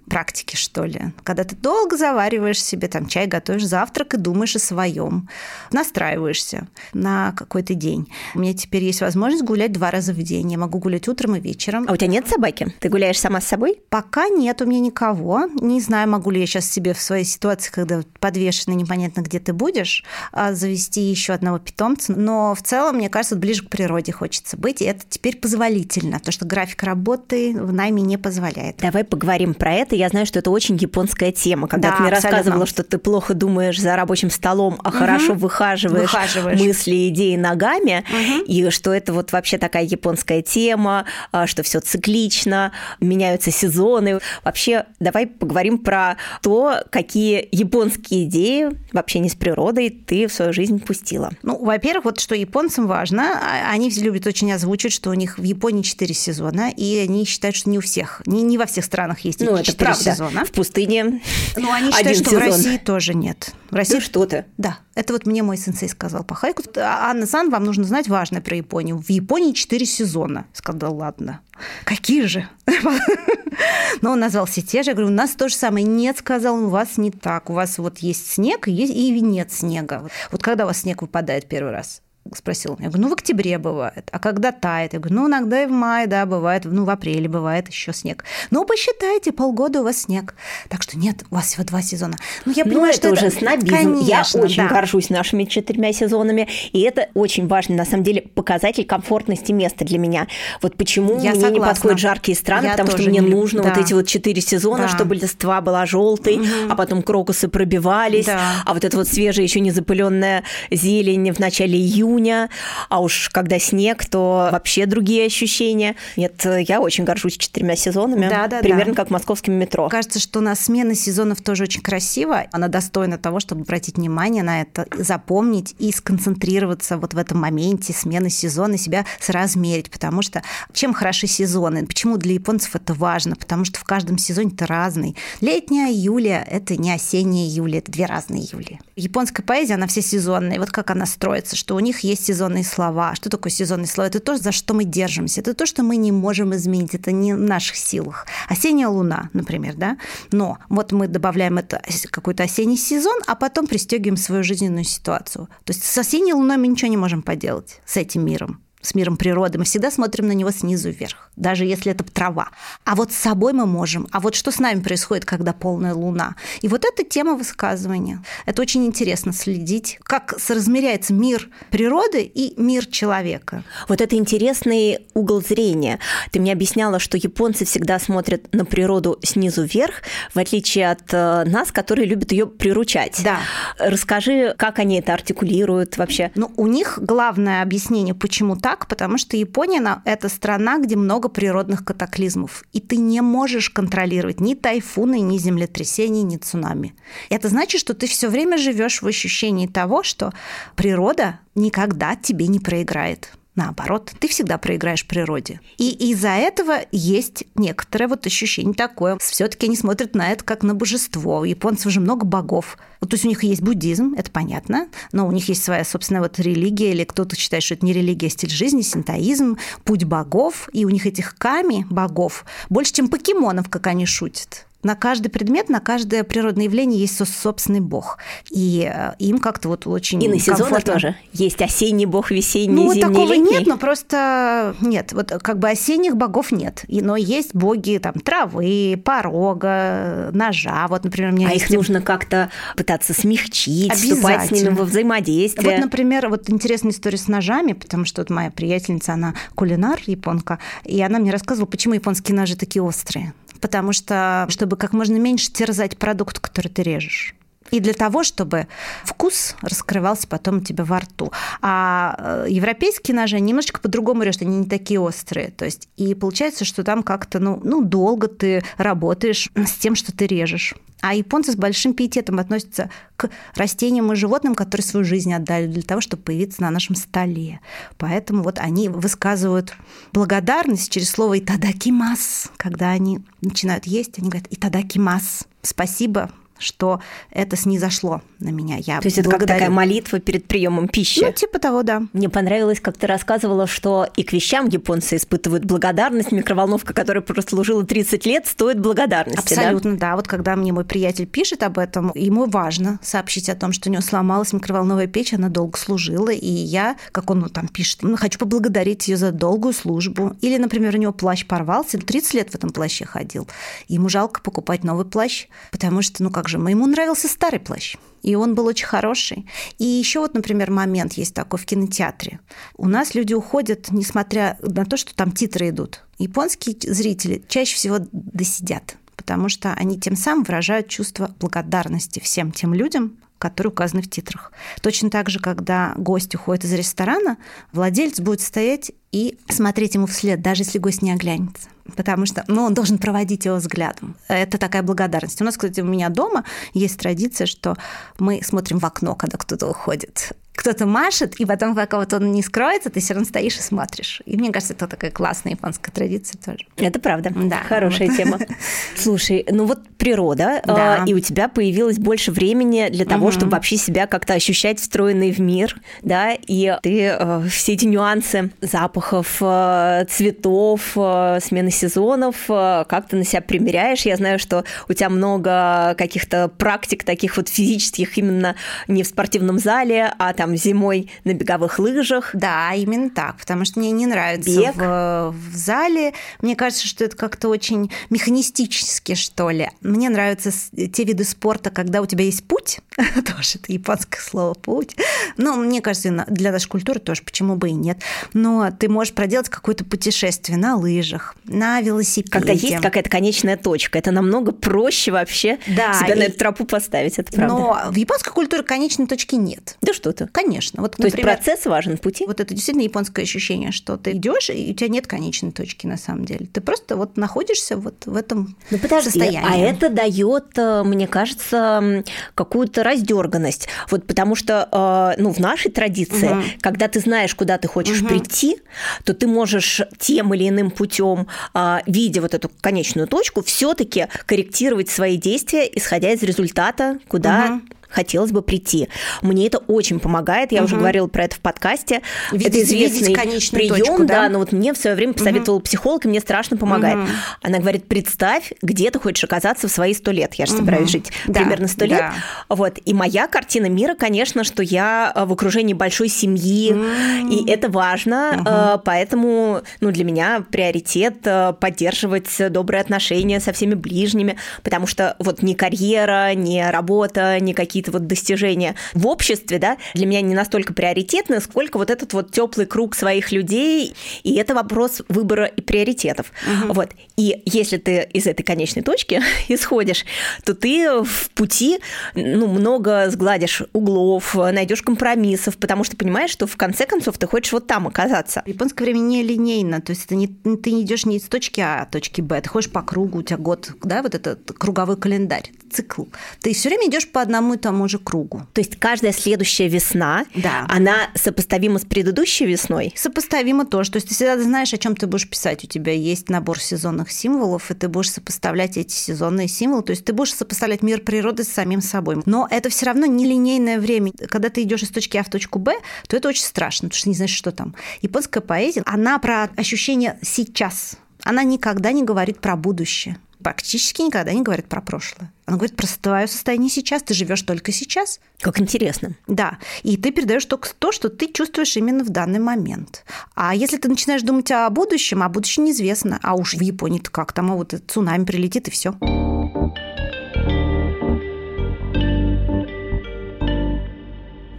практики, 0.10 0.56
что 0.56 0.86
ли. 0.86 1.14
Когда 1.24 1.44
ты 1.44 1.56
долго 1.56 1.98
завариваешь 1.98 2.62
себе 2.62 2.88
там 2.88 3.08
чай, 3.08 3.28
готовишь 3.28 3.66
завтрак 3.66 4.14
и 4.14 4.18
думаешь 4.18 4.56
о 4.56 4.60
своем, 4.60 5.30
настраиваешься 5.72 6.68
на 6.94 7.32
какой-то 7.34 7.74
день. 7.74 8.08
У 8.36 8.40
меня 8.40 8.54
теперь 8.54 8.84
есть 8.84 9.02
возможность 9.02 9.44
гулять 9.44 9.72
два 9.72 9.92
раза 9.92 10.14
в 10.14 10.22
день. 10.22 10.52
Я 10.52 10.58
могу 10.58 10.80
гулять 10.80 11.08
утром 11.08 11.36
и 11.36 11.40
вечером. 11.40 11.86
А 11.88 11.94
у 11.94 11.98
тебя 11.98 12.08
нет 12.08 12.28
собаки? 12.28 12.74
Ты 12.80 12.90
гуляешь 12.90 13.20
сама 13.20 13.42
с 13.42 13.48
собой? 13.48 13.82
Пока 13.90 14.28
нет 14.30 14.62
у 14.62 14.66
меня 14.66 14.80
никого. 14.80 15.48
Не 15.60 15.82
знаю, 15.82 16.10
могу 16.10 16.32
ли 16.32 16.40
я 16.40 16.46
сейчас 16.46 16.70
себе 16.70 16.94
в 16.94 17.02
своей 17.02 17.26
ситуации, 17.26 17.72
когда 17.72 18.02
подвешена, 18.20 18.76
непонятно, 18.76 19.22
где 19.22 19.40
ты 19.40 19.54
будешь, 19.54 20.04
а, 20.32 20.54
завести 20.54 21.02
еще 21.02 21.34
одного 21.34 21.60
питомца. 21.60 22.14
Но 22.14 22.56
в 22.56 22.62
целом, 22.62 22.98
мне 22.98 23.10
кажется, 23.10 23.36
ближе 23.36 23.64
к 23.66 23.70
природе 23.70 24.12
хочется 24.12 24.58
быть. 24.58 24.82
И 24.82 24.86
это 24.86 25.02
теперь 25.08 25.38
позволительно, 25.38 26.20
потому 26.20 26.34
что 26.34 26.46
график 26.46 26.84
работы 26.84 27.54
в 27.54 27.74
найме 27.74 28.02
не 28.02 28.18
позволяет. 28.24 28.78
Давай 28.78 29.04
поговорим 29.04 29.54
про 29.54 29.74
это. 29.74 29.96
Я 29.96 30.10
знаю, 30.10 30.26
что 30.26 30.40
это 30.40 30.50
очень 30.50 30.76
японская 30.78 31.32
тема. 31.32 31.68
Когда 31.68 31.92
да, 31.92 31.98
ты 31.98 32.04
мне 32.04 32.12
абсолютно. 32.12 32.38
рассказывала, 32.38 32.66
что 32.66 32.84
ты 32.84 32.98
плохо 32.98 33.34
думаешь 33.34 33.80
за 33.80 33.96
рабочим 33.96 34.32
столом, 34.32 34.80
а 34.84 34.90
угу. 34.90 34.98
хорошо 34.98 35.34
выхаживаешь, 35.34 36.12
выхаживаешь 36.12 36.60
мысли, 36.60 37.10
идеи 37.10 37.36
ногами, 37.36 38.04
угу. 38.10 38.46
и 38.46 38.70
что 38.70 38.94
это 38.94 39.14
вот 39.14 39.32
вообще 39.32 39.58
такая 39.58 39.84
японская 39.84 40.42
тема, 40.42 41.06
а, 41.32 41.46
что 41.46 41.62
все 41.64 41.80
циклично, 41.82 42.72
меняются 43.00 43.52
сезоны. 43.52 44.20
Вообще, 44.44 44.86
давай 45.00 45.28
поговорим 45.28 45.78
про 45.78 46.18
то, 46.42 46.78
какие 46.90 47.48
японские 47.52 48.26
идеи 48.26 48.70
вообще 48.94 49.20
не 49.20 49.30
с 49.30 49.36
природой 49.36 49.90
ты 49.90 50.28
в 50.28 50.34
свою 50.34 50.54
жизнь 50.54 50.80
пустила. 50.80 51.32
Ну, 51.44 51.64
во-первых, 51.64 52.06
вот 52.06 52.20
что 52.20 52.36
японцам 52.36 52.88
важно, 52.88 53.40
а, 53.42 53.72
они 53.72 53.90
любят 53.90 54.26
очень 54.26 54.52
озвучивать, 54.52 54.94
что 54.94 55.10
у 55.10 55.14
них 55.14 55.38
в 55.38 55.44
Японии 55.44 55.82
4 55.82 56.14
сезона, 56.14 56.70
и 56.70 56.98
они 56.98 57.26
считают, 57.26 57.56
что 57.56 57.70
не 57.70 57.78
у 57.78 57.82
всех, 57.82 58.03
не, 58.26 58.42
не 58.44 58.58
во 58.58 58.66
всех 58.66 58.86
странах 58.86 59.20
есть 59.22 59.40
ну, 59.40 59.56
это 59.56 59.76
правда. 59.76 60.04
сезона. 60.04 60.46
В 60.46 60.52
пустыне 60.52 61.22
Ну, 61.56 61.72
они 61.72 61.92
считают, 61.92 62.18
что 62.18 62.30
сезон. 62.30 62.40
в 62.40 62.46
России 62.46 62.78
тоже 62.78 63.14
нет. 63.14 63.54
В 63.70 63.76
России... 63.76 63.96
Да 63.96 64.02
что 64.02 64.26
ты? 64.26 64.46
Да. 64.58 64.78
Это 64.96 65.14
вот 65.14 65.26
мне 65.26 65.44
мой 65.44 65.58
сенсей 65.58 65.90
сказал 65.90 66.24
по 66.24 66.36
хайку. 66.36 66.64
Анна 66.78 67.26
Сан, 67.26 67.50
вам 67.50 67.64
нужно 67.64 67.84
знать 67.84 68.08
важное 68.08 68.42
про 68.42 68.56
Японию. 68.56 68.98
В 68.98 69.10
Японии 69.10 69.54
четыре 69.54 69.86
сезона. 69.86 70.46
Сказал, 70.54 70.96
ладно. 70.96 71.42
Какие 71.84 72.26
же? 72.26 72.48
Но 74.02 74.12
он 74.12 74.20
назвал 74.20 74.46
все 74.46 74.62
те 74.62 74.84
же. 74.84 74.92
Я 74.92 74.96
говорю, 74.96 75.12
у 75.12 75.16
нас 75.16 75.32
то 75.32 75.50
же 75.50 75.56
самое. 75.56 75.86
Нет, 75.86 76.20
сказал 76.20 76.56
у 76.58 76.70
вас 76.70 76.98
не 76.98 77.12
так. 77.12 77.50
У 77.50 77.54
вас 77.54 77.78
вот 77.78 78.00
есть 78.00 78.32
снег 78.32 78.68
и, 78.68 78.72
есть, 78.72 78.94
и 78.94 79.20
нет 79.22 79.52
снега. 79.52 80.10
Вот 80.32 80.44
когда 80.44 80.66
у 80.66 80.68
вас 80.68 80.80
снег 80.80 81.02
выпадает 81.02 81.48
первый 81.48 81.72
раз? 81.72 82.02
Спросил. 82.36 82.78
Я 82.80 82.88
говорю, 82.88 83.04
ну, 83.04 83.10
в 83.10 83.14
октябре 83.14 83.58
бывает. 83.58 84.10
А 84.12 84.20
когда 84.20 84.52
тает? 84.52 84.94
Я 84.94 85.00
говорю, 85.00 85.16
ну, 85.16 85.28
иногда 85.28 85.64
и 85.64 85.66
в 85.66 85.72
мае, 85.72 86.08
да, 86.08 86.26
бывает. 86.26 86.64
Ну, 86.66 86.86
в 86.86 86.90
апреле 86.90 87.28
бывает 87.28 87.68
еще 87.68 87.94
снег. 87.94 88.24
Ну, 88.50 88.66
посчитайте, 88.66 89.32
полгода 89.32 89.82
у 89.82 89.84
вас 89.84 90.04
снег. 90.04 90.36
Так 90.70 90.84
что 90.84 90.98
нет, 90.98 91.24
у 91.30 91.36
вас 91.36 91.48
всего 91.48 91.64
два 91.64 91.82
сезона. 91.82 92.16
Ну, 92.46 92.54
я 92.56 92.64
понимаю, 92.64 92.88
ну, 92.88 92.94
что 92.94 93.10
это 93.10 93.22
уже 93.22 93.30
снобизм. 93.30 93.76
Конечно, 93.76 94.06
я 94.06 94.22
очень 94.36 94.64
да. 94.64 94.70
горжусь 94.70 95.10
нашими 95.10 95.44
четырьмя 95.44 95.92
сезонами. 95.92 96.48
И 96.72 96.82
это 96.82 97.10
очень 97.14 97.48
важный, 97.48 97.76
на 97.76 97.86
самом 97.86 98.04
деле, 98.04 98.22
показатель 98.22 98.86
комфортности 98.86 99.52
места 99.52 99.84
для 99.84 100.00
меня. 100.00 100.28
Вот 100.62 100.78
почему 100.78 101.16
я 101.16 101.32
мне 101.32 101.42
согласна. 101.42 101.54
не 101.54 101.60
подходят 101.60 102.00
жаркие 102.00 102.38
страны, 102.38 102.66
я 102.68 102.72
потому 102.72 102.92
что 102.92 103.10
мне 103.10 103.22
нужно 103.22 103.64
да. 103.64 103.70
вот 103.70 103.78
эти 103.78 103.94
вот 103.94 104.08
четыре 104.08 104.42
сезона, 104.42 104.84
да. 104.84 104.88
чтобы 104.88 105.16
листва 105.16 105.62
была 105.62 105.86
желтой, 105.86 106.38
угу. 106.38 106.48
а 106.70 106.76
потом 106.76 107.04
крокусы 107.04 107.50
пробивались, 107.50 108.26
да. 108.26 108.64
а 108.66 108.74
вот 108.74 108.84
эта 108.84 108.96
вот 108.96 109.08
свежая, 109.08 109.46
еще 109.46 109.60
не 109.60 109.72
запыленная 109.72 110.44
зелень 110.72 111.32
в 111.34 111.40
начале 111.40 111.78
июня 111.78 112.13
июня, 112.14 112.50
а 112.90 113.02
уж 113.02 113.30
когда 113.30 113.60
снег, 113.60 114.06
то 114.06 114.50
вообще 114.52 114.86
другие 114.86 115.26
ощущения. 115.26 115.96
Нет, 116.18 116.46
я 116.68 116.80
очень 116.80 117.04
горжусь 117.04 117.38
четырьмя 117.38 117.76
сезонами, 117.76 118.30
да, 118.30 118.48
да, 118.48 118.60
примерно 118.60 118.94
да. 118.94 119.04
как 119.04 119.10
московским 119.10 119.54
метро. 119.54 119.90
Кажется, 119.90 120.20
что 120.20 120.40
у 120.40 120.42
нас 120.42 120.60
смена 120.60 120.96
сезонов 120.96 121.42
тоже 121.42 121.64
очень 121.64 121.82
красиво. 121.82 122.46
Она 122.52 122.68
достойна 122.68 123.18
того, 123.18 123.40
чтобы 123.40 123.62
обратить 123.62 123.98
внимание 123.98 124.44
на 124.44 124.62
это, 124.62 124.88
запомнить 124.98 125.76
и 125.80 125.92
сконцентрироваться 125.92 126.98
вот 126.98 127.14
в 127.14 127.18
этом 127.18 127.40
моменте 127.40 127.94
смены 127.94 128.30
сезона, 128.30 128.78
себя 128.78 129.06
соразмерить, 129.20 129.90
потому 129.90 130.22
что 130.22 130.42
чем 130.74 130.94
хороши 130.94 131.28
сезоны? 131.28 131.86
Почему 131.86 132.18
для 132.18 132.34
японцев 132.34 132.76
это 132.76 132.94
важно? 132.94 133.36
Потому 133.36 133.66
что 133.66 133.80
в 133.80 133.84
каждом 133.84 134.18
сезоне 134.18 134.52
это 134.54 134.68
разный. 134.68 135.16
Летняя 135.42 135.92
июля– 135.92 136.46
это 136.50 136.76
не 136.76 136.92
осенняя 136.92 137.46
июля, 137.46 137.80
это 137.80 137.92
две 137.92 138.06
разные 138.06 138.44
июли. 138.44 138.80
Японская 138.96 139.46
поэзия, 139.46 139.76
она 139.76 139.88
все 139.88 140.02
сезонная. 140.02 140.60
Вот 140.60 140.72
как 140.72 140.92
она 140.92 141.06
строится, 141.06 141.56
что 141.56 141.76
у 141.76 141.80
них 141.80 142.03
есть 142.04 142.26
сезонные 142.26 142.64
слова. 142.64 143.16
Что 143.16 143.30
такое 143.30 143.52
сезонные 143.52 143.88
слова? 143.88 144.08
Это 144.08 144.20
то, 144.20 144.38
за 144.38 144.52
что 144.52 144.74
мы 144.74 144.84
держимся. 144.84 145.42
Это 145.42 145.54
то, 145.54 145.66
что 145.66 145.84
мы 145.84 145.98
не 145.98 146.12
можем 146.12 146.54
изменить. 146.56 146.96
Это 146.96 147.12
не 147.12 147.34
в 147.34 147.40
наших 147.40 147.76
силах. 147.76 148.26
Осенняя 148.50 148.88
луна, 148.88 149.30
например, 149.34 149.76
да? 149.76 149.98
Но 150.32 150.58
вот 150.70 150.92
мы 150.92 151.08
добавляем 151.08 151.58
это 151.58 151.82
какой-то 152.12 152.44
осенний 152.44 152.78
сезон, 152.78 153.20
а 153.28 153.36
потом 153.36 153.68
пристегиваем 153.68 154.18
свою 154.18 154.44
жизненную 154.44 154.84
ситуацию. 154.84 155.48
То 155.64 155.74
есть 155.74 155.84
с 155.84 155.98
осенней 155.98 156.34
луной 156.34 156.58
мы 156.58 156.68
ничего 156.68 156.90
не 156.90 156.98
можем 156.98 157.22
поделать 157.22 157.82
с 157.86 157.98
этим 157.98 158.26
миром 158.26 158.64
с 158.84 158.94
миром 158.94 159.18
природы, 159.18 159.58
мы 159.58 159.66
всегда 159.66 159.90
смотрим 159.90 160.28
на 160.28 160.34
него 160.34 160.52
снизу 160.52 160.92
вверх, 160.92 161.32
даже 161.36 161.66
если 161.66 161.92
это 161.92 162.04
трава. 162.04 162.50
А 162.84 162.96
вот 162.96 163.12
с 163.12 163.16
собой 163.16 163.54
мы 163.54 163.66
можем. 163.66 164.08
А 164.12 164.20
вот 164.20 164.36
что 164.36 164.52
с 164.52 164.60
нами 164.60 164.82
происходит, 164.82 165.26
когда 165.26 165.54
полная 165.54 165.96
луна? 165.96 166.36
И 166.62 166.68
вот 166.68 166.86
эта 166.86 167.04
тема 167.04 167.36
высказывания. 167.36 168.24
Это 168.46 168.62
очень 168.62 168.86
интересно 168.86 169.34
следить, 169.34 169.98
как 170.04 170.36
соразмеряется 170.38 171.14
мир 171.14 171.50
природы 171.72 172.24
и 172.24 172.54
мир 172.62 172.86
человека. 172.86 173.64
Вот 173.88 174.02
это 174.02 174.16
интересный 174.16 175.00
угол 175.14 175.42
зрения. 175.42 176.00
Ты 176.32 176.40
мне 176.40 176.52
объясняла, 176.52 177.00
что 177.00 177.18
японцы 177.18 177.66
всегда 177.66 178.00
смотрят 178.00 178.54
на 178.54 178.66
природу 178.66 179.18
снизу 179.24 179.64
вверх, 179.64 180.02
в 180.34 180.40
отличие 180.40 180.92
от 180.92 181.14
э, 181.14 181.44
нас, 181.46 181.72
которые 181.72 182.06
любят 182.08 182.32
ее 182.32 182.48
приручать. 182.48 183.22
Да. 183.24 183.40
Расскажи, 183.80 184.54
как 184.58 184.80
они 184.80 185.00
это 185.00 185.14
артикулируют 185.14 185.98
вообще? 185.98 186.32
Ну, 186.36 186.52
у 186.58 186.68
них 186.68 187.00
главное 187.02 187.62
объяснение, 187.62 188.14
почему 188.14 188.56
так, 188.56 188.73
так, 188.74 188.88
потому 188.88 189.20
что 189.20 189.38
Япония– 189.38 190.02
это 190.06 190.30
страна, 190.30 190.80
где 190.80 190.96
много 190.96 191.30
природных 191.30 191.86
катаклизмов, 191.86 192.64
и 192.74 192.80
ты 192.80 192.98
не 192.98 193.22
можешь 193.22 193.70
контролировать 193.70 194.40
ни 194.40 194.56
тайфуны, 194.56 195.20
ни 195.20 195.38
землетрясения, 195.38 196.24
ни 196.24 196.38
цунами. 196.38 196.96
Это 197.30 197.50
значит, 197.50 197.80
что 197.80 197.94
ты 197.94 198.08
все 198.08 198.30
время 198.30 198.58
живешь 198.58 199.04
в 199.04 199.08
ощущении 199.08 199.68
того, 199.68 200.02
что 200.02 200.34
природа 200.76 201.40
никогда 201.54 202.16
тебе 202.16 202.48
не 202.48 202.60
проиграет. 202.60 203.34
Наоборот, 203.56 204.12
ты 204.20 204.28
всегда 204.28 204.58
проиграешь 204.58 205.06
природе. 205.06 205.62
И 205.78 205.90
из-за 206.12 206.30
этого 206.30 206.80
есть 206.92 207.44
некоторое 207.54 208.08
вот 208.08 208.26
ощущение 208.26 208.74
такое. 208.74 209.18
Все-таки 209.20 209.68
они 209.68 209.76
смотрят 209.76 210.16
на 210.16 210.32
это 210.32 210.44
как 210.44 210.64
на 210.64 210.74
божество. 210.74 211.40
У 211.40 211.44
японцев 211.44 211.86
уже 211.88 212.00
много 212.00 212.26
богов. 212.26 212.78
Вот, 213.00 213.12
то 213.12 213.14
есть 213.16 213.26
у 213.26 213.28
них 213.28 213.44
есть 213.44 213.62
буддизм, 213.62 214.16
это 214.18 214.32
понятно, 214.32 214.88
но 215.12 215.28
у 215.28 215.32
них 215.32 215.50
есть 215.50 215.64
своя 215.64 215.84
собственная 215.84 216.22
вот 216.22 216.40
религия, 216.40 216.92
или 216.92 217.04
кто-то 217.04 217.36
считает, 217.36 217.64
что 217.64 217.74
это 217.76 217.86
не 217.86 217.94
религия, 217.94 218.28
а 218.28 218.30
стиль 218.30 218.50
жизни, 218.50 218.82
синтоизм, 218.82 219.58
путь 219.84 220.06
богов, 220.06 220.70
и 220.72 220.86
у 220.86 220.90
них 220.90 221.06
этих 221.06 221.36
ками 221.36 221.86
богов 221.90 222.46
больше, 222.70 222.94
чем 222.94 223.10
покемонов, 223.10 223.70
как 223.70 223.88
они 223.88 224.06
шутят 224.06 224.66
на 224.84 224.96
каждый 224.96 225.30
предмет, 225.30 225.70
на 225.70 225.80
каждое 225.80 226.24
природное 226.24 226.66
явление 226.66 227.00
есть 227.00 227.18
собственный 227.26 227.80
бог. 227.80 228.18
И 228.50 228.90
э, 228.94 229.14
им 229.20 229.40
как-то 229.40 229.70
вот 229.70 229.88
очень 229.88 230.24
И 230.24 230.28
на 230.28 230.40
сезоны 230.40 230.82
тоже. 230.82 231.16
Есть 231.32 231.62
осенний 231.62 232.06
бог, 232.06 232.32
весенний, 232.32 232.74
ну, 232.74 232.94
зимний, 232.94 233.02
такого 233.02 233.34
летний. 233.34 233.52
нет, 233.52 233.68
но 233.68 233.78
просто 233.78 234.76
нет. 234.82 235.14
Вот 235.14 235.32
как 235.42 235.60
бы 235.60 235.70
осенних 235.70 236.16
богов 236.16 236.52
нет. 236.52 236.86
Но 236.88 237.16
есть 237.16 237.56
боги 237.56 238.00
там 238.02 238.14
травы, 238.14 239.02
порога, 239.04 240.30
ножа. 240.34 240.88
Вот, 240.88 241.04
например, 241.04 241.32
у 241.32 241.36
меня 241.36 241.50
А 241.50 241.54
есть... 241.54 241.66
их 241.66 241.72
нужно 241.72 242.02
как-то 242.02 242.50
пытаться 242.76 243.14
смягчить, 243.14 243.94
вступать 243.94 244.48
с 244.48 244.52
ними 244.52 244.70
во 244.70 244.84
взаимодействие. 244.84 245.76
Вот, 245.76 245.84
например, 245.84 246.30
вот 246.30 246.50
интересная 246.50 246.92
история 246.92 247.18
с 247.18 247.28
ножами, 247.28 247.74
потому 247.74 248.06
что 248.06 248.22
вот 248.22 248.30
моя 248.30 248.52
приятельница, 248.52 249.14
она 249.14 249.34
кулинар, 249.56 250.00
японка, 250.06 250.60
и 250.84 251.02
она 251.02 251.20
мне 251.20 251.32
рассказывала, 251.32 251.68
почему 251.70 251.94
японские 251.94 252.36
ножи 252.36 252.56
такие 252.56 252.84
острые 252.84 253.34
потому 253.64 253.94
что, 253.94 254.46
чтобы 254.50 254.76
как 254.76 254.92
можно 254.92 255.16
меньше 255.16 255.50
терзать 255.50 255.98
продукт, 255.98 256.38
который 256.38 256.68
ты 256.68 256.84
режешь 256.84 257.34
и 257.74 257.80
для 257.80 257.94
того, 257.94 258.24
чтобы 258.24 258.68
вкус 259.04 259.56
раскрывался 259.62 260.28
потом 260.28 260.58
у 260.58 260.62
тебя 260.62 260.84
во 260.84 261.00
рту. 261.00 261.32
А 261.60 262.46
э, 262.46 262.46
европейские 262.50 263.16
ножи 263.16 263.40
немножечко 263.40 263.82
по-другому 263.82 264.22
режут, 264.22 264.44
они 264.44 264.58
не 264.58 264.66
такие 264.66 265.00
острые. 265.00 265.50
То 265.50 265.66
есть, 265.66 265.90
и 265.98 266.14
получается, 266.14 266.66
что 266.66 266.84
там 266.84 267.02
как-то, 267.02 267.40
ну, 267.40 267.60
ну, 267.64 267.84
долго 267.84 268.28
ты 268.28 268.64
работаешь 268.78 269.50
с 269.56 269.72
тем, 269.72 269.96
что 269.96 270.16
ты 270.16 270.28
режешь. 270.28 270.76
А 271.02 271.16
японцы 271.16 271.52
с 271.52 271.56
большим 271.56 271.96
пиететом 271.96 272.38
относятся 272.38 272.92
к 273.18 273.32
растениям 273.56 274.14
и 274.14 274.16
животным, 274.16 274.54
которые 274.54 274.86
свою 274.86 275.04
жизнь 275.04 275.34
отдали 275.34 275.66
для 275.66 275.82
того, 275.82 276.00
чтобы 276.00 276.22
появиться 276.22 276.62
на 276.62 276.70
нашем 276.70 276.96
столе. 276.96 277.60
Поэтому 277.98 278.44
вот 278.44 278.60
они 278.60 278.88
высказывают 278.88 279.74
благодарность 280.12 280.92
через 280.92 281.10
слово 281.10 281.40
«итадакимас». 281.40 282.52
Когда 282.56 282.92
они 282.92 283.22
начинают 283.42 283.88
есть, 283.88 284.20
они 284.20 284.30
говорят 284.30 284.48
«итадакимас». 284.52 285.48
Спасибо, 285.64 286.30
что 286.58 287.00
это 287.32 287.56
снизошло 287.56 288.22
на 288.40 288.50
меня. 288.50 288.78
Я 288.78 289.00
То 289.00 289.08
есть 289.08 289.18
это 289.18 289.30
как 289.30 289.42
такая 289.42 289.70
молитва 289.70 290.20
перед 290.20 290.46
приемом 290.46 290.88
пищи? 290.88 291.24
Ну, 291.24 291.32
типа 291.32 291.60
того, 291.60 291.84
да. 291.84 292.04
Мне 292.14 292.30
понравилось, 292.30 292.80
как 292.80 292.98
ты 292.98 293.08
рассказывала, 293.08 293.68
что 293.68 294.08
и 294.16 294.24
к 294.24 294.34
вещам 294.34 294.68
японцы 294.68 295.18
испытывают 295.18 295.66
благодарность. 295.66 296.32
Микроволновка, 296.32 296.94
которая 296.94 297.22
прослужила 297.22 297.86
30 297.86 298.26
лет, 298.26 298.48
стоит 298.48 298.80
благодарности, 298.80 299.54
Абсолютно, 299.54 299.94
да? 299.94 300.12
да. 300.12 300.16
Вот 300.16 300.28
когда 300.28 300.56
мне 300.56 300.74
мой 300.74 300.86
приятель 300.86 301.26
пишет 301.26 301.64
об 301.64 301.78
этом, 301.78 302.12
ему 302.16 302.46
важно 302.46 303.00
сообщить 303.02 303.50
о 303.50 303.56
том, 303.56 303.72
что 303.72 303.90
у 303.90 303.92
него 303.92 304.02
сломалась 304.02 304.54
микроволновая 304.54 305.08
печь, 305.08 305.34
она 305.34 305.50
долго 305.50 305.78
служила, 305.78 306.30
и 306.30 306.48
я, 306.48 306.98
как 307.12 307.30
он 307.30 307.44
ну, 307.44 307.50
там 307.50 307.68
пишет, 307.68 308.04
ну, 308.04 308.16
хочу 308.16 308.40
поблагодарить 308.40 309.08
ее 309.08 309.18
за 309.18 309.32
долгую 309.32 309.74
службу. 309.74 310.36
Или, 310.42 310.58
например, 310.58 310.96
у 310.96 310.98
него 310.98 311.12
плащ 311.12 311.46
порвался, 311.46 311.98
30 311.98 312.34
лет 312.34 312.50
в 312.52 312.56
этом 312.56 312.70
плаще 312.70 313.06
ходил. 313.06 313.48
Ему 313.88 314.08
жалко 314.08 314.42
покупать 314.42 314.84
новый 314.84 315.06
плащ, 315.06 315.48
потому 315.72 316.02
что, 316.02 316.24
ну 316.24 316.30
как 316.30 316.43
же, 316.48 316.58
ему 316.58 316.88
нравился 316.88 317.28
старый 317.28 317.60
плащ 317.60 317.96
и 318.24 318.36
он 318.36 318.56
был 318.56 318.66
очень 318.66 318.88
хороший. 318.88 319.46
И 319.78 319.86
еще 319.86 320.22
вот, 320.22 320.34
например, 320.34 320.72
момент 320.72 321.14
есть 321.14 321.36
такой 321.36 321.60
в 321.60 321.66
кинотеатре. 321.66 322.40
У 322.76 322.88
нас 322.88 323.14
люди 323.14 323.34
уходят, 323.34 323.92
несмотря 323.92 324.58
на 324.62 324.86
то, 324.86 324.98
что 324.98 325.14
там 325.14 325.32
титры 325.32 325.70
идут. 325.70 326.04
Японские 326.18 326.76
зрители 326.82 327.44
чаще 327.48 327.76
всего 327.76 327.98
досидят, 328.12 328.96
потому 329.16 329.50
что 329.50 329.74
они 329.74 330.00
тем 330.00 330.16
самым 330.16 330.46
выражают 330.46 330.88
чувство 330.88 331.36
благодарности 331.40 332.20
всем 332.20 332.52
тем 332.52 332.74
людям, 332.74 333.18
которые 333.38 333.72
указаны 333.72 334.02
в 334.02 334.10
титрах. 334.10 334.54
Точно 334.82 335.10
так 335.10 335.30
же, 335.30 335.40
когда 335.40 335.94
гость 335.98 336.34
уходит 336.34 336.64
из 336.64 336.74
ресторана, 336.74 337.38
владелец 337.74 338.22
будет 338.22 338.40
стоять 338.40 338.94
и 339.12 339.38
смотреть 339.50 339.96
ему 339.96 340.06
вслед, 340.06 340.42
даже 340.42 340.62
если 340.62 340.80
гость 340.80 341.02
не 341.02 341.12
оглянется 341.12 341.68
потому 341.96 342.26
что 342.26 342.44
ну, 342.48 342.64
он 342.64 342.74
должен 342.74 342.98
проводить 342.98 343.46
его 343.46 343.58
взглядом. 343.58 344.16
Это 344.28 344.58
такая 344.58 344.84
благодарность. 344.84 345.42
У 345.42 345.46
нас, 345.46 345.56
кстати, 345.56 345.82
у 345.82 345.86
меня 345.86 346.10
дома 346.10 346.44
есть 346.74 347.00
традиция, 347.00 347.48
что 347.48 347.76
мы 348.20 348.42
смотрим 348.44 348.80
в 348.80 348.86
окно, 348.86 349.16
когда 349.16 349.38
кто-то 349.38 349.68
уходит 349.68 350.34
кто-то 350.56 350.86
машет, 350.86 351.36
и 351.40 351.46
потом, 351.46 351.76
пока 351.76 351.98
вот 351.98 352.14
он 352.14 352.32
не 352.32 352.44
скроется, 352.44 352.90
ты 352.90 353.00
все 353.00 353.14
равно 353.14 353.28
стоишь 353.28 353.58
и 353.58 353.62
смотришь. 353.62 354.22
И 354.26 354.38
мне 354.38 354.52
кажется, 354.52 354.74
это 354.74 354.88
такая 354.88 355.12
классная 355.12 355.54
японская 355.54 355.92
традиция 355.92 356.40
тоже. 356.40 356.66
Это 356.78 357.00
правда. 357.00 357.32
Да. 357.36 357.58
Хорошая 357.68 358.10
вот. 358.10 358.18
тема. 358.18 358.40
Слушай, 358.96 359.46
ну 359.50 359.66
вот 359.66 359.80
природа, 359.98 360.62
да. 360.66 361.04
э, 361.06 361.10
и 361.10 361.14
у 361.14 361.20
тебя 361.20 361.48
появилось 361.48 361.98
больше 361.98 362.32
времени 362.32 362.90
для 362.90 363.06
того, 363.06 363.28
угу. 363.28 363.32
чтобы 363.32 363.52
вообще 363.54 363.78
себя 363.78 364.06
как-то 364.06 364.34
ощущать 364.34 364.80
встроенной 364.80 365.32
в 365.32 365.40
мир, 365.40 365.76
да, 366.02 366.34
и 366.34 366.76
ты 366.84 367.16
э, 367.18 367.44
все 367.50 367.74
эти 367.74 367.86
нюансы 367.86 368.52
запахов, 368.62 369.38
э, 369.42 370.06
цветов, 370.10 370.92
э, 370.96 371.40
смены 371.42 371.72
сезонов 371.72 372.36
э, 372.50 372.86
как-то 372.88 373.16
на 373.16 373.24
себя 373.24 373.42
примеряешь. 373.42 374.02
Я 374.02 374.18
знаю, 374.18 374.38
что 374.38 374.66
у 374.88 374.94
тебя 374.94 375.10
много 375.10 375.96
каких-то 375.98 376.48
практик 376.48 377.04
таких 377.04 377.38
вот 377.38 377.50
физических 377.50 378.18
именно 378.18 378.56
не 378.88 379.04
в 379.04 379.08
спортивном 379.08 379.58
зале, 379.58 380.14
а 380.20 380.34
там 380.34 380.43
там 380.44 380.58
зимой 380.58 381.10
на 381.24 381.34
беговых 381.34 381.80
лыжах. 381.80 382.32
Да, 382.34 382.74
именно 382.74 383.10
так, 383.10 383.38
потому 383.38 383.64
что 383.64 383.80
мне 383.80 383.92
не 383.92 384.06
нравится 384.06 384.60
Бег. 384.60 384.76
В, 384.76 385.32
в 385.32 385.56
зале. 385.56 386.14
Мне 386.42 386.58
кажется, 386.58 386.86
что 386.86 387.06
это 387.06 387.16
как-то 387.16 387.48
очень 387.48 387.90
механистически, 388.10 389.16
что 389.16 389.50
ли. 389.52 389.70
Мне 389.80 390.10
нравятся 390.10 390.52
те 390.52 391.06
виды 391.06 391.24
спорта, 391.24 391.70
когда 391.70 392.02
у 392.02 392.06
тебя 392.06 392.26
есть 392.26 392.44
путь, 392.46 392.80
тоже 392.98 393.60
это 393.60 393.72
японское 393.72 394.20
слово 394.20 394.54
путь. 394.54 394.98
Но 395.38 395.56
мне 395.56 395.80
кажется, 395.80 396.26
для 396.28 396.52
нашей 396.52 396.68
культуры 396.68 397.00
тоже, 397.00 397.24
почему 397.24 397.56
бы 397.56 397.70
и 397.70 397.74
нет. 397.74 398.00
Но 398.34 398.70
ты 398.78 398.90
можешь 398.90 399.14
проделать 399.14 399.48
какое-то 399.48 399.86
путешествие 399.86 400.58
на 400.58 400.76
лыжах, 400.76 401.38
на 401.46 401.80
велосипеде. 401.80 402.32
Когда 402.32 402.52
есть 402.52 402.82
какая-то 402.82 403.10
конечная 403.10 403.56
точка, 403.56 403.98
это 403.98 404.12
намного 404.12 404.52
проще 404.52 405.12
вообще 405.12 405.60
да, 405.68 405.94
себя 405.94 406.16
и... 406.16 406.20
на 406.20 406.24
эту 406.24 406.38
тропу 406.38 406.66
поставить, 406.66 407.18
это 407.18 407.32
правда. 407.32 407.56
Но 407.56 407.92
в 407.92 407.96
японской 407.96 408.34
культуре 408.34 408.64
конечной 408.64 409.08
точки 409.08 409.36
нет. 409.36 409.78
Да 409.82 409.94
что 409.94 410.12
ты. 410.12 410.28
Конечно. 410.34 410.82
Вот, 410.82 410.96
То 410.96 411.04
например, 411.04 411.30
есть 411.30 411.44
процесс 411.46 411.66
важен 411.68 412.00
пути? 412.00 412.26
Вот 412.26 412.40
это 412.40 412.56
действительно 412.56 412.84
японское 412.84 413.22
ощущение, 413.22 413.72
что 413.72 413.98
ты 413.98 414.14
идешь, 414.14 414.50
и 414.50 414.72
у 414.72 414.74
тебя 414.74 414.90
нет 414.90 415.06
конечной 415.06 415.52
точки 415.52 415.86
на 415.86 415.96
самом 415.96 416.26
деле. 416.26 416.48
Ты 416.52 416.60
просто 416.60 416.96
вот 416.96 417.18
находишься 417.18 417.78
вот 417.78 418.08
в 418.08 418.16
этом 418.16 418.56
ну, 418.72 418.80
подожди, 418.80 419.12
состоянии. 419.12 419.48
А 419.48 419.56
это 419.56 419.90
дает, 419.90 420.58
э, 420.58 420.82
мне 420.84 421.08
кажется, 421.08 422.04
какую-то 422.34 422.84
раздерганность. 422.84 423.68
Вот 423.92 424.08
потому 424.08 424.34
что, 424.34 425.14
э, 425.18 425.22
ну, 425.22 425.32
в 425.32 425.38
нашей 425.38 425.70
традиции, 425.70 426.30
угу. 426.30 426.44
когда 426.62 426.88
ты 426.88 427.00
знаешь, 427.00 427.36
куда 427.36 427.60
ты 427.60 427.68
хочешь 427.68 428.02
угу. 428.02 428.10
прийти, 428.10 428.58
то 429.04 429.14
ты 429.14 429.28
можешь 429.28 429.82
тем 430.00 430.34
или 430.34 430.50
иным 430.50 430.72
путем, 430.72 431.28
э, 431.54 431.78
видя 431.86 432.22
вот 432.22 432.34
эту 432.34 432.50
конечную 432.60 433.08
точку, 433.08 433.44
все-таки 433.44 434.08
корректировать 434.26 434.90
свои 434.90 435.16
действия, 435.16 435.70
исходя 435.72 436.12
из 436.12 436.24
результата, 436.24 436.98
куда 437.08 437.60
угу 437.62 437.74
хотелось 437.94 438.32
бы 438.32 438.42
прийти. 438.42 438.90
Мне 439.22 439.48
это 439.48 439.60
очень 439.60 440.00
помогает, 440.00 440.52
я 440.52 440.60
угу. 440.60 440.66
уже 440.66 440.76
говорила 440.78 441.08
про 441.08 441.26
это 441.26 441.36
в 441.36 441.40
подкасте. 441.40 442.02
Видеть, 442.32 442.48
это 442.48 442.64
известный 442.64 443.16
прием, 443.52 443.76
точку, 443.76 444.04
да? 444.06 444.24
да, 444.24 444.30
но 444.30 444.40
вот 444.40 444.52
мне 444.52 444.74
в 444.74 444.78
свое 444.78 444.96
время 444.96 445.14
посоветовал 445.14 445.58
угу. 445.58 445.66
психолог, 445.66 446.06
и 446.06 446.08
мне 446.08 446.20
страшно 446.20 446.58
помогает. 446.58 446.98
Угу. 446.98 447.08
Она 447.44 447.60
говорит, 447.60 447.88
представь, 447.88 448.52
где 448.62 448.90
ты 448.90 449.00
хочешь 449.00 449.24
оказаться 449.24 449.68
в 449.68 449.72
свои 449.72 449.94
сто 449.94 450.12
лет. 450.12 450.34
Я 450.36 450.46
же 450.46 450.54
угу. 450.54 450.62
собираюсь 450.62 450.90
жить 450.90 451.12
да, 451.28 451.42
примерно 451.42 451.68
сто 451.68 451.86
лет. 451.86 452.00
Да. 452.00 452.14
Вот. 452.50 452.80
И 452.84 452.94
моя 452.94 453.28
картина 453.28 453.68
мира, 453.68 453.96
конечно, 453.96 454.44
что 454.44 454.64
я 454.64 455.12
э, 455.16 455.26
в 455.26 455.34
окружении 455.34 455.74
большой 455.74 456.10
семьи, 456.10 456.74
угу. 456.74 457.32
и 457.32 457.50
это 457.50 457.70
важно, 457.70 458.38
угу. 458.76 458.82
поэтому 458.84 459.62
ну, 459.82 459.92
для 459.92 460.04
меня 460.04 460.44
приоритет 460.52 461.18
э, 461.26 461.54
поддерживать 461.60 462.30
добрые 462.52 462.82
отношения 462.82 463.40
со 463.40 463.54
всеми 463.54 463.76
ближними, 463.76 464.38
потому 464.64 464.88
что 464.88 465.16
вот 465.20 465.42
ни 465.44 465.54
карьера, 465.54 466.34
ни 466.34 466.60
работа, 466.60 467.40
ни 467.40 467.54
какие-то 467.84 467.92
вот 467.92 468.08
достижения 468.08 468.76
в 468.94 469.08
обществе, 469.08 469.60
да, 469.60 469.78
для 469.94 470.06
меня 470.06 470.22
не 470.22 470.36
настолько 470.36 470.74
приоритетны, 470.74 471.40
сколько 471.42 471.78
вот 471.78 471.90
этот 471.90 472.14
вот 472.14 472.32
теплый 472.32 472.66
круг 472.66 472.96
своих 472.96 473.32
людей, 473.32 473.96
и 474.24 474.36
это 474.36 474.56
вопрос 474.56 475.02
выбора 475.10 475.46
и 475.46 475.62
приоритетов. 475.62 476.32
Угу. 476.46 476.74
Вот. 476.74 476.90
И 477.18 477.42
если 477.46 477.78
ты 477.78 478.10
из 478.14 478.26
этой 478.26 478.44
конечной 478.44 478.84
точки 478.84 479.22
исходишь, 479.50 480.06
то 480.44 480.54
ты 480.54 481.04
в 481.04 481.30
пути 481.32 481.80
ну, 482.16 482.48
много 482.48 483.10
сгладишь 483.10 483.64
углов, 483.74 484.36
найдешь 484.36 484.82
компромиссов, 484.82 485.58
потому 485.58 485.84
что 485.84 485.98
понимаешь, 485.98 486.32
что 486.32 486.48
в 486.48 486.56
конце 486.56 486.86
концов 486.86 487.18
ты 487.18 487.28
хочешь 487.28 487.54
вот 487.54 487.68
там 487.68 487.88
оказаться. 487.88 488.44
Японское 488.46 488.86
время 488.86 489.00
не 489.00 489.24
линейно, 489.24 489.82
то 489.82 489.92
есть 489.92 490.06
это 490.06 490.16
не, 490.16 490.28
ты 490.28 490.72
не 490.72 490.84
идешь 490.84 491.06
не 491.06 491.18
из 491.18 491.24
точки 491.24 491.62
А, 491.62 491.82
а 491.82 491.86
точки 491.86 492.22
Б, 492.22 492.42
ты 492.42 492.50
ходишь 492.50 492.72
по 492.72 492.82
кругу, 492.82 493.20
у 493.20 493.24
тебя 493.24 493.38
год, 493.38 493.72
да, 493.84 494.02
вот 494.02 494.16
этот 494.16 494.52
круговой 494.58 494.98
календарь, 494.98 495.52
цикл. 495.72 496.04
Ты 496.42 496.54
все 496.54 496.70
время 496.70 496.88
идешь 496.88 497.08
по 497.10 497.22
одному 497.22 497.56
и 497.56 497.58
тому 497.58 497.73
же 497.88 498.00
кругу. 498.00 498.48
То 498.54 498.62
есть 498.62 498.78
каждая 498.78 499.12
следующая 499.12 499.68
весна, 499.68 500.26
да. 500.36 500.66
она 500.70 500.96
сопоставима 501.16 501.80
с 501.80 501.86
предыдущей 501.86 502.46
весной? 502.46 502.94
Сопоставима 502.96 503.66
тоже. 503.66 503.92
То 503.92 503.98
есть 503.98 504.10
ты 504.10 504.16
всегда 504.16 504.42
знаешь, 504.42 504.74
о 504.74 504.78
чем 504.78 504.96
ты 504.96 505.08
будешь 505.08 505.30
писать. 505.30 505.64
У 505.64 505.68
тебя 505.68 505.94
есть 505.94 506.30
набор 506.30 506.60
сезонных 506.60 507.12
символов, 507.12 507.72
и 507.72 507.74
ты 507.74 507.88
будешь 507.88 508.12
сопоставлять 508.12 508.78
эти 508.78 508.94
сезонные 508.94 509.48
символы. 509.48 509.84
То 509.84 509.92
есть 509.92 510.06
ты 510.06 510.14
будешь 510.14 510.34
сопоставлять 510.34 510.82
мир 510.82 511.02
природы 511.02 511.44
с 511.44 511.50
самим 511.50 511.82
собой. 511.82 512.22
Но 512.26 512.48
это 512.50 512.70
все 512.70 512.86
равно 512.86 513.06
нелинейное 513.06 513.80
время. 513.80 514.12
Когда 514.30 514.50
ты 514.50 514.64
идешь 514.64 514.84
из 514.84 514.90
точки 514.90 515.18
А 515.18 515.24
в 515.24 515.30
точку 515.30 515.60
Б, 515.60 515.74
то 516.08 516.18
это 516.18 516.30
очень 516.30 516.44
страшно, 516.44 516.90
потому 516.90 517.00
что 517.00 517.10
не 517.10 517.16
знаешь, 517.16 517.32
что 517.32 517.52
там. 517.52 517.76
Японская 518.02 518.42
поэзия, 518.42 518.84
она 518.86 519.20
про 519.20 519.50
ощущение 519.56 520.18
сейчас. 520.22 520.98
Она 521.24 521.44
никогда 521.44 521.92
не 521.92 522.04
говорит 522.04 522.40
про 522.40 522.56
будущее 522.56 523.18
практически 523.44 524.02
никогда 524.02 524.34
не 524.34 524.42
говорит 524.42 524.68
про 524.68 524.82
прошлое. 524.82 525.32
Она 525.46 525.58
говорит 525.58 525.76
про 525.76 525.88
твое 526.02 526.28
состояние 526.28 526.70
сейчас. 526.70 527.04
Ты 527.04 527.14
живешь 527.14 527.42
только 527.42 527.72
сейчас. 527.72 528.20
Как 528.40 528.60
интересно. 528.60 529.16
Да. 529.28 529.60
И 529.84 529.98
ты 529.98 530.12
передаешь 530.12 530.46
только 530.46 530.70
то, 530.78 530.92
что 530.92 531.10
ты 531.10 531.32
чувствуешь 531.32 531.76
именно 531.78 532.04
в 532.04 532.10
данный 532.10 532.40
момент. 532.40 533.06
А 533.36 533.54
если 533.54 533.78
ты 533.78 533.90
начинаешь 533.90 534.22
думать 534.22 534.50
о 534.52 534.70
будущем, 534.70 535.22
а 535.22 535.30
будущее 535.30 535.66
неизвестно, 535.66 536.20
а 536.24 536.36
уж 536.36 536.54
в 536.54 536.62
Японии-то 536.62 537.12
как 537.12 537.34
там, 537.34 537.52
а 537.52 537.56
вот 537.56 537.76
цунами 537.88 538.26
прилетит 538.26 538.68
и 538.68 538.72
все. 538.72 538.96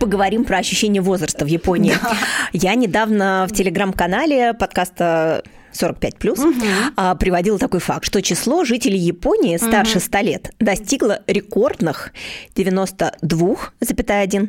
поговорим 0.04 0.44
про 0.44 0.58
ощущение 0.58 1.00
возраста 1.00 1.46
в 1.46 1.48
Японии. 1.48 1.94
Да. 2.02 2.12
Я 2.52 2.74
недавно 2.74 3.46
в 3.48 3.54
телеграм-канале 3.54 4.52
подкаста 4.52 5.42
45 5.74 6.18
плюс, 6.18 6.38
угу. 6.38 6.54
приводила 7.18 7.58
такой 7.58 7.80
факт, 7.80 8.06
что 8.06 8.22
число 8.22 8.64
жителей 8.64 8.98
Японии 8.98 9.56
старше 9.56 10.00
100 10.00 10.18
лет 10.20 10.50
достигло 10.58 11.20
рекордных 11.26 12.12
92,1 12.54 14.48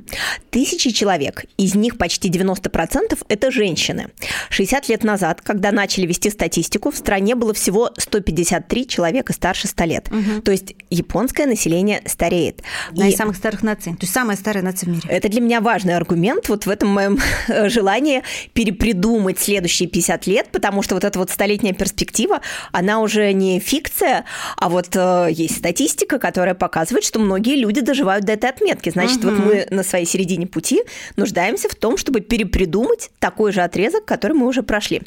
тысячи 0.49 0.91
человек. 0.91 1.45
Из 1.57 1.75
них 1.75 1.97
почти 1.97 2.29
90% 2.29 3.17
это 3.27 3.51
женщины. 3.51 4.07
60 4.49 4.89
лет 4.89 5.03
назад, 5.03 5.41
когда 5.41 5.71
начали 5.71 6.05
вести 6.05 6.29
статистику, 6.29 6.91
в 6.91 6.97
стране 6.97 7.35
было 7.35 7.53
всего 7.53 7.91
153 7.97 8.87
человека 8.87 9.33
старше 9.33 9.67
100 9.67 9.83
лет. 9.83 10.07
Угу. 10.11 10.41
То 10.41 10.51
есть 10.51 10.75
японское 10.89 11.45
население 11.45 12.01
стареет. 12.05 12.61
Одна 12.89 13.07
и... 13.07 13.11
из 13.11 13.17
самых 13.17 13.35
старых 13.35 13.63
наций. 13.63 13.93
То 13.93 13.99
есть 14.01 14.13
самая 14.13 14.37
старая 14.37 14.63
нация 14.63 14.87
в 14.87 14.91
мире. 14.91 15.03
Это 15.09 15.29
для 15.29 15.41
меня 15.41 15.61
важный 15.61 15.95
аргумент 15.95 16.49
вот 16.49 16.65
в 16.65 16.69
этом 16.69 16.89
моем 16.89 17.19
желании 17.67 18.23
перепридумать 18.53 19.39
следующие 19.39 19.89
50 19.89 20.27
лет, 20.27 20.49
потому 20.51 20.81
что 20.81 20.95
вот 20.95 21.03
это 21.03 21.14
эта 21.15 21.19
вот 21.19 21.29
столетняя 21.29 21.73
перспектива, 21.73 22.41
она 22.73 22.99
уже 22.99 23.31
не 23.31 23.59
фикция, 23.59 24.25
а 24.57 24.69
вот 24.69 24.89
э, 24.95 25.29
есть 25.31 25.57
статистика, 25.57 26.19
которая 26.19 26.55
показывает, 26.55 27.05
что 27.05 27.19
многие 27.19 27.55
люди 27.55 27.79
доживают 27.79 28.25
до 28.25 28.33
этой 28.33 28.49
отметки. 28.49 28.89
Значит, 28.89 29.23
угу. 29.23 29.29
вот 29.29 29.45
мы 29.45 29.67
на 29.69 29.83
своей 29.83 30.05
середине 30.05 30.45
пути 30.45 30.81
нуждаемся 31.15 31.69
в 31.69 31.75
том, 31.75 31.97
чтобы 31.97 32.19
перепридумать 32.19 33.11
такой 33.19 33.53
же 33.53 33.61
отрезок, 33.61 34.03
который 34.03 34.33
мы 34.33 34.45
уже 34.45 34.61
прошли. 34.61 35.01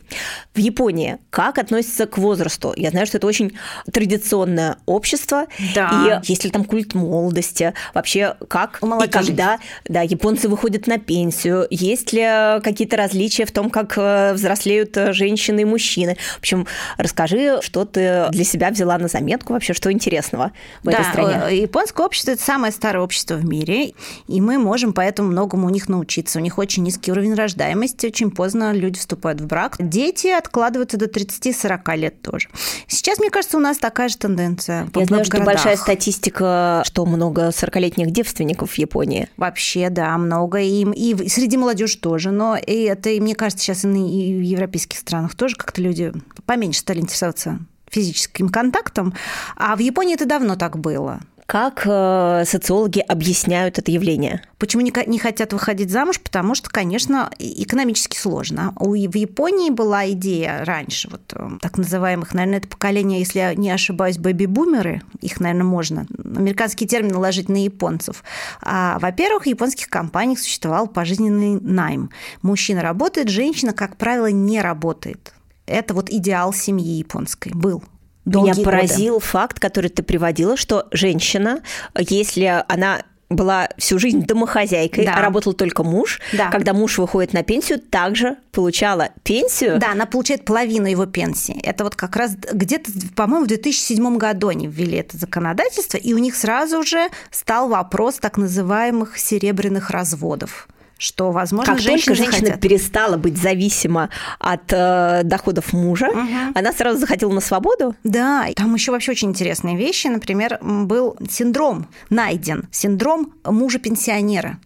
В 0.54 0.58
Японии 0.58 1.18
как 1.30 1.58
относится 1.58 2.06
к 2.06 2.16
возрасту? 2.16 2.72
Я 2.76 2.90
знаю, 2.90 3.06
что 3.06 3.18
это 3.18 3.26
очень 3.26 3.52
традиционное 3.92 4.78
общество, 4.86 5.46
да. 5.74 6.20
и 6.24 6.30
есть 6.30 6.44
ли 6.44 6.50
там 6.50 6.64
культ 6.64 6.94
молодости, 6.94 7.74
вообще 7.92 8.36
как 8.48 8.80
и 8.82 9.08
когда 9.08 9.58
да, 9.86 10.00
японцы 10.00 10.48
выходят 10.48 10.86
на 10.86 10.98
пенсию, 10.98 11.66
есть 11.70 12.12
ли 12.12 12.22
какие-то 12.62 12.96
различия 12.96 13.44
в 13.44 13.52
том, 13.52 13.68
как 13.68 13.98
э, 13.98 14.32
взрослеют 14.32 14.96
э, 14.96 15.12
женщины 15.12 15.60
и 15.60 15.64
мужчины, 15.64 15.97
мужчины. 15.98 16.16
В 16.36 16.38
общем, 16.38 16.66
расскажи, 16.96 17.60
что 17.62 17.84
ты 17.84 18.26
для 18.30 18.44
себя 18.44 18.70
взяла 18.70 18.98
на 18.98 19.08
заметку, 19.08 19.52
вообще, 19.52 19.74
что 19.74 19.92
интересного 19.92 20.52
в 20.82 20.86
да, 20.86 20.92
этой 20.92 21.04
стране. 21.04 21.42
Э, 21.48 21.56
японское 21.56 22.04
общество– 22.06 22.30
это 22.32 22.42
самое 22.42 22.72
старое 22.72 23.02
общество 23.02 23.34
в 23.34 23.44
мире, 23.44 23.92
и 24.26 24.40
мы 24.40 24.58
можем 24.58 24.92
поэтому 24.92 25.30
многому 25.30 25.66
у 25.66 25.70
них 25.70 25.88
научиться. 25.88 26.38
У 26.38 26.42
них 26.42 26.58
очень 26.58 26.82
низкий 26.82 27.12
уровень 27.12 27.34
рождаемости, 27.34 28.06
очень 28.06 28.30
поздно 28.30 28.72
люди 28.72 28.98
вступают 28.98 29.40
в 29.40 29.46
брак. 29.46 29.76
Дети 29.78 30.28
откладываются 30.28 30.96
до 30.96 31.06
30-40 31.06 31.96
лет 31.96 32.22
тоже. 32.22 32.48
Сейчас, 32.86 33.18
мне 33.18 33.30
кажется, 33.30 33.56
у 33.56 33.60
нас 33.60 33.78
такая 33.78 34.08
же 34.08 34.16
тенденция. 34.16 34.88
Я 34.94 35.04
знаю, 35.06 35.24
что 35.24 35.40
большая 35.40 35.76
статистика, 35.76 36.82
что 36.84 37.06
много 37.06 37.48
40-летних 37.48 38.10
девственников 38.10 38.72
в 38.72 38.78
Японии. 38.78 39.28
Вообще, 39.36 39.90
да, 39.90 40.16
много. 40.18 40.60
И, 40.60 40.84
и 40.84 41.28
среди 41.28 41.56
молодежи 41.56 41.98
тоже. 41.98 42.30
Но 42.30 42.56
и 42.56 42.82
это, 42.82 43.10
мне 43.10 43.34
кажется, 43.34 43.64
сейчас 43.64 43.84
и 43.84 43.88
в 43.88 44.42
европейских 44.42 44.98
странах 44.98 45.34
тоже 45.34 45.56
как-то 45.56 45.80
люди 45.88 46.12
поменьше 46.46 46.80
стали 46.80 47.00
интересоваться 47.00 47.58
физическим 47.90 48.48
контактом, 48.48 49.14
а 49.56 49.74
в 49.76 49.80
Японии 49.80 50.14
это 50.14 50.26
давно 50.26 50.56
так 50.56 50.78
было. 50.78 51.20
Как 51.48 51.86
э, 51.86 52.42
социологи 52.44 53.00
объясняют 53.00 53.78
это 53.78 53.90
явление? 53.90 54.42
Почему 54.58 54.82
не, 54.82 55.18
хотят 55.18 55.54
выходить 55.54 55.90
замуж? 55.90 56.20
Потому 56.20 56.54
что, 56.54 56.68
конечно, 56.68 57.30
экономически 57.38 58.18
сложно. 58.18 58.74
У, 58.78 58.90
в 58.90 59.14
Японии 59.16 59.70
была 59.70 60.10
идея 60.10 60.62
раньше, 60.66 61.08
вот 61.08 61.22
э, 61.32 61.48
так 61.62 61.78
называемых, 61.78 62.34
наверное, 62.34 62.58
это 62.58 62.68
поколение, 62.68 63.20
если 63.20 63.38
я 63.38 63.54
не 63.54 63.70
ошибаюсь, 63.70 64.18
бэби-бумеры, 64.18 65.00
их, 65.22 65.40
наверное, 65.40 65.64
можно, 65.64 66.06
американский 66.22 66.86
термин 66.86 67.12
наложить 67.12 67.48
на 67.48 67.64
японцев. 67.64 68.24
А, 68.60 68.98
во-первых, 68.98 69.44
в 69.44 69.46
японских 69.46 69.88
компаниях 69.88 70.40
существовал 70.40 70.86
пожизненный 70.86 71.58
найм. 71.62 72.10
Мужчина 72.42 72.82
работает, 72.82 73.30
женщина, 73.30 73.72
как 73.72 73.96
правило, 73.96 74.30
не 74.30 74.60
работает. 74.60 75.32
Это 75.68 75.94
вот 75.94 76.10
идеал 76.10 76.52
семьи 76.52 76.98
японской 76.98 77.52
был. 77.54 77.82
Меня 78.24 78.54
поразил 78.54 79.14
годы. 79.14 79.26
факт, 79.26 79.58
который 79.58 79.90
ты 79.90 80.02
приводила, 80.02 80.56
что 80.56 80.86
женщина, 80.92 81.62
если 81.96 82.62
она 82.68 83.02
была 83.30 83.68
всю 83.76 83.98
жизнь 83.98 84.24
домохозяйкой, 84.24 85.04
да. 85.04 85.16
а 85.16 85.20
работал 85.20 85.52
только 85.52 85.82
муж. 85.82 86.20
Да. 86.32 86.50
Когда 86.50 86.72
муж 86.72 86.98
выходит 86.98 87.32
на 87.32 87.42
пенсию, 87.42 87.78
также 87.78 88.36
получала 88.52 89.10
пенсию. 89.22 89.78
Да, 89.78 89.92
она 89.92 90.06
получает 90.06 90.44
половину 90.44 90.86
его 90.86 91.06
пенсии. 91.06 91.60
Это 91.62 91.84
вот 91.84 91.94
как 91.94 92.16
раз 92.16 92.34
где-то, 92.52 92.90
по-моему, 93.14 93.44
в 93.44 93.48
2007 93.48 94.16
году 94.16 94.48
они 94.48 94.66
ввели 94.66 94.98
это 94.98 95.16
законодательство, 95.18 95.98
и 95.98 96.14
у 96.14 96.18
них 96.18 96.34
сразу 96.36 96.82
же 96.82 97.08
стал 97.30 97.68
вопрос 97.68 98.14
так 98.16 98.38
называемых 98.38 99.18
серебряных 99.18 99.90
разводов 99.90 100.68
что, 100.98 101.30
возможно, 101.30 101.72
как 101.72 101.82
только 101.82 102.14
женщина 102.14 102.26
захотят. 102.26 102.60
перестала 102.60 103.16
быть 103.16 103.38
зависима 103.38 104.10
от 104.38 104.72
э, 104.72 105.22
доходов 105.24 105.72
мужа, 105.72 106.08
угу. 106.08 106.18
она 106.54 106.72
сразу 106.72 106.98
захотела 106.98 107.32
на 107.32 107.40
свободу. 107.40 107.94
Да, 108.04 108.48
там 108.56 108.74
еще 108.74 108.92
вообще 108.92 109.12
очень 109.12 109.30
интересные 109.30 109.76
вещи. 109.76 110.08
Например, 110.08 110.58
был 110.60 111.16
синдром 111.30 111.86
найден, 112.10 112.68
синдром 112.72 113.32
мужа-пенсионера. 113.44 114.58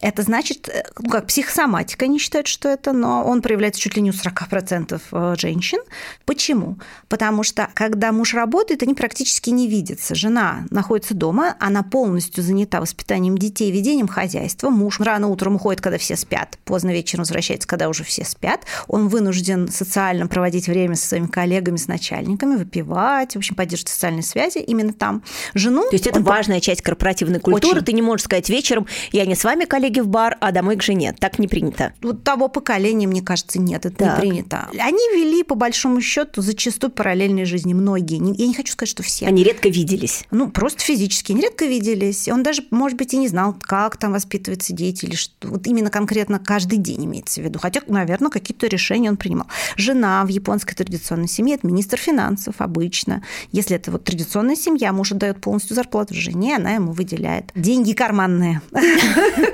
Это 0.00 0.22
значит, 0.22 0.68
э, 0.68 0.84
ну, 0.98 1.10
как 1.10 1.26
психосоматика, 1.26 2.04
они 2.04 2.18
считают, 2.18 2.46
что 2.46 2.68
это, 2.68 2.92
но 2.92 3.24
он 3.24 3.42
проявляется 3.42 3.80
чуть 3.80 3.96
ли 3.96 4.02
не 4.02 4.10
у 4.10 4.12
40% 4.12 5.00
э, 5.12 5.34
женщин. 5.38 5.78
Почему? 6.24 6.78
Потому 7.08 7.42
что, 7.42 7.68
когда 7.74 8.12
муж 8.12 8.34
работает, 8.34 8.82
они 8.82 8.94
практически 8.94 9.50
не 9.50 9.68
видятся. 9.68 10.14
Жена 10.14 10.64
находится 10.70 11.14
дома, 11.14 11.56
она 11.60 11.82
полностью 11.82 12.42
занята 12.42 12.80
воспитанием 12.80 13.36
детей, 13.36 13.70
ведением 13.70 14.08
хозяйства. 14.08 14.70
Муж 14.70 15.00
рано 15.00 15.28
утром 15.28 15.56
уходит, 15.56 15.80
когда 15.80 15.98
все 15.98 16.16
спят, 16.16 16.58
поздно 16.64 16.90
вечером 16.90 17.22
возвращается, 17.22 17.68
когда 17.68 17.88
уже 17.88 18.04
все 18.04 18.24
спят. 18.24 18.64
Он 18.88 19.08
вынужден 19.08 19.68
социально 19.68 20.26
проводить 20.26 20.68
время 20.68 20.94
со 20.94 21.08
своими 21.08 21.26
коллегами, 21.26 21.76
с 21.76 21.88
начальниками, 21.88 22.56
выпивать, 22.56 23.34
в 23.34 23.38
общем, 23.38 23.54
поддерживать 23.54 23.90
социальные 23.90 24.22
связи 24.22 24.58
именно 24.58 24.92
там. 24.92 25.22
Жену... 25.54 25.82
То 25.88 25.94
есть 25.94 26.06
это 26.06 26.20
важная 26.20 26.60
часть 26.60 26.82
корпоративной 26.82 27.40
культуры. 27.40 27.76
Очень. 27.76 27.86
Ты 27.86 27.92
не 27.92 28.02
можешь 28.02 28.24
сказать 28.24 28.48
вечером, 28.48 28.86
я 29.12 29.26
не 29.26 29.34
с 29.34 29.44
вами, 29.44 29.64
коллеги, 29.70 30.00
в 30.00 30.08
бар, 30.08 30.36
а 30.40 30.52
домой 30.52 30.76
к 30.76 30.82
жене. 30.82 31.14
Так 31.18 31.38
не 31.38 31.46
принято. 31.48 31.94
Вот 32.02 32.24
того 32.24 32.48
поколения, 32.48 33.06
мне 33.06 33.22
кажется, 33.22 33.60
нет, 33.60 33.86
это 33.86 33.96
так. 33.96 34.16
не 34.16 34.28
принято. 34.28 34.68
Они 34.78 34.98
вели, 35.14 35.42
по 35.44 35.54
большому 35.54 36.00
счету, 36.00 36.42
зачастую 36.42 36.90
параллельные 36.90 37.44
жизни, 37.46 37.72
многие. 37.72 38.16
Я 38.16 38.46
не 38.46 38.54
хочу 38.54 38.72
сказать, 38.72 38.90
что 38.90 39.02
все. 39.02 39.26
Они 39.26 39.44
редко 39.44 39.68
виделись. 39.68 40.24
Ну, 40.30 40.50
просто 40.50 40.82
физически 40.82 41.32
они 41.32 41.42
редко 41.42 41.64
виделись. 41.66 42.28
Он 42.28 42.42
даже, 42.42 42.64
может 42.70 42.98
быть, 42.98 43.14
и 43.14 43.16
не 43.16 43.28
знал, 43.28 43.56
как 43.60 43.96
там 43.96 44.12
воспитываются 44.12 44.72
дети, 44.72 45.04
или 45.04 45.14
что. 45.14 45.48
Вот 45.48 45.66
именно 45.66 45.90
конкретно 45.90 46.40
каждый 46.40 46.78
день 46.78 47.04
имеется 47.04 47.40
в 47.40 47.44
виду. 47.44 47.60
Хотя, 47.60 47.80
наверное, 47.86 48.30
какие-то 48.30 48.66
решения 48.66 49.08
он 49.08 49.16
принимал. 49.16 49.46
Жена 49.76 50.24
в 50.24 50.28
японской 50.28 50.74
традиционной 50.74 51.28
семье– 51.28 51.54
это 51.56 51.66
министр 51.66 51.96
финансов 51.96 52.56
обычно. 52.58 53.22
Если 53.52 53.76
это 53.76 53.92
вот 53.92 54.02
традиционная 54.02 54.56
семья, 54.56 54.92
муж 54.92 55.12
отдает 55.12 55.40
полностью 55.40 55.76
зарплату 55.76 56.14
жене, 56.14 56.56
она 56.56 56.72
ему 56.72 56.90
выделяет 56.90 57.52
деньги 57.54 57.92
карманные. 57.92 58.62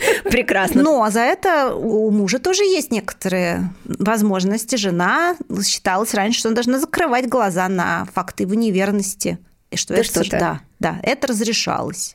Прекрасно. 0.24 0.82
Но 0.82 1.10
за 1.10 1.20
это 1.20 1.74
у 1.74 2.10
мужа 2.10 2.38
тоже 2.38 2.64
есть 2.64 2.90
некоторые 2.90 3.70
возможности. 3.84 4.76
Жена 4.76 5.36
считалась 5.64 6.14
раньше, 6.14 6.40
что 6.40 6.48
он 6.48 6.54
должна 6.54 6.78
закрывать 6.78 7.28
глаза 7.28 7.68
на 7.68 8.06
факты 8.14 8.44
его 8.44 8.54
неверности. 8.54 9.38
И 9.70 9.76
что 9.76 9.94
да 9.94 10.00
это, 10.00 10.24
что 10.24 10.38
да, 10.38 10.60
да, 10.78 10.98
это 11.02 11.28
разрешалось. 11.28 12.14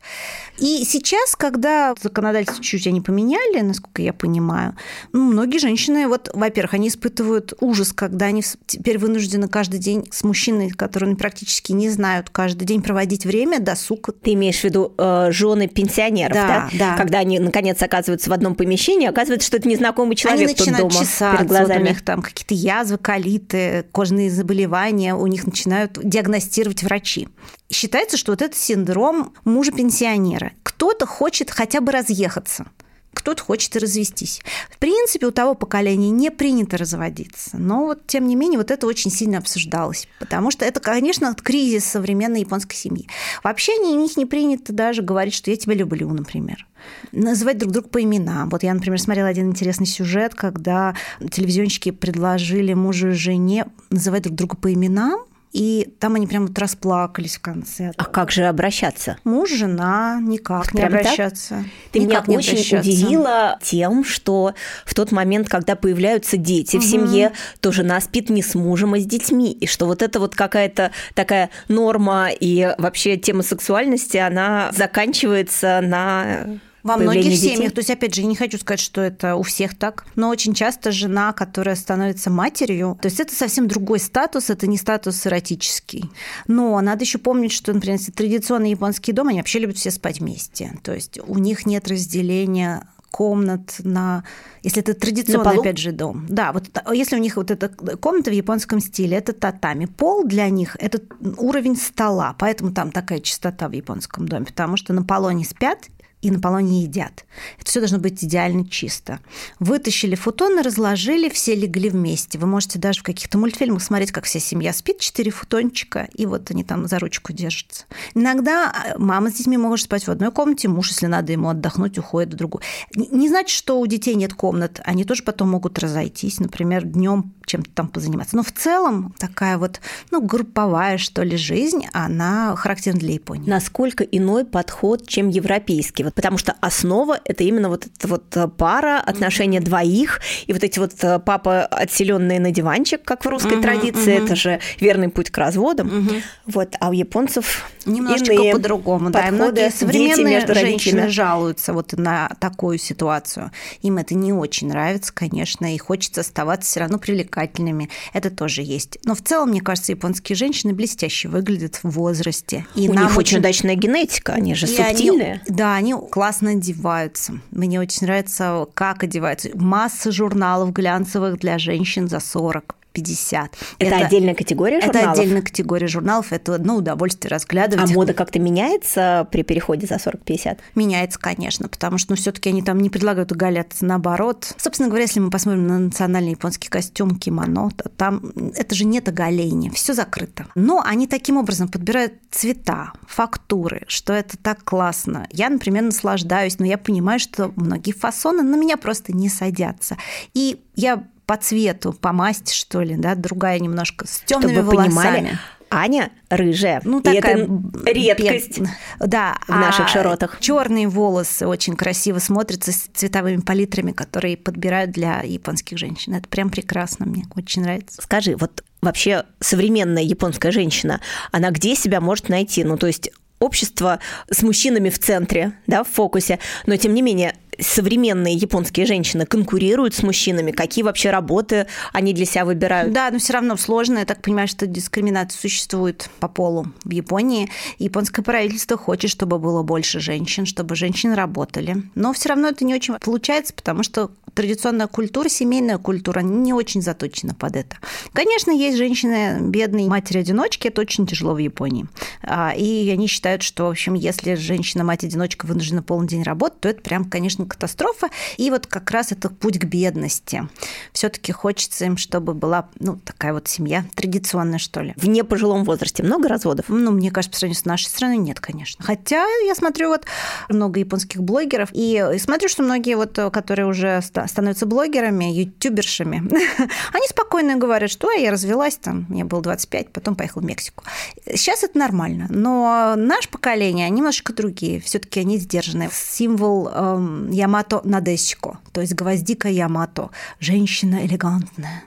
И 0.59 0.83
сейчас, 0.85 1.35
когда 1.35 1.95
законодательство 1.99 2.63
чуть-чуть 2.63 2.87
они 2.87 3.01
поменяли, 3.01 3.61
насколько 3.61 4.03
я 4.03 4.13
понимаю, 4.13 4.75
ну, 5.13 5.31
многие 5.31 5.57
женщины, 5.57 6.07
вот, 6.07 6.29
во-первых, 6.33 6.75
они 6.75 6.89
испытывают 6.89 7.53
ужас, 7.59 7.91
когда 7.91 8.27
они 8.27 8.43
теперь 8.67 8.99
вынуждены 8.99 9.47
каждый 9.47 9.79
день 9.79 10.07
с 10.11 10.23
мужчиной, 10.23 10.69
которые 10.69 11.07
они 11.07 11.15
практически 11.15 11.71
не 11.71 11.89
знают, 11.89 12.29
каждый 12.29 12.65
день 12.65 12.83
проводить 12.83 13.25
время, 13.25 13.59
досуг. 13.59 14.09
Ты 14.21 14.33
имеешь 14.33 14.59
в 14.59 14.63
виду 14.63 14.93
э, 14.97 15.29
жены 15.31 15.67
пенсионеров, 15.67 16.35
да, 16.35 16.69
да? 16.73 16.91
да? 16.91 16.97
Когда 16.97 17.19
они, 17.19 17.39
наконец, 17.39 17.81
оказываются 17.81 18.29
в 18.29 18.33
одном 18.33 18.53
помещении, 18.53 19.07
оказывается, 19.07 19.47
что 19.47 19.57
это 19.57 19.67
незнакомый 19.67 20.15
человек 20.15 20.41
они 20.41 20.53
начинают 20.53 20.83
тут 20.83 20.91
дома 20.91 21.05
чесаться, 21.05 21.37
перед 21.37 21.49
глазами. 21.49 21.79
Вот 21.79 21.85
у 21.85 21.89
них 21.89 22.01
там 22.03 22.21
какие-то 22.21 22.53
язвы, 22.53 22.97
колиты, 22.99 23.85
кожные 23.91 24.29
заболевания, 24.29 25.15
у 25.15 25.25
них 25.25 25.47
начинают 25.47 25.97
диагностировать 26.03 26.83
врачи. 26.83 27.27
Считается, 27.71 28.17
что 28.17 28.33
вот 28.33 28.41
это 28.41 28.55
синдром 28.55 29.33
мужа-пенсионера. 29.45 30.51
Кто-то 30.63 31.05
хочет 31.05 31.49
хотя 31.51 31.81
бы 31.81 31.91
разъехаться 31.91 32.67
кто-то 33.13 33.43
хочет 33.43 33.75
развестись. 33.75 34.41
В 34.69 34.77
принципе, 34.77 35.27
у 35.27 35.31
того 35.31 35.53
поколения 35.53 36.09
не 36.09 36.31
принято 36.31 36.77
разводиться, 36.77 37.57
но 37.57 37.85
вот, 37.85 38.07
тем 38.07 38.27
не 38.27 38.35
менее, 38.35 38.57
вот 38.57 38.71
это 38.71 38.87
очень 38.87 39.11
сильно 39.11 39.37
обсуждалось, 39.37 40.07
потому 40.19 40.49
что 40.49 40.65
это, 40.65 40.79
конечно, 40.79 41.35
кризис 41.35 41.85
современной 41.85 42.39
японской 42.41 42.75
семьи. 42.75 43.07
Вообще 43.43 43.73
у 43.79 43.95
них 43.99 44.17
не 44.17 44.25
принято 44.25 44.73
даже 44.73 45.01
говорить, 45.01 45.33
что 45.33 45.51
я 45.51 45.57
тебя 45.57 45.75
люблю, 45.75 46.09
например 46.09 46.65
называть 47.11 47.59
друг 47.59 47.71
друга 47.71 47.89
по 47.89 48.01
именам. 48.01 48.49
Вот 48.49 48.63
я, 48.63 48.73
например, 48.73 48.99
смотрела 48.99 49.27
один 49.27 49.49
интересный 49.49 49.85
сюжет, 49.85 50.33
когда 50.33 50.95
телевизионщики 51.29 51.91
предложили 51.91 52.73
мужу 52.73 53.09
и 53.09 53.11
жене 53.11 53.67
называть 53.91 54.23
друг 54.23 54.35
друга 54.35 54.57
по 54.57 54.73
именам, 54.73 55.25
и 55.51 55.93
там 55.99 56.15
они 56.15 56.27
прям 56.27 56.47
вот 56.47 56.57
расплакались 56.57 57.37
в 57.37 57.41
конце. 57.41 57.91
А 57.97 58.05
как 58.05 58.31
же 58.31 58.45
обращаться? 58.45 59.17
Муж, 59.23 59.51
жена, 59.51 60.19
никак 60.21 60.73
не 60.73 60.83
обращаться. 60.83 61.55
Так? 61.55 61.65
Ты 61.91 61.99
никак 61.99 62.27
меня 62.27 62.37
очень 62.37 62.53
обращаться. 62.53 62.89
удивила 62.89 63.59
тем, 63.61 64.03
что 64.05 64.53
в 64.85 64.93
тот 64.93 65.11
момент, 65.11 65.49
когда 65.49 65.75
появляются 65.75 66.37
дети 66.37 66.77
угу. 66.77 66.85
в 66.85 66.87
семье, 66.87 67.33
то 67.59 67.71
жена 67.71 67.99
спит 67.99 68.29
не 68.29 68.41
с 68.41 68.55
мужем, 68.55 68.93
а 68.93 68.99
с 68.99 69.05
детьми. 69.05 69.51
И 69.51 69.67
что 69.67 69.85
вот 69.87 70.01
это 70.01 70.19
вот 70.19 70.35
какая-то 70.35 70.91
такая 71.15 71.49
норма 71.67 72.29
и 72.31 72.73
вообще 72.77 73.17
тема 73.17 73.43
сексуальности, 73.43 74.17
она 74.17 74.71
заканчивается 74.71 75.81
на 75.81 76.59
во 76.83 76.97
многих 76.97 77.37
семьях, 77.37 77.73
то 77.73 77.79
есть, 77.79 77.89
опять 77.89 78.15
же, 78.15 78.21
я 78.21 78.27
не 78.27 78.35
хочу 78.35 78.57
сказать, 78.57 78.79
что 78.79 79.01
это 79.01 79.35
у 79.35 79.43
всех 79.43 79.77
так, 79.77 80.05
но 80.15 80.29
очень 80.29 80.53
часто 80.53 80.91
жена, 80.91 81.33
которая 81.33 81.75
становится 81.75 82.29
матерью, 82.29 82.97
то 83.01 83.07
есть 83.07 83.19
это 83.19 83.35
совсем 83.35 83.67
другой 83.67 83.99
статус, 83.99 84.49
это 84.49 84.67
не 84.67 84.77
статус 84.77 85.25
эротический. 85.27 86.09
Но 86.47 86.79
надо 86.81 87.03
еще 87.03 87.17
помнить, 87.17 87.51
что, 87.51 87.73
например, 87.73 87.99
традиционный 88.15 88.71
японский 88.71 89.11
дом, 89.13 89.27
они 89.27 89.39
вообще 89.39 89.59
любят 89.59 89.77
все 89.77 89.91
спать 89.91 90.19
вместе. 90.19 90.73
То 90.83 90.93
есть 90.93 91.19
у 91.25 91.37
них 91.37 91.65
нет 91.65 91.87
разделения 91.87 92.87
комнат 93.11 93.75
на... 93.79 94.23
Если 94.63 94.81
это 94.81 94.93
традиционный, 94.93 95.59
опять 95.59 95.77
же, 95.77 95.91
дом. 95.91 96.25
Да, 96.29 96.53
вот 96.53 96.69
если 96.93 97.17
у 97.17 97.19
них 97.19 97.35
вот 97.35 97.51
эта 97.51 97.67
комната 97.69 98.31
в 98.31 98.33
японском 98.33 98.79
стиле, 98.79 99.17
это 99.17 99.33
татами. 99.33 99.85
Пол 99.85 100.23
для 100.23 100.49
них– 100.49 100.77
это 100.79 101.01
уровень 101.37 101.75
стола, 101.75 102.35
поэтому 102.39 102.71
там 102.71 102.91
такая 102.91 103.19
чистота 103.19 103.67
в 103.67 103.73
японском 103.73 104.27
доме, 104.27 104.45
потому 104.45 104.77
что 104.77 104.93
на 104.93 105.03
полу 105.03 105.27
они 105.27 105.43
спят, 105.43 105.89
и 106.21 106.31
на 106.31 106.39
полу 106.39 106.59
не 106.59 106.83
едят. 106.83 107.25
Это 107.59 107.69
все 107.69 107.79
должно 107.79 107.97
быть 107.97 108.23
идеально 108.23 108.67
чисто. 108.67 109.19
Вытащили 109.59 110.15
футоны, 110.15 110.61
разложили, 110.61 111.29
все 111.29 111.55
легли 111.55 111.89
вместе. 111.89 112.37
Вы 112.37 112.47
можете 112.47 112.79
даже 112.79 112.99
в 113.01 113.03
каких-то 113.03 113.37
мультфильмах 113.37 113.81
смотреть, 113.81 114.11
как 114.11 114.25
вся 114.25 114.39
семья 114.39 114.73
спит, 114.73 114.99
четыре 114.99 115.31
футончика, 115.31 116.07
и 116.13 116.25
вот 116.25 116.51
они 116.51 116.63
там 116.63 116.87
за 116.87 116.99
ручку 116.99 117.33
держатся. 117.33 117.85
Иногда 118.13 118.71
э, 118.71 118.97
мама 118.97 119.31
с 119.31 119.33
детьми 119.33 119.57
может 119.57 119.85
спать 119.85 120.05
в 120.05 120.11
одной 120.11 120.31
комнате, 120.31 120.67
муж, 120.67 120.89
если 120.89 121.07
надо 121.07 121.31
ему 121.31 121.49
отдохнуть, 121.49 121.97
уходит 121.97 122.33
в 122.33 122.37
другую. 122.37 122.61
Не 122.95 123.29
значит, 123.29 123.55
что 123.55 123.79
у 123.79 123.87
детей 123.87 124.15
нет 124.15 124.33
комнат, 124.33 124.79
они 124.83 125.03
тоже 125.05 125.23
потом 125.23 125.49
могут 125.49 125.79
разойтись, 125.79 126.39
например, 126.39 126.83
днем 126.83 127.33
чем-то 127.51 127.69
там 127.71 127.87
позаниматься. 127.89 128.35
Но 128.35 128.43
в 128.43 128.51
целом 128.51 129.13
такая 129.19 129.57
вот 129.57 129.81
ну, 130.09 130.21
групповая, 130.21 130.97
что 130.97 131.23
ли, 131.23 131.35
жизнь, 131.35 131.85
она 131.91 132.55
характерна 132.55 132.99
для 132.99 133.13
Японии. 133.13 133.49
Насколько 133.49 134.03
иной 134.03 134.45
подход, 134.45 135.07
чем 135.07 135.29
европейский? 135.29 136.03
Вот 136.03 136.15
потому 136.15 136.37
что 136.37 136.55
основа– 136.61 137.19
это 137.25 137.43
именно 137.43 137.67
вот 137.69 137.85
эта 137.85 138.07
вот 138.07 138.37
э, 138.37 138.47
пара, 138.47 138.99
отношения 138.99 139.59
mm-hmm. 139.59 139.63
двоих, 139.63 140.21
и 140.47 140.53
вот 140.53 140.63
эти 140.63 140.79
вот 140.79 140.93
э, 141.01 141.19
папа 141.19 141.65
отселенные 141.65 142.39
на 142.39 142.51
диванчик, 142.51 143.03
как 143.03 143.25
в 143.25 143.27
русской 143.27 143.57
mm-hmm, 143.57 143.61
традиции, 143.61 144.13
mm-hmm. 144.13 144.25
это 144.25 144.35
же 144.35 144.59
верный 144.79 145.09
путь 145.09 145.29
к 145.29 145.37
разводам. 145.37 145.87
Mm-hmm. 145.87 146.21
Вот, 146.45 146.75
а 146.79 146.89
у 146.89 146.93
японцев 146.93 147.65
немножечко 147.85 148.33
по-другому. 148.53 149.09
Да, 149.09 149.27
и 149.27 149.31
многие 149.31 149.71
современные 149.71 150.45
женщины 150.47 151.09
жалуются 151.09 151.73
вот 151.73 151.93
на 151.93 152.29
такую 152.39 152.77
ситуацию. 152.77 153.51
Им 153.81 153.97
это 153.97 154.15
не 154.15 154.31
очень 154.31 154.69
нравится, 154.69 155.13
конечно, 155.13 155.73
и 155.73 155.77
хочется 155.77 156.21
оставаться 156.21 156.69
все 156.69 156.79
равно 156.81 156.97
привлекательными. 157.41 157.89
Это 158.13 158.29
тоже 158.29 158.61
есть. 158.61 158.97
Но 159.05 159.15
в 159.15 159.21
целом, 159.21 159.49
мне 159.49 159.61
кажется, 159.61 159.91
японские 159.91 160.35
женщины 160.35 160.73
блестяще 160.73 161.27
выглядят 161.27 161.79
в 161.83 161.89
возрасте. 161.89 162.65
И 162.75 162.89
у 162.89 162.93
них 162.93 163.17
очень 163.17 163.39
удачная 163.39 163.75
генетика, 163.75 164.33
они 164.33 164.55
же 164.55 164.67
и 164.67 164.75
субтильные. 164.75 165.41
Они, 165.45 165.55
да, 165.55 165.75
они 165.75 165.95
классно 166.09 166.51
одеваются. 166.51 167.39
Мне 167.51 167.79
очень 167.79 168.07
нравится, 168.07 168.65
как 168.73 169.03
одеваются. 169.03 169.49
Масса 169.53 170.11
журналов 170.11 170.71
глянцевых 170.73 171.39
для 171.39 171.57
женщин 171.57 172.07
за 172.07 172.19
40 172.19 172.75
50. 172.93 173.51
Это, 173.79 173.95
это 173.95 174.05
отдельная 174.05 174.35
категория 174.35 174.81
журналов? 174.81 175.05
Это 175.05 175.11
отдельная 175.11 175.41
категория 175.41 175.87
журналов, 175.87 176.33
это 176.33 176.55
одно 176.55 176.75
удовольствие 176.75 177.29
разглядывать. 177.29 177.89
А 177.89 177.93
мода 177.93 178.13
как-то 178.13 178.39
меняется 178.39 179.27
при 179.31 179.43
переходе 179.43 179.87
за 179.87 179.95
40-50? 179.95 180.59
Меняется, 180.75 181.19
конечно, 181.19 181.69
потому 181.69 181.97
что 181.97 182.11
ну, 182.11 182.15
все 182.17 182.31
таки 182.31 182.49
они 182.49 182.61
там 182.61 182.79
не 182.79 182.89
предлагают 182.89 183.31
оголяться, 183.31 183.85
наоборот. 183.85 184.53
Собственно 184.57 184.89
говоря, 184.89 185.03
если 185.03 185.19
мы 185.19 185.29
посмотрим 185.29 185.67
на 185.67 185.79
национальный 185.79 186.31
японский 186.31 186.69
костюм, 186.69 187.17
кимоно, 187.17 187.69
то 187.71 187.89
там 187.89 188.31
это 188.55 188.75
же 188.75 188.85
нет 188.85 189.07
оголения, 189.07 189.71
все 189.71 189.93
закрыто. 189.93 190.47
Но 190.55 190.81
они 190.85 191.07
таким 191.07 191.37
образом 191.37 191.69
подбирают 191.69 192.13
цвета, 192.31 192.91
фактуры, 193.07 193.83
что 193.87 194.13
это 194.13 194.37
так 194.37 194.63
классно. 194.63 195.27
Я, 195.31 195.49
например, 195.49 195.83
наслаждаюсь, 195.83 196.59
но 196.59 196.65
я 196.65 196.77
понимаю, 196.77 197.19
что 197.19 197.53
многие 197.55 197.93
фасоны 197.93 198.43
на 198.43 198.55
меня 198.55 198.77
просто 198.77 199.13
не 199.13 199.29
садятся. 199.29 199.97
И 200.33 200.61
я 200.75 201.03
по 201.31 201.37
цвету, 201.37 201.93
по 201.93 202.11
масти, 202.11 202.53
что 202.53 202.81
ли, 202.81 202.97
да, 202.97 203.15
другая 203.15 203.57
немножко, 203.57 204.05
с 204.05 204.19
темными 204.25 204.51
Чтобы 204.51 204.67
волосами. 204.67 205.15
Понимали, 205.15 205.39
Аня 205.69 206.11
рыжая. 206.29 206.81
Ну, 206.83 206.99
такая 206.99 207.37
и 207.37 207.47
это 207.47 207.91
редкость 207.93 208.59
да, 208.99 209.37
в 209.47 209.51
наших 209.51 209.85
а 209.85 209.87
широтах. 209.87 210.41
Черные 210.41 210.89
волосы 210.89 211.47
очень 211.47 211.77
красиво 211.77 212.19
смотрятся 212.19 212.73
с 212.73 212.89
цветовыми 212.93 213.39
палитрами, 213.39 213.93
которые 213.93 214.35
подбирают 214.35 214.91
для 214.91 215.21
японских 215.21 215.77
женщин. 215.77 216.15
Это 216.15 216.27
прям 216.27 216.49
прекрасно, 216.49 217.05
мне 217.05 217.23
очень 217.33 217.61
нравится. 217.61 218.01
Скажи, 218.01 218.35
вот 218.35 218.61
вообще 218.81 219.23
современная 219.39 220.03
японская 220.03 220.51
женщина, 220.51 220.99
она 221.31 221.51
где 221.51 221.75
себя 221.75 222.01
может 222.01 222.27
найти? 222.27 222.65
Ну, 222.65 222.75
то 222.75 222.87
есть 222.87 223.09
общество 223.39 223.99
с 224.29 224.43
мужчинами 224.43 224.89
в 224.89 224.99
центре, 224.99 225.53
да, 225.65 225.85
в 225.85 225.87
фокусе, 225.87 226.39
но 226.65 226.75
тем 226.75 226.93
не 226.93 227.01
менее 227.01 227.35
современные 227.61 228.35
японские 228.35 228.85
женщины 228.85 229.25
конкурируют 229.25 229.93
с 229.93 230.03
мужчинами? 230.03 230.51
Какие 230.51 230.83
вообще 230.83 231.11
работы 231.11 231.67
они 231.93 232.13
для 232.13 232.25
себя 232.25 232.45
выбирают? 232.45 232.91
Да, 232.93 233.09
но 233.11 233.19
все 233.19 233.33
равно 233.33 233.55
сложно. 233.57 233.99
Я 233.99 234.05
так 234.05 234.21
понимаю, 234.21 234.47
что 234.47 234.67
дискриминация 234.67 235.39
существует 235.39 236.09
по 236.19 236.27
полу 236.27 236.67
в 236.83 236.89
Японии. 236.91 237.49
Японское 237.79 238.21
правительство 238.21 238.77
хочет, 238.77 239.11
чтобы 239.11 239.39
было 239.39 239.63
больше 239.63 239.99
женщин, 239.99 240.45
чтобы 240.45 240.75
женщины 240.75 241.15
работали. 241.15 241.83
Но 241.95 242.13
все 242.13 242.29
равно 242.29 242.49
это 242.49 242.65
не 242.65 242.75
очень 242.75 242.95
получается, 242.95 243.53
потому 243.53 243.83
что 243.83 244.11
традиционная 244.33 244.87
культура, 244.87 245.29
семейная 245.29 245.77
культура 245.77 246.21
не 246.21 246.53
очень 246.53 246.81
заточена 246.81 247.33
под 247.33 247.55
это. 247.55 247.77
Конечно, 248.13 248.51
есть 248.51 248.77
женщины 248.77 249.37
бедные, 249.41 249.87
матери-одиночки, 249.87 250.67
это 250.67 250.81
очень 250.81 251.05
тяжело 251.05 251.33
в 251.33 251.37
Японии. 251.37 251.87
А, 252.23 252.53
и 252.55 252.89
они 252.89 253.07
считают, 253.07 253.41
что, 253.41 253.65
в 253.65 253.71
общем, 253.71 253.93
если 253.93 254.35
женщина-мать-одиночка 254.35 255.45
вынуждена 255.45 255.83
полный 255.83 256.07
день 256.07 256.23
работать, 256.23 256.61
то 256.61 256.69
это 256.69 256.81
прям, 256.81 257.05
конечно, 257.05 257.45
катастрофа. 257.45 258.09
И 258.37 258.49
вот 258.49 258.67
как 258.67 258.89
раз 258.91 259.11
это 259.11 259.29
путь 259.29 259.59
к 259.59 259.65
бедности. 259.65 260.47
все 260.93 261.09
таки 261.09 261.31
хочется 261.31 261.85
им, 261.85 261.97
чтобы 261.97 262.33
была, 262.33 262.69
ну, 262.79 262.97
такая 262.97 263.33
вот 263.33 263.47
семья 263.47 263.85
традиционная, 263.95 264.59
что 264.59 264.81
ли. 264.81 264.93
В 264.95 265.07
непожилом 265.07 265.63
возрасте 265.63 266.03
много 266.03 266.27
разводов? 266.27 266.65
Ну, 266.69 266.91
мне 266.91 267.11
кажется, 267.11 267.31
по 267.31 267.37
сравнению 267.37 267.61
с 267.61 267.65
нашей 267.65 267.87
страной 267.87 268.17
нет, 268.17 268.39
конечно. 268.39 268.83
Хотя 268.85 269.25
я 269.45 269.55
смотрю 269.55 269.89
вот 269.89 270.05
много 270.49 270.79
японских 270.79 271.21
блогеров, 271.21 271.69
и 271.73 272.17
смотрю, 272.19 272.49
что 272.49 272.63
многие 272.63 272.95
вот, 272.95 273.17
которые 273.31 273.65
уже 273.65 274.01
становятся 274.27 274.65
блогерами, 274.65 275.25
ютубершами, 275.25 276.17
они 276.93 277.07
спокойно 277.07 277.55
говорят, 277.55 277.89
что 277.89 278.11
я 278.11 278.31
развелась, 278.31 278.77
там, 278.77 279.05
мне 279.09 279.23
было 279.23 279.41
25, 279.41 279.91
потом 279.91 280.15
поехала 280.15 280.41
в 280.41 280.45
Мексику. 280.45 280.83
Сейчас 281.25 281.63
это 281.63 281.77
нормально, 281.77 282.27
но 282.29 282.95
наше 282.97 283.29
поколение 283.29 283.89
немножечко 283.89 284.33
другие, 284.33 284.79
все 284.79 284.99
таки 284.99 285.19
они 285.19 285.37
сдержанные. 285.37 285.89
Символ 285.91 286.69
эм, 286.69 287.31
Ямато 287.31 287.81
Надесико, 287.83 288.59
то 288.71 288.81
есть 288.81 288.93
гвоздика 288.93 289.49
Ямато, 289.49 290.09
женщина 290.39 291.05
элегантная, 291.05 291.83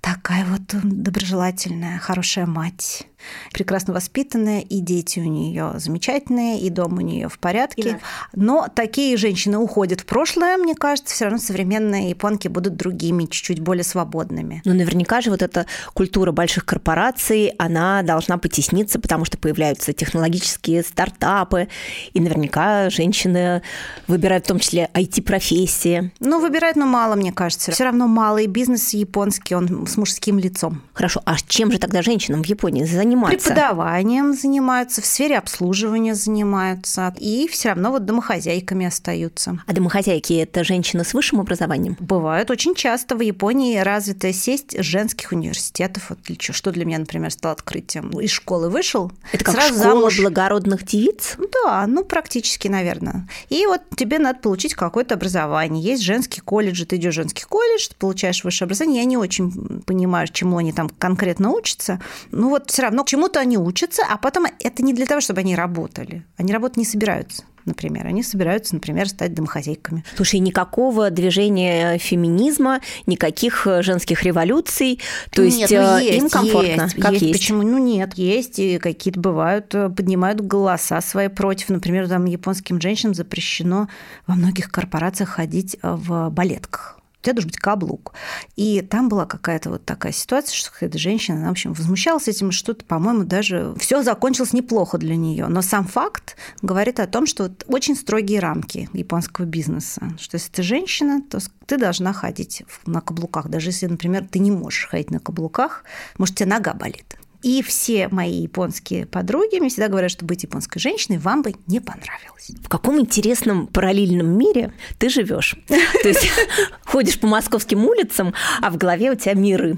такая 0.00 0.44
вот 0.44 0.62
доброжелательная, 0.82 1.98
хорошая 1.98 2.46
мать 2.46 3.06
прекрасно 3.52 3.94
воспитанная, 3.94 4.60
и 4.60 4.80
дети 4.80 5.18
у 5.20 5.24
нее 5.24 5.74
замечательные, 5.76 6.60
и 6.60 6.70
дом 6.70 6.98
у 6.98 7.00
нее 7.00 7.28
в 7.28 7.38
порядке. 7.38 8.00
Но 8.34 8.68
такие 8.74 9.16
женщины 9.16 9.58
уходят 9.58 10.00
в 10.00 10.06
прошлое, 10.06 10.56
мне 10.56 10.74
кажется, 10.74 11.14
все 11.14 11.24
равно 11.24 11.38
современные 11.38 12.10
японки 12.10 12.48
будут 12.48 12.76
другими, 12.76 13.24
чуть-чуть 13.24 13.60
более 13.60 13.84
свободными. 13.84 14.62
Но 14.64 14.74
наверняка 14.74 15.20
же 15.20 15.30
вот 15.30 15.42
эта 15.42 15.66
культура 15.94 16.32
больших 16.32 16.64
корпораций, 16.64 17.48
она 17.58 18.02
должна 18.02 18.38
потесниться, 18.38 18.98
потому 19.00 19.24
что 19.24 19.38
появляются 19.38 19.92
технологические 19.92 20.82
стартапы, 20.82 21.68
и 22.12 22.20
наверняка 22.20 22.90
женщины 22.90 23.62
выбирают 24.06 24.44
в 24.44 24.48
том 24.48 24.58
числе 24.58 24.88
IT-профессии. 24.94 26.12
Ну, 26.24 26.40
выбирают, 26.40 26.76
но 26.76 26.86
мало, 26.86 27.16
мне 27.16 27.32
кажется. 27.32 27.72
Все 27.72 27.84
равно 27.84 28.06
малый 28.06 28.46
бизнес 28.46 28.90
японский, 28.90 29.54
он 29.54 29.86
с 29.86 29.96
мужским 29.96 30.38
лицом. 30.38 30.80
Хорошо, 30.92 31.20
а 31.26 31.36
чем 31.46 31.72
же 31.72 31.78
тогда 31.78 32.00
женщинам 32.02 32.42
в 32.42 32.46
Японии 32.46 32.84
заниматься? 32.84 33.36
Преподаванием 33.36 34.32
занимаются, 34.32 35.02
в 35.02 35.06
сфере 35.06 35.38
обслуживания 35.38 36.14
занимаются, 36.14 37.12
и 37.18 37.48
все 37.48 37.70
равно 37.70 37.90
вот 37.90 38.04
домохозяйками 38.04 38.86
остаются. 38.86 39.58
А 39.66 39.72
домохозяйки– 39.72 40.32
это 40.34 40.62
женщины 40.64 41.04
с 41.04 41.12
высшим 41.12 41.40
образованием? 41.40 41.96
Бывают 41.98 42.50
очень 42.50 42.74
часто. 42.74 43.16
В 43.16 43.20
Японии 43.20 43.78
развитая 43.78 44.32
сеть 44.32 44.76
женских 44.78 45.32
университетов. 45.32 46.10
Вот 46.10 46.18
что 46.40 46.70
для 46.70 46.84
меня, 46.84 46.98
например, 46.98 47.30
стало 47.30 47.54
открытием. 47.54 48.10
Из 48.20 48.30
школы 48.30 48.70
вышел, 48.70 49.10
Это 49.32 49.44
как 49.44 49.54
сразу 49.54 49.74
школа 49.74 49.94
замуж. 49.94 50.20
благородных 50.20 50.84
девиц? 50.84 51.36
Да, 51.64 51.86
ну 51.86 52.04
практически, 52.04 52.68
наверное. 52.68 53.28
И 53.48 53.66
вот 53.66 53.80
тебе 53.96 54.18
надо 54.18 54.38
получить 54.38 54.74
какое-то 54.74 55.14
образование. 55.14 55.82
Есть 55.82 56.02
женский 56.12 56.40
колледж, 56.40 56.84
ты 56.84 56.96
идешь 56.96 57.14
в 57.14 57.16
женский 57.16 57.44
колледж, 57.44 57.88
ты 57.88 57.96
получаешь 57.96 58.44
высшее 58.44 58.66
образование. 58.66 59.02
Я 59.02 59.08
не 59.08 59.16
очень 59.16 59.82
понимаю, 59.82 60.28
чему 60.28 60.58
они 60.58 60.72
там 60.72 60.90
конкретно 60.90 61.50
учатся. 61.50 62.00
Ну 62.30 62.50
вот 62.50 62.70
все 62.70 62.82
равно 62.82 63.04
чему-то 63.04 63.40
они 63.40 63.56
учатся, 63.56 64.02
а 64.08 64.18
потом 64.18 64.46
это 64.60 64.82
не 64.82 64.92
для 64.92 65.06
того, 65.06 65.20
чтобы 65.20 65.40
они 65.40 65.56
работали. 65.56 66.24
Они 66.36 66.52
работать 66.52 66.76
не 66.76 66.84
собираются 66.84 67.44
например. 67.64 68.06
Они 68.06 68.22
собираются, 68.22 68.74
например, 68.74 69.08
стать 69.08 69.34
домохозяйками. 69.34 70.04
Слушай, 70.16 70.40
никакого 70.40 71.10
движения 71.10 71.98
феминизма, 71.98 72.80
никаких 73.06 73.66
женских 73.80 74.22
революций, 74.22 75.00
то 75.30 75.42
нет, 75.42 75.70
есть, 75.70 75.72
ну, 75.72 75.98
есть 75.98 76.18
им 76.18 76.28
комфортно, 76.30 76.82
есть, 76.82 76.94
как 77.00 77.12
есть. 77.12 77.22
есть. 77.22 77.40
Почему? 77.40 77.62
Ну 77.62 77.78
нет, 77.78 78.14
есть 78.14 78.58
и 78.58 78.78
какие-то 78.78 79.20
бывают, 79.20 79.68
поднимают 79.70 80.40
голоса 80.40 81.00
свои 81.00 81.28
против. 81.28 81.68
Например, 81.68 82.08
там 82.08 82.24
японским 82.24 82.80
женщинам 82.80 83.14
запрещено 83.14 83.88
во 84.26 84.34
многих 84.34 84.70
корпорациях 84.70 85.30
ходить 85.30 85.76
в 85.82 86.30
балетках 86.30 86.98
у 87.22 87.24
тебя 87.24 87.34
должен 87.34 87.50
быть 87.50 87.58
каблук. 87.58 88.14
И 88.56 88.80
там 88.82 89.08
была 89.08 89.26
какая-то 89.26 89.70
вот 89.70 89.84
такая 89.84 90.12
ситуация, 90.12 90.56
что 90.56 90.72
какая-то 90.72 90.98
женщина, 90.98 91.38
она, 91.38 91.48
в 91.48 91.52
общем, 91.52 91.72
возмущалась 91.72 92.26
этим, 92.26 92.50
что-то, 92.50 92.84
по-моему, 92.84 93.22
даже 93.22 93.74
все 93.78 94.02
закончилось 94.02 94.52
неплохо 94.52 94.98
для 94.98 95.14
нее. 95.14 95.46
Но 95.46 95.62
сам 95.62 95.84
факт 95.86 96.36
говорит 96.62 96.98
о 96.98 97.06
том, 97.06 97.26
что 97.26 97.44
вот 97.44 97.64
очень 97.68 97.94
строгие 97.94 98.40
рамки 98.40 98.88
японского 98.92 99.44
бизнеса, 99.44 100.12
что 100.20 100.34
если 100.34 100.50
ты 100.50 100.64
женщина, 100.64 101.22
то 101.22 101.38
ты 101.66 101.78
должна 101.78 102.12
ходить 102.12 102.64
на 102.86 103.00
каблуках, 103.00 103.48
даже 103.48 103.68
если, 103.68 103.86
например, 103.86 104.26
ты 104.28 104.40
не 104.40 104.50
можешь 104.50 104.88
ходить 104.88 105.12
на 105.12 105.20
каблуках, 105.20 105.84
может, 106.18 106.34
тебе 106.34 106.48
нога 106.48 106.74
болит. 106.74 107.16
И 107.42 107.62
все 107.62 108.08
мои 108.08 108.42
японские 108.42 109.06
подруги 109.06 109.58
мне 109.58 109.68
всегда 109.68 109.88
говорят, 109.88 110.10
что 110.10 110.24
быть 110.24 110.44
японской 110.44 110.78
женщиной 110.78 111.18
вам 111.18 111.42
бы 111.42 111.54
не 111.66 111.80
понравилось. 111.80 112.50
В 112.62 112.68
каком 112.68 113.00
интересном 113.00 113.66
параллельном 113.66 114.26
мире 114.38 114.72
ты 114.98 115.08
живешь? 115.08 115.56
То 115.68 116.08
есть 116.08 116.30
ходишь 116.84 117.18
по 117.18 117.26
московским 117.26 117.84
улицам, 117.84 118.34
а 118.60 118.70
в 118.70 118.76
голове 118.76 119.10
у 119.10 119.14
тебя 119.14 119.34
миры. 119.34 119.76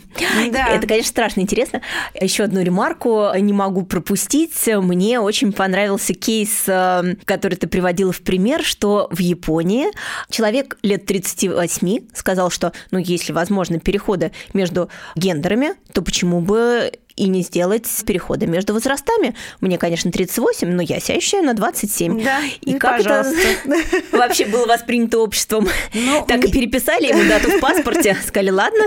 Да. 0.52 0.68
Это, 0.68 0.86
конечно, 0.86 1.08
страшно 1.08 1.40
интересно. 1.40 1.80
Еще 2.18 2.44
одну 2.44 2.62
ремарку 2.62 3.28
не 3.38 3.52
могу 3.52 3.82
пропустить. 3.82 4.54
Мне 4.66 5.20
очень 5.20 5.52
понравился 5.52 6.12
кейс, 6.12 6.64
э, 6.66 7.16
который 7.24 7.54
ты 7.54 7.66
приводила 7.66 8.12
в 8.12 8.20
пример, 8.20 8.62
что 8.62 9.08
в 9.10 9.20
Японии 9.20 9.86
человек 10.28 10.76
лет 10.82 11.06
38 11.06 12.08
сказал, 12.14 12.50
что, 12.50 12.72
ну, 12.90 12.98
если 12.98 13.32
возможны 13.32 13.80
переходы 13.80 14.32
между 14.52 14.90
гендерами, 15.16 15.74
то 15.92 16.02
почему 16.02 16.40
бы 16.40 16.92
и 17.16 17.28
не 17.28 17.42
сделать 17.42 17.86
перехода 18.06 18.46
между 18.46 18.72
возрастами. 18.72 19.34
Мне, 19.60 19.78
конечно, 19.78 20.10
38, 20.10 20.68
но 20.68 20.82
я 20.82 21.00
себя 21.00 21.18
ощущаю 21.18 21.44
на 21.44 21.54
27. 21.54 22.24
Да, 22.24 22.40
и, 22.60 22.72
и 22.72 22.78
как 22.78 22.98
пожалуйста. 22.98 23.40
это 23.64 23.82
вообще 24.16 24.46
было 24.46 24.66
воспринято 24.66 25.18
обществом? 25.20 25.68
Ну, 25.92 26.24
так 26.26 26.44
и 26.44 26.50
переписали 26.50 27.06
ему 27.06 27.28
дату 27.28 27.50
в 27.50 27.60
паспорте. 27.60 28.16
Сказали, 28.26 28.50
ладно, 28.50 28.84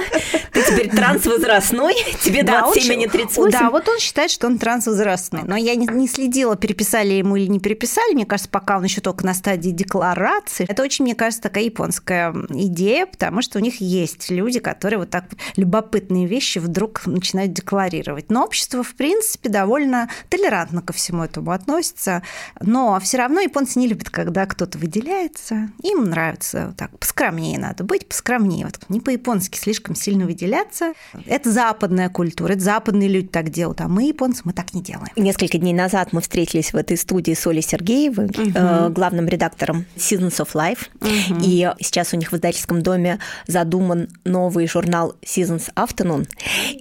ты 0.52 0.64
теперь 0.64 0.90
трансвозрастной, 0.90 1.96
тебе 2.22 2.44
27, 2.44 2.92
а 2.92 2.96
не 2.96 3.08
38. 3.08 3.52
Да, 3.52 3.70
вот 3.70 3.88
он 3.88 4.00
считает, 4.00 4.30
что 4.30 4.48
он 4.48 4.58
трансвозрастной. 4.58 5.44
Но 5.46 5.56
я 5.56 5.76
не 5.76 6.08
следила, 6.08 6.56
переписали 6.56 7.14
ему 7.14 7.38
или 7.38 7.48
не 7.48 7.60
переписали. 7.60 8.14
Мне 8.14 8.26
кажется, 8.26 8.50
пока 8.50 8.78
он 8.78 8.84
еще 8.84 9.02
только 9.02 9.26
на 9.26 9.34
стадии 9.34 9.70
декларации. 9.70 10.66
Это 10.68 10.84
очень, 10.84 11.06
мне 11.06 11.16
кажется, 11.16 11.42
такая 11.42 11.64
японская 11.64 12.34
идея, 12.50 13.06
потому 13.06 13.42
что 13.42 13.60
у 13.60 13.62
них 13.62 13.80
есть 13.80 14.30
люди, 14.30 14.60
которые 14.60 15.00
вот 15.00 15.10
так 15.10 15.26
любопытные 15.56 16.26
вещи 16.26 16.60
вдруг 16.60 17.06
начинают 17.06 17.54
декларировать 17.54 18.17
регулировать. 18.18 18.30
Но 18.30 18.44
общество, 18.44 18.84
в 18.84 18.96
принципе, 18.96 19.50
довольно 19.50 20.10
толерантно 20.30 20.82
ко 20.82 20.94
всему 20.94 21.24
этому 21.24 21.52
относится. 21.52 22.24
Но 22.60 23.00
все 23.00 23.18
равно 23.18 23.42
японцы 23.42 23.80
не 23.80 23.88
любят, 23.88 24.10
когда 24.10 24.46
кто-то 24.46 24.78
выделяется. 24.78 25.70
Им 25.84 26.06
нравится 26.06 26.74
так, 26.78 26.98
поскромнее 27.00 27.60
надо 27.60 27.84
быть, 27.84 28.08
поскромнее. 28.08 28.66
Вот 28.66 28.80
не 28.90 29.00
по-японски 29.00 29.58
слишком 29.58 29.96
сильно 29.96 30.26
выделяться. 30.26 30.94
Это 31.26 31.52
западная 31.52 32.10
культура, 32.10 32.54
это 32.54 32.62
западные 32.62 33.10
люди 33.10 33.28
так 33.28 33.50
делают, 33.50 33.82
а 33.82 33.88
мы, 33.88 34.08
японцы, 34.08 34.42
мы 34.44 34.54
так 34.54 34.74
не 34.74 34.82
делаем. 34.82 35.12
Несколько 35.16 35.58
дней 35.58 35.74
назад 35.74 36.14
мы 36.14 36.22
встретились 36.22 36.74
в 36.74 36.76
этой 36.76 36.98
студии 36.98 37.34
с 37.34 37.46
Олей 37.48 37.62
Сергеевой, 37.62 38.28
угу. 38.28 38.94
главным 38.94 39.28
редактором 39.28 39.86
Seasons 39.96 40.38
of 40.38 40.54
Life. 40.54 40.88
Угу. 41.02 41.42
И 41.44 41.70
сейчас 41.80 42.14
у 42.14 42.18
них 42.18 42.32
в 42.32 42.36
издательском 42.36 42.82
доме 42.82 43.20
задуман 43.48 44.10
новый 44.24 44.68
журнал 44.68 45.16
Seasons 45.24 45.74
Afternoon. 45.76 46.28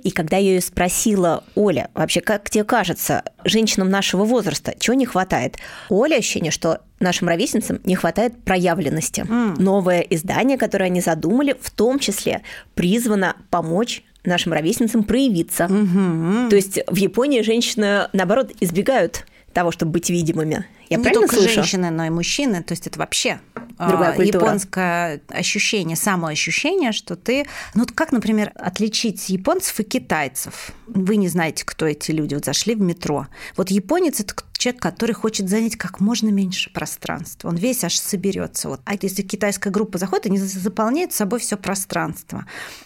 И 0.03 0.11
когда 0.11 0.37
я 0.37 0.55
ее 0.55 0.61
спросила, 0.61 1.26
спросила, 1.27 1.45
Оля, 1.55 1.91
вообще, 1.95 2.21
как 2.21 2.49
тебе 2.51 2.65
кажется, 2.65 3.23
женщинам 3.45 3.91
нашего 3.91 4.25
возраста 4.25 4.75
чего 4.79 4.95
не 4.95 5.07
хватает? 5.07 5.57
У 5.89 6.03
Оли 6.03 6.15
ощущение, 6.15 6.51
что 6.51 6.81
нашим 7.01 7.29
ровесницам 7.29 7.81
не 7.85 7.95
хватает 7.95 8.43
проявленности. 8.45 9.21
Mm. 9.21 9.61
Новое 9.61 10.01
издание, 10.01 10.57
которое 10.57 10.87
они 10.87 11.01
задумали, 11.01 11.57
в 11.61 11.71
том 11.71 11.99
числе 11.99 12.43
призвано 12.75 13.37
помочь 13.51 14.03
нашим 14.25 14.53
ровесницам 14.53 15.05
проявиться. 15.05 15.65
Mm-hmm. 15.65 16.49
То 16.51 16.57
есть 16.57 16.79
в 16.89 16.97
Японии 16.97 17.43
женщины, 17.43 18.09
наоборот, 18.13 18.51
избегают 18.61 19.25
того, 19.57 19.71
чтобы 19.71 19.93
быть 19.93 20.11
видимыми. 20.11 20.67
Я 20.91 20.99
не 20.99 21.05
только 21.05 21.35
слышу? 21.35 21.55
женщины, 21.55 21.89
но 21.89 22.05
и 22.05 22.11
мужчины. 22.11 22.63
То 22.63 22.73
есть 22.73 22.87
это 22.87 22.99
вообще 22.99 23.41
Другая 23.79 24.15
культура. 24.15 24.45
японское 24.45 25.23
ощущение, 25.29 25.97
самоощущение, 25.97 26.93
что 26.93 27.17
ты... 27.17 27.47
Ну, 27.73 27.87
как, 27.95 28.13
например, 28.13 28.53
отличить 28.55 29.31
японцев 29.31 29.81
и 29.81 29.83
китайцев? 29.83 30.73
Вы 30.87 31.17
не 31.17 31.29
знаете, 31.29 31.65
кто 31.65 31.87
эти 31.87 32.11
люди. 32.11 32.35
Вот 32.35 32.45
зашли 32.45 32.75
в 32.75 32.83
метро. 32.83 33.29
Вот 33.57 33.71
японец– 33.71 34.21
это 34.21 34.35
человек, 34.59 34.83
который 34.83 35.13
хочет 35.13 35.49
занять 35.49 35.77
как 35.77 36.01
можно 36.01 36.29
меньше 36.29 36.71
пространства. 36.71 37.49
Он 37.49 37.57
весь 37.57 37.83
аж 37.83 37.97
соберется. 37.97 38.69
Вот. 38.69 38.83
А 38.85 38.93
если 39.01 39.23
китайская 39.23 39.71
группа 39.71 39.97
заходит, 39.97 40.27
они 40.27 40.37
заполняют 40.37 41.15
собой 41.15 41.41
все 41.41 41.57
пространство. 41.57 42.45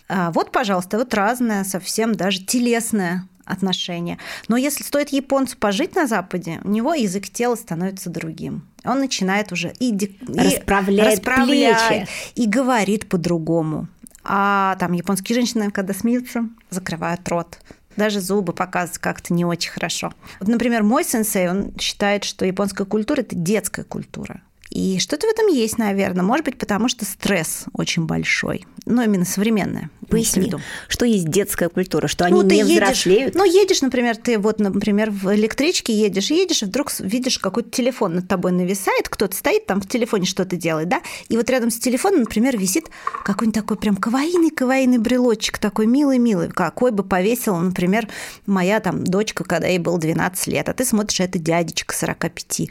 А 0.08 0.30
вот, 0.30 0.52
пожалуйста, 0.52 0.98
вот 0.98 1.12
разное, 1.14 1.64
совсем 1.64 2.14
даже 2.14 2.44
телесное 2.44 3.26
отношение. 3.44 4.18
Но 4.48 4.56
если 4.56 4.82
стоит 4.82 5.10
японцу 5.10 5.56
пожить 5.58 5.94
на 5.94 6.06
Западе, 6.06 6.60
у 6.64 6.68
него 6.68 6.94
язык 6.94 7.28
тела 7.28 7.56
становится 7.56 8.10
другим. 8.10 8.66
Он 8.84 9.00
начинает 9.00 9.52
уже 9.52 9.72
и, 9.78 9.94
и 9.94 10.16
расправлять, 10.26 11.18
расправлять 11.18 11.88
плечи. 11.88 12.08
и 12.34 12.46
говорит 12.46 13.08
по-другому. 13.08 13.88
А 14.22 14.76
там 14.76 14.92
японские 14.92 15.34
женщины, 15.34 15.70
когда 15.70 15.94
смеются, 15.94 16.48
закрывают 16.70 17.26
рот 17.28 17.58
даже 17.96 18.20
зубы 18.20 18.52
показывают 18.52 18.98
как-то 18.98 19.34
не 19.34 19.44
очень 19.44 19.70
хорошо. 19.70 20.12
Вот, 20.38 20.48
например, 20.48 20.82
мой 20.82 21.04
сенсей, 21.04 21.50
он 21.50 21.76
считает, 21.78 22.24
что 22.24 22.46
японская 22.46 22.86
культура– 22.86 23.20
это 23.20 23.36
детская 23.36 23.84
культура. 23.84 24.40
И 24.70 24.98
что-то 25.00 25.26
в 25.26 25.30
этом 25.30 25.48
есть, 25.48 25.78
наверное. 25.78 26.22
Может 26.22 26.44
быть, 26.44 26.58
потому 26.58 26.88
что 26.88 27.04
стресс 27.04 27.64
очень 27.72 28.06
большой. 28.06 28.66
Ну, 28.86 29.02
именно 29.02 29.24
современная. 29.24 29.90
Поясни, 30.08 30.52
что 30.88 31.04
есть 31.04 31.28
детская 31.28 31.68
культура, 31.68 32.08
что 32.08 32.24
они 32.24 32.34
ну, 32.34 32.42
не 32.42 32.58
едешь, 32.58 32.74
взрослеют? 32.74 33.34
Ну, 33.34 33.44
едешь, 33.44 33.80
например, 33.82 34.16
ты 34.16 34.38
вот, 34.38 34.58
например, 34.58 35.10
в 35.10 35.32
электричке 35.34 35.92
едешь, 35.92 36.30
едешь, 36.30 36.62
и 36.62 36.66
вдруг 36.66 36.90
видишь 36.98 37.38
какой-то 37.38 37.70
телефон 37.70 38.16
над 38.16 38.26
тобой 38.26 38.50
нависает, 38.50 39.08
кто-то 39.08 39.36
стоит 39.36 39.66
там 39.66 39.80
в 39.80 39.88
телефоне 39.88 40.26
что-то 40.26 40.56
делает, 40.56 40.88
да, 40.88 41.00
и 41.28 41.36
вот 41.36 41.48
рядом 41.48 41.70
с 41.70 41.78
телефоном, 41.78 42.20
например, 42.20 42.58
висит 42.58 42.86
какой-нибудь 43.24 43.60
такой 43.60 43.76
прям 43.76 43.96
кавайный-кавайный 43.96 44.98
брелочек, 44.98 45.58
такой 45.58 45.86
милый-милый, 45.86 46.48
какой 46.48 46.90
бы 46.90 47.04
повесила, 47.04 47.60
например, 47.60 48.08
моя 48.46 48.80
там 48.80 49.04
дочка, 49.04 49.44
когда 49.44 49.68
ей 49.68 49.78
было 49.78 49.98
12 49.98 50.46
лет, 50.48 50.68
а 50.68 50.74
ты 50.74 50.84
смотришь, 50.84 51.20
это 51.20 51.38
дядечка 51.38 51.94
45 51.94 52.62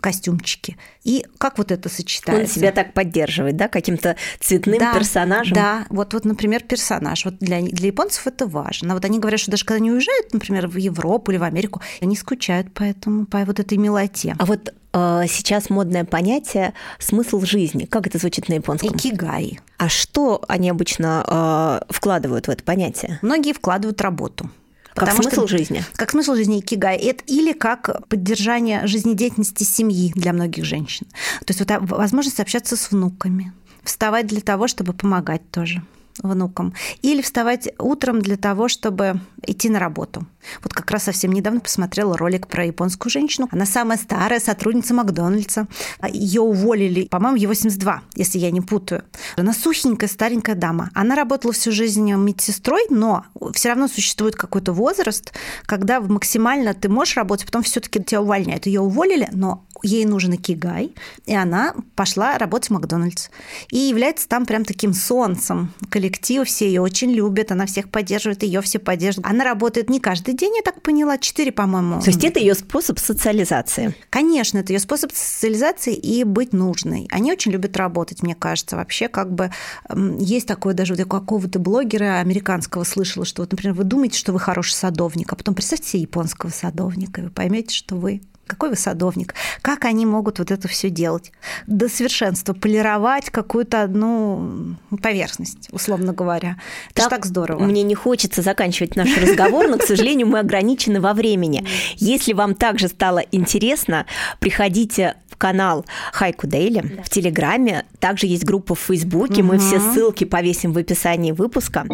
в 0.00 0.02
костюмчике. 0.02 0.78
И 1.04 1.26
как 1.36 1.58
вот 1.58 1.70
это 1.70 1.90
сочетается? 1.90 2.42
Он 2.42 2.48
себя 2.48 2.72
так 2.72 2.94
поддерживает, 2.94 3.56
да, 3.56 3.68
каким-то 3.68 4.16
цветным 4.40 4.78
да, 4.78 4.94
персонажем? 4.94 5.54
Да, 5.54 5.84
вот, 5.90 6.14
вот, 6.14 6.24
например, 6.24 6.62
персонаж. 6.62 7.26
Вот 7.26 7.36
для, 7.38 7.60
для 7.60 7.88
японцев 7.88 8.26
это 8.26 8.46
важно. 8.46 8.94
Вот 8.94 9.04
они 9.04 9.18
говорят, 9.18 9.40
что 9.40 9.50
даже 9.50 9.66
когда 9.66 9.76
они 9.76 9.92
уезжают, 9.92 10.32
например, 10.32 10.68
в 10.68 10.76
Европу 10.76 11.30
или 11.30 11.38
в 11.38 11.42
Америку, 11.42 11.82
они 12.00 12.16
скучают 12.16 12.72
по 12.72 12.82
этому, 12.82 13.26
по 13.26 13.44
вот 13.44 13.60
этой 13.60 13.76
милоте. 13.76 14.34
А 14.38 14.46
вот 14.46 14.72
э, 14.94 15.24
сейчас 15.28 15.68
модное 15.68 16.04
понятие 16.04 16.72
смысл 16.98 17.42
жизни. 17.42 17.84
Как 17.84 18.06
это 18.06 18.16
звучит 18.16 18.48
на 18.48 18.54
японском? 18.54 18.96
Икигай. 18.96 19.60
А 19.76 19.90
что 19.90 20.42
они 20.48 20.70
обычно 20.70 21.82
э, 21.88 21.92
вкладывают 21.92 22.46
в 22.46 22.50
это 22.50 22.64
понятие? 22.64 23.18
Многие 23.20 23.52
вкладывают 23.52 24.00
работу. 24.00 24.50
Как 24.94 25.12
смысл 25.12 25.30
что, 25.30 25.46
жизни? 25.46 25.84
Как 25.94 26.10
смысл 26.10 26.34
жизни 26.34 26.60
икигай. 26.60 26.96
Это 26.96 27.24
или 27.26 27.52
как 27.52 28.06
поддержание 28.08 28.86
жизнедеятельности 28.86 29.64
семьи 29.64 30.12
для 30.14 30.32
многих 30.32 30.64
женщин. 30.64 31.06
То 31.46 31.52
есть 31.52 31.60
вот 31.60 31.70
возможность 31.90 32.40
общаться 32.40 32.76
с 32.76 32.90
внуками, 32.90 33.52
вставать 33.84 34.26
для 34.26 34.40
того, 34.40 34.68
чтобы 34.68 34.92
помогать 34.92 35.48
тоже 35.50 35.82
внукам. 36.22 36.74
Или 37.02 37.22
вставать 37.22 37.68
утром 37.78 38.20
для 38.20 38.36
того, 38.36 38.68
чтобы 38.68 39.20
идти 39.46 39.68
на 39.68 39.78
работу. 39.78 40.26
Вот 40.62 40.72
как 40.72 40.90
раз 40.90 41.04
совсем 41.04 41.32
недавно 41.32 41.60
посмотрела 41.60 42.16
ролик 42.16 42.46
про 42.46 42.64
японскую 42.64 43.10
женщину. 43.10 43.48
Она 43.50 43.66
самая 43.66 43.98
старая 43.98 44.40
сотрудница 44.40 44.94
Макдональдса. 44.94 45.66
Ее 46.12 46.40
уволили, 46.40 47.06
по-моему, 47.06 47.36
ей 47.36 47.46
82, 47.46 48.02
если 48.16 48.38
я 48.38 48.50
не 48.50 48.60
путаю. 48.60 49.04
Она 49.36 49.52
сухенькая, 49.52 50.08
старенькая 50.08 50.54
дама. 50.54 50.90
Она 50.94 51.14
работала 51.14 51.52
всю 51.52 51.72
жизнь 51.72 52.10
медсестрой, 52.12 52.82
но 52.90 53.24
все 53.52 53.68
равно 53.68 53.88
существует 53.88 54.36
какой-то 54.36 54.72
возраст, 54.72 55.32
когда 55.66 56.00
максимально 56.00 56.74
ты 56.74 56.88
можешь 56.88 57.16
работать, 57.16 57.46
потом 57.46 57.62
все-таки 57.62 58.02
тебя 58.02 58.22
увольняют. 58.22 58.66
Ее 58.66 58.80
уволили, 58.80 59.28
но 59.32 59.64
ей 59.82 60.04
нужен 60.04 60.34
икигай, 60.34 60.94
и 61.26 61.34
она 61.34 61.74
пошла 61.96 62.38
работать 62.38 62.70
в 62.70 62.72
Макдональдс. 62.74 63.28
И 63.70 63.78
является 63.78 64.28
там 64.28 64.46
прям 64.46 64.64
таким 64.64 64.92
солнцем 64.92 65.72
коллектива, 65.88 66.44
все 66.44 66.66
ее 66.66 66.80
очень 66.80 67.10
любят, 67.10 67.52
она 67.52 67.66
всех 67.66 67.90
поддерживает, 67.90 68.42
ее 68.42 68.60
все 68.60 68.78
поддерживают. 68.78 69.30
Она 69.30 69.44
работает 69.44 69.90
не 69.90 70.00
каждый 70.00 70.34
день, 70.34 70.56
я 70.56 70.62
так 70.62 70.82
поняла, 70.82 71.18
четыре, 71.18 71.52
по-моему. 71.52 72.00
То 72.00 72.10
есть 72.10 72.24
это 72.24 72.40
ее 72.40 72.54
способ 72.54 72.98
социализации? 72.98 73.94
Конечно, 74.10 74.58
это 74.58 74.72
ее 74.72 74.78
способ 74.78 75.12
социализации 75.12 75.94
и 75.94 76.24
быть 76.24 76.52
нужной. 76.52 77.08
Они 77.10 77.32
очень 77.32 77.52
любят 77.52 77.76
работать, 77.76 78.22
мне 78.22 78.34
кажется. 78.34 78.76
Вообще, 78.76 79.08
как 79.08 79.32
бы 79.32 79.50
есть 80.18 80.46
такое 80.46 80.74
даже 80.74 80.94
вот 80.94 81.08
какого-то 81.08 81.58
блогера 81.58 82.18
американского 82.20 82.84
слышала, 82.84 83.24
что 83.24 83.42
вот, 83.42 83.52
например, 83.52 83.74
вы 83.74 83.84
думаете, 83.84 84.18
что 84.18 84.32
вы 84.32 84.40
хороший 84.40 84.74
садовник, 84.74 85.32
а 85.32 85.36
потом 85.36 85.54
представьте 85.54 85.88
себе 85.88 86.02
японского 86.02 86.50
садовника, 86.50 87.20
и 87.20 87.24
вы 87.24 87.30
поймете, 87.30 87.74
что 87.74 87.96
вы 87.96 88.20
какой 88.50 88.70
вы 88.70 88.76
садовник, 88.76 89.34
как 89.62 89.84
они 89.84 90.04
могут 90.04 90.40
вот 90.40 90.50
это 90.50 90.66
все 90.66 90.90
делать 90.90 91.30
до 91.68 91.88
совершенства, 91.88 92.52
полировать 92.52 93.30
какую-то 93.30 93.82
одну 93.82 94.76
поверхность, 95.00 95.68
условно 95.70 96.12
говоря. 96.12 96.56
Это 96.90 97.02
так, 97.02 97.10
так 97.10 97.26
здорово. 97.26 97.62
Мне 97.62 97.84
не 97.84 97.94
хочется 97.94 98.42
заканчивать 98.42 98.96
наш 98.96 99.16
разговор, 99.16 99.68
но, 99.68 99.78
к 99.78 99.84
сожалению, 99.84 100.26
мы 100.26 100.40
ограничены 100.40 101.00
во 101.00 101.14
времени. 101.14 101.64
Если 101.96 102.32
вам 102.32 102.56
также 102.56 102.88
стало 102.88 103.20
интересно, 103.30 104.06
приходите 104.40 105.14
в 105.28 105.36
канал 105.36 105.86
Хайку 106.12 106.48
Дейли 106.48 107.00
в 107.04 107.08
Телеграме. 107.08 107.84
Также 108.00 108.26
есть 108.26 108.44
группа 108.44 108.74
в 108.74 108.80
Фейсбуке. 108.80 109.44
Мы 109.44 109.58
все 109.58 109.78
ссылки 109.78 110.24
повесим 110.24 110.72
в 110.72 110.78
описании 110.78 111.30
выпуска. 111.30 111.86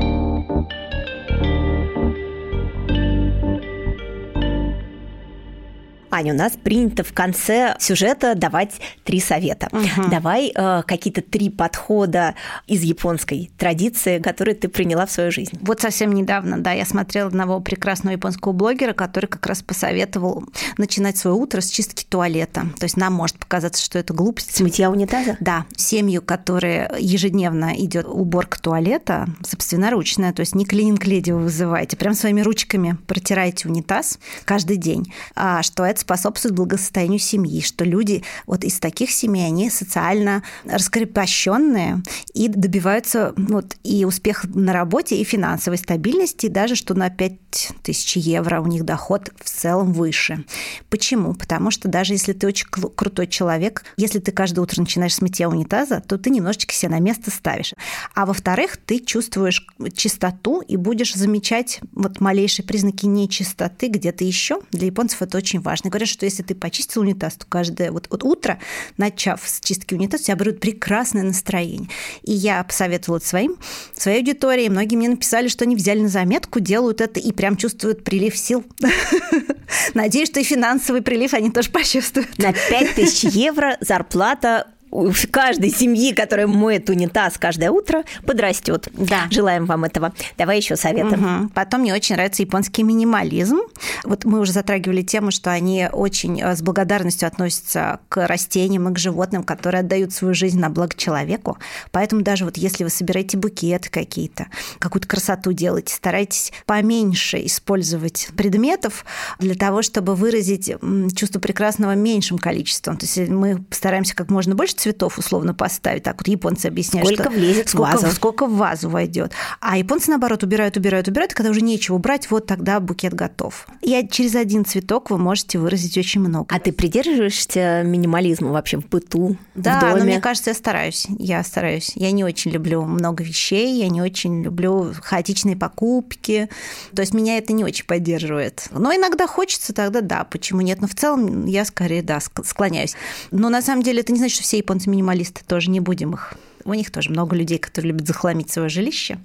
Аня, 6.17 6.33
у 6.33 6.37
нас 6.37 6.53
принято 6.53 7.05
в 7.05 7.13
конце 7.13 7.77
сюжета 7.79 8.35
давать 8.35 8.81
три 9.05 9.21
совета. 9.21 9.69
Угу. 9.71 10.09
Давай 10.09 10.51
э, 10.55 10.83
какие-то 10.87 11.21
три 11.21 11.51
подхода 11.51 12.35
из 12.67 12.83
японской 12.83 13.51
традиции, 13.59 14.19
которые 14.19 14.55
ты 14.55 14.69
приняла 14.69 15.05
в 15.05 15.11
свою 15.11 15.31
жизнь. 15.31 15.59
Вот 15.61 15.83
совсем 15.83 16.15
недавно, 16.15 16.59
да, 16.59 16.73
я 16.73 16.87
смотрела 16.87 17.29
одного 17.29 17.61
прекрасного 17.61 18.15
японского 18.15 18.53
блогера, 18.53 18.95
который 18.95 19.27
как 19.27 19.45
раз 19.47 19.61
посоветовал 19.61 20.45
начинать 20.79 21.19
свое 21.19 21.37
утро 21.37 21.61
с 21.61 21.69
чистки 21.69 22.07
туалета. 22.09 22.63
То 22.79 22.85
есть 22.85 22.97
нам 22.97 23.13
может 23.13 23.39
показаться, 23.39 23.85
что 23.85 23.99
это 23.99 24.15
глупость. 24.15 24.57
С 24.57 24.61
мытья 24.61 24.91
унитаза? 24.91 25.37
Да. 25.41 25.67
Семью, 25.77 26.23
которые 26.23 26.91
ежедневно 26.99 27.75
идет 27.77 28.07
уборка 28.09 28.59
туалета, 28.59 29.27
собственноручная, 29.47 30.33
то 30.33 30.41
есть 30.41 30.55
не 30.55 30.65
клининг-леди 30.65 31.33
вы 31.33 31.41
вызываете, 31.41 31.99
прям 31.99 32.15
своими 32.15 32.41
ручками 32.41 32.97
протираете 33.07 33.69
унитаз 33.69 34.19
каждый 34.47 34.79
день. 34.79 35.13
А 35.35 35.63
что 35.63 35.85
это 35.85 36.01
способствует 36.07 36.55
благосостоянию 36.55 37.19
семьи, 37.19 37.61
что 37.61 37.85
люди 37.85 38.23
вот 38.47 38.63
из 38.63 38.79
таких 38.79 39.11
семей, 39.11 39.47
они 39.47 39.71
социально 39.71 40.45
раскрепощенные 40.65 42.01
и 42.33 42.47
добиваются 42.47 43.35
вот, 43.37 43.77
и 43.83 44.05
успеха 44.05 44.47
на 44.55 44.73
работе, 44.73 45.17
и 45.17 45.25
финансовой 45.25 45.79
стабильности, 45.79 46.47
даже 46.47 46.77
что 46.77 46.95
на 46.95 47.11
5 47.11 47.73
тысяч 47.83 48.17
евро 48.17 48.61
у 48.61 48.67
них 48.67 48.85
доход 48.85 49.33
в 49.43 49.51
целом 49.51 49.93
выше. 49.93 50.45
Почему? 50.91 51.35
Потому 51.35 51.73
что 51.73 51.89
даже 51.89 52.15
если 52.15 52.33
ты 52.33 52.47
очень 52.47 52.69
крутой 52.69 53.27
человек, 53.27 53.85
если 53.97 54.21
ты 54.21 54.31
каждое 54.31 54.61
утро 54.61 54.81
начинаешь 54.81 55.15
с 55.15 55.21
мытья 55.21 55.49
унитаза, 55.49 56.01
то 56.01 56.19
ты 56.19 56.31
немножечко 56.31 56.73
себя 56.73 56.93
на 56.93 57.01
место 57.01 57.33
ставишь. 57.33 57.75
А 58.15 58.27
во-вторых, 58.27 58.77
ты 58.77 59.01
чувствуешь 59.01 59.67
чистоту 59.95 60.61
и 60.61 60.77
будешь 60.77 61.15
замечать 61.15 61.81
вот 61.93 62.21
малейшие 62.21 62.65
признаки 62.65 63.07
нечистоты 63.07 63.89
где-то 63.89 64.23
еще. 64.23 64.61
Для 64.71 64.87
японцев 64.87 65.23
это 65.23 65.37
очень 65.39 65.61
важно 65.61 65.86
говорят, 65.91 66.09
что 66.09 66.25
если 66.25 66.43
ты 66.43 66.55
почистил 66.55 67.03
унитаз, 67.03 67.35
то 67.35 67.47
каждое 67.47 67.93
вот, 67.93 68.09
вот 68.11 68.25
утро, 68.25 68.59
начав 68.97 69.43
с 69.45 69.61
чистки 69.61 69.95
унитаза, 69.95 70.23
у 70.23 70.27
тебя 70.27 70.37
будет 70.37 70.61
прекрасное 70.61 71.23
настроение. 71.23 71.89
И 72.23 72.33
я 72.33 72.63
посоветовала 72.65 73.19
своим, 73.19 73.57
своей 73.95 74.19
аудитории. 74.19 74.69
Многие 74.69 74.97
мне 74.97 75.09
написали, 75.09 75.49
что 75.49 75.65
они 75.65 75.77
взяли 75.77 76.01
на 76.01 76.09
заметку, 76.09 76.61
делают 76.61 77.01
это 77.01 77.21
и 77.21 77.33
прям 77.33 77.57
чувствуют 77.57 78.05
прилив 78.05 78.37
сил. 78.37 78.65
Надеюсь, 79.95 80.29
что 80.29 80.41
и 80.41 80.45
финансовый 80.45 81.03
прилив 81.03 81.35
они 81.35 81.51
тоже 81.51 81.71
почувствуют. 81.71 82.39
На 82.39 82.53
5000 82.53 83.25
евро 83.35 83.77
зарплата 83.81 84.69
у 84.91 85.13
каждой 85.31 85.71
семьи, 85.71 86.13
которая 86.13 86.47
моет 86.47 86.89
унитаз 86.89 87.39
каждое 87.39 87.71
утро, 87.71 88.05
подрастет. 88.25 88.89
Да. 88.93 89.27
Желаем 89.31 89.67
вам 89.67 89.85
этого. 89.85 90.13
Давай 90.39 90.59
еще 90.59 90.77
советы. 90.77 91.17
Угу. 91.17 91.51
Потом 91.55 91.81
мне 91.81 91.93
очень 91.93 92.15
нравится 92.15 92.43
японский 92.43 92.83
минимализм. 92.83 93.59
Вот 94.05 94.25
мы 94.25 94.41
уже 94.41 94.53
затрагивали 94.53 95.03
тему, 95.03 95.31
что 95.31 95.51
они 95.51 95.89
очень 95.93 96.41
э, 96.41 96.57
с 96.57 96.63
благодарностью 96.63 97.27
относятся 97.27 98.01
к 98.09 98.27
растениям 98.27 98.89
и 98.89 98.95
к 98.95 98.99
животным, 98.99 99.43
которые 99.43 99.81
отдают 99.81 100.13
свою 100.13 100.35
жизнь 100.35 100.59
на 100.59 100.71
благо 100.71 100.95
человеку. 100.97 101.59
Поэтому 101.91 102.23
даже 102.23 102.45
вот 102.45 102.57
если 102.57 102.85
вы 102.85 102.91
собираете 102.91 103.37
букеты 103.37 103.91
какие-то, 103.91 104.47
какую-то 104.79 105.09
красоту 105.09 105.53
делаете, 105.53 105.95
старайтесь 105.95 106.53
поменьше 106.65 107.45
использовать 107.45 108.29
предметов 108.37 109.05
для 109.39 109.55
того, 109.55 109.83
чтобы 109.83 110.15
выразить 110.15 110.73
чувство 111.15 111.41
прекрасного 111.41 111.95
меньшим 111.95 112.39
количеством. 112.39 112.97
То 112.97 113.07
есть 113.07 113.29
мы 113.29 113.65
стараемся 113.71 114.15
как 114.15 114.31
можно 114.31 114.55
больше 114.55 114.76
цветов 114.77 115.19
условно 115.19 115.55
поставить. 115.55 116.03
Так 116.03 116.17
вот 116.19 116.29
японцы 116.29 116.67
объясняют, 116.67 117.09
сколько 117.09 117.25
что 117.25 117.33
влезет 117.33 117.69
сколько, 117.69 117.97
в 117.99 118.03
вазу. 118.03 118.15
сколько 118.15 118.47
в 118.47 118.57
вазу 118.57 118.89
войдет. 118.89 119.33
А 119.61 119.79
японцы, 119.79 120.11
наоборот, 120.11 120.43
убирают, 120.43 120.77
убирают, 120.77 121.09
убирают, 121.09 121.35
когда 121.35 121.51
уже 121.51 121.61
нечего 121.61 121.97
убрать, 121.97 122.31
вот 122.31 122.47
тогда 122.47 122.81
букет 122.81 123.15
готов. 123.15 123.67
И 123.83 124.09
через 124.11 124.35
один 124.35 124.65
цветок 124.65 125.11
вы 125.11 125.19
можете 125.19 125.59
выразить 125.59 125.97
очень 125.99 126.21
много. 126.21 126.55
А 126.55 126.59
ты 126.59 126.73
придерживаешься 126.73 127.83
минимализма 127.85 128.51
вообще 128.51 128.79
в 128.79 128.89
быту, 128.89 129.37
да, 129.55 129.79
в 129.79 129.81
доме? 129.81 129.99
но 129.99 130.05
мне 130.05 130.21
кажется, 130.21 130.51
я 130.51 130.55
стараюсь. 130.55 131.07
Я 131.19 131.43
стараюсь. 131.43 131.93
Я 131.95 132.11
не 132.13 132.25
очень 132.25 132.51
люблю 132.51 132.83
много 132.83 133.25
вещей, 133.25 133.81
я 133.81 133.89
не 133.89 134.03
очень 134.03 134.43
люблю 134.43 134.93
хаотичные 135.03 135.57
покупки. 135.57 136.49
То 136.95 137.03
есть 137.03 137.15
меня 137.15 137.39
это 137.39 137.53
не 137.53 137.65
очень 137.65 137.87
поддерживает. 137.87 138.69
Но 138.71 138.95
иногда 138.95 139.27
хочется, 139.27 139.73
тогда 139.73 140.01
да, 140.01 140.25
почему 140.25 140.61
нет. 140.61 140.81
Но 140.81 140.87
в 140.87 140.95
целом 140.95 141.47
я 141.47 141.65
скорее, 141.65 142.03
да, 142.03 142.21
склоняюсь. 142.21 142.95
Но 143.31 143.49
на 143.49 143.63
самом 143.63 143.83
деле 143.83 144.01
это 144.01 144.13
не 144.13 144.19
значит, 144.19 144.37
что 144.37 144.45
все 144.45 144.59
японцы 144.67 144.91
минималисты, 144.91 145.45
тоже 145.47 145.71
не 145.71 145.79
будем 145.79 146.15
их. 146.15 146.35
У 146.65 146.75
них 146.75 146.91
тоже 146.91 147.11
много 147.11 147.37
людей, 147.37 147.59
которые 147.59 147.93
любят 147.93 148.09
захламить 148.09 148.51
свое 148.51 148.69
жилище. 148.69 149.19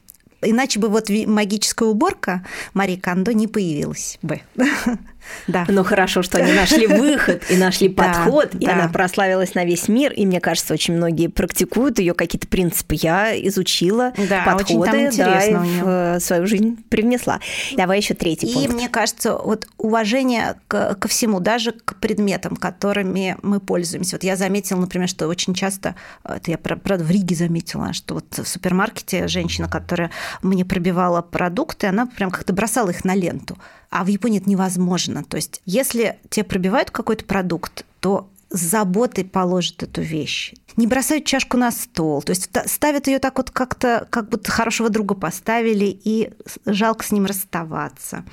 Иначе 0.44 0.80
бы 0.80 0.88
вот 0.88 1.10
магическая 1.10 1.90
уборка 1.90 2.46
Марии 2.76 2.96
Кандо 2.96 3.34
не 3.34 3.48
появилась 3.48 4.20
бы. 4.22 4.42
Да. 5.48 5.66
Но 5.68 5.84
хорошо, 5.84 6.22
что 6.22 6.38
они 6.38 6.54
нашли 6.54 6.88
выход 6.88 7.44
и 7.50 7.58
нашли 7.58 7.90
подход, 7.90 8.50
да, 8.54 8.58
и 8.60 8.66
да. 8.66 8.74
она 8.74 8.88
прославилась 8.90 9.56
на 9.56 9.66
весь 9.66 9.88
мир. 9.88 10.12
И 10.14 10.26
мне 10.26 10.40
кажется, 10.40 10.74
очень 10.74 10.96
многие 10.96 11.28
практикуют 11.28 12.00
ее 12.00 12.14
какие-то 12.14 12.48
принципы. 12.48 12.96
Я 13.00 13.36
изучила 13.48 14.14
да, 14.30 14.44
подходы, 14.46 15.12
да, 15.16 15.46
и 15.46 15.54
в 15.54 15.88
э, 15.88 16.20
свою 16.20 16.48
жизнь 16.48 16.84
привнесла. 16.90 17.40
Давай 17.76 17.98
еще 17.98 18.14
третий 18.14 18.48
и 18.48 18.54
пункт. 18.54 18.70
И 18.70 18.74
мне 18.74 18.90
кажется, 18.90 19.38
вот 19.38 19.68
уважение 19.78 20.56
к, 20.68 20.96
ко 20.96 21.08
всему, 21.08 21.40
даже 21.40 21.72
к 21.72 21.96
предметам, 21.96 22.56
которыми 22.56 23.38
мы 23.42 23.60
пользуемся. 23.60 24.16
Вот 24.16 24.24
я 24.24 24.36
заметила, 24.36 24.80
например, 24.80 25.08
что 25.08 25.28
очень 25.28 25.54
часто, 25.54 25.96
это 26.24 26.52
я 26.52 26.58
правда 26.58 27.04
в 27.04 27.12
Риге 27.12 27.36
заметила, 27.36 27.94
что 27.94 28.16
вот 28.16 28.38
в 28.38 28.48
супермаркете 28.48 29.28
женщина, 29.28 29.68
которая 29.68 30.12
мне 30.42 30.66
пробивала 30.66 31.22
продукты, 31.22 31.88
она 31.88 32.06
прям 32.06 32.32
как-то 32.32 32.54
бросала 32.54 32.90
их 32.90 33.04
на 33.06 33.16
ленту. 33.16 33.58
А 33.92 34.04
в 34.06 34.08
Японии 34.08 34.40
это 34.40 34.50
невозможно. 34.50 35.24
То 35.24 35.36
есть, 35.36 35.62
если 35.66 36.18
тебе 36.30 36.46
пробивают 36.46 36.92
какой-то 36.92 37.26
продукт, 37.26 37.86
то 38.00 38.30
с 38.50 38.60
заботой 38.60 39.26
положат 39.26 39.84
эту 39.84 40.02
вещь. 40.02 40.54
Не 40.78 40.88
бросают 40.88 41.26
чашку 41.26 41.58
на 41.58 41.72
стол. 41.72 42.22
То 42.22 42.32
есть 42.32 42.50
ставят 42.66 43.08
ее 43.08 43.20
так 43.20 43.38
вот 43.38 43.52
как-то, 43.52 44.08
как 44.10 44.30
будто 44.30 44.50
хорошего 44.50 44.90
друга 44.90 45.16
поставили, 45.16 45.86
и 45.86 46.32
жалко 46.66 47.06
с 47.06 47.12
ним 47.12 47.26
расставаться. 47.26 48.26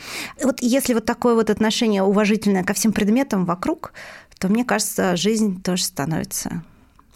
Вот 0.42 0.61
если 0.62 0.94
вот 0.94 1.04
такое 1.04 1.34
вот 1.34 1.50
отношение 1.50 2.02
уважительное 2.02 2.64
ко 2.64 2.74
всем 2.74 2.92
предметам 2.92 3.44
вокруг, 3.44 3.92
то, 4.38 4.48
мне 4.48 4.64
кажется, 4.64 5.16
жизнь 5.16 5.61
тоже 5.62 5.84
становится 5.84 6.62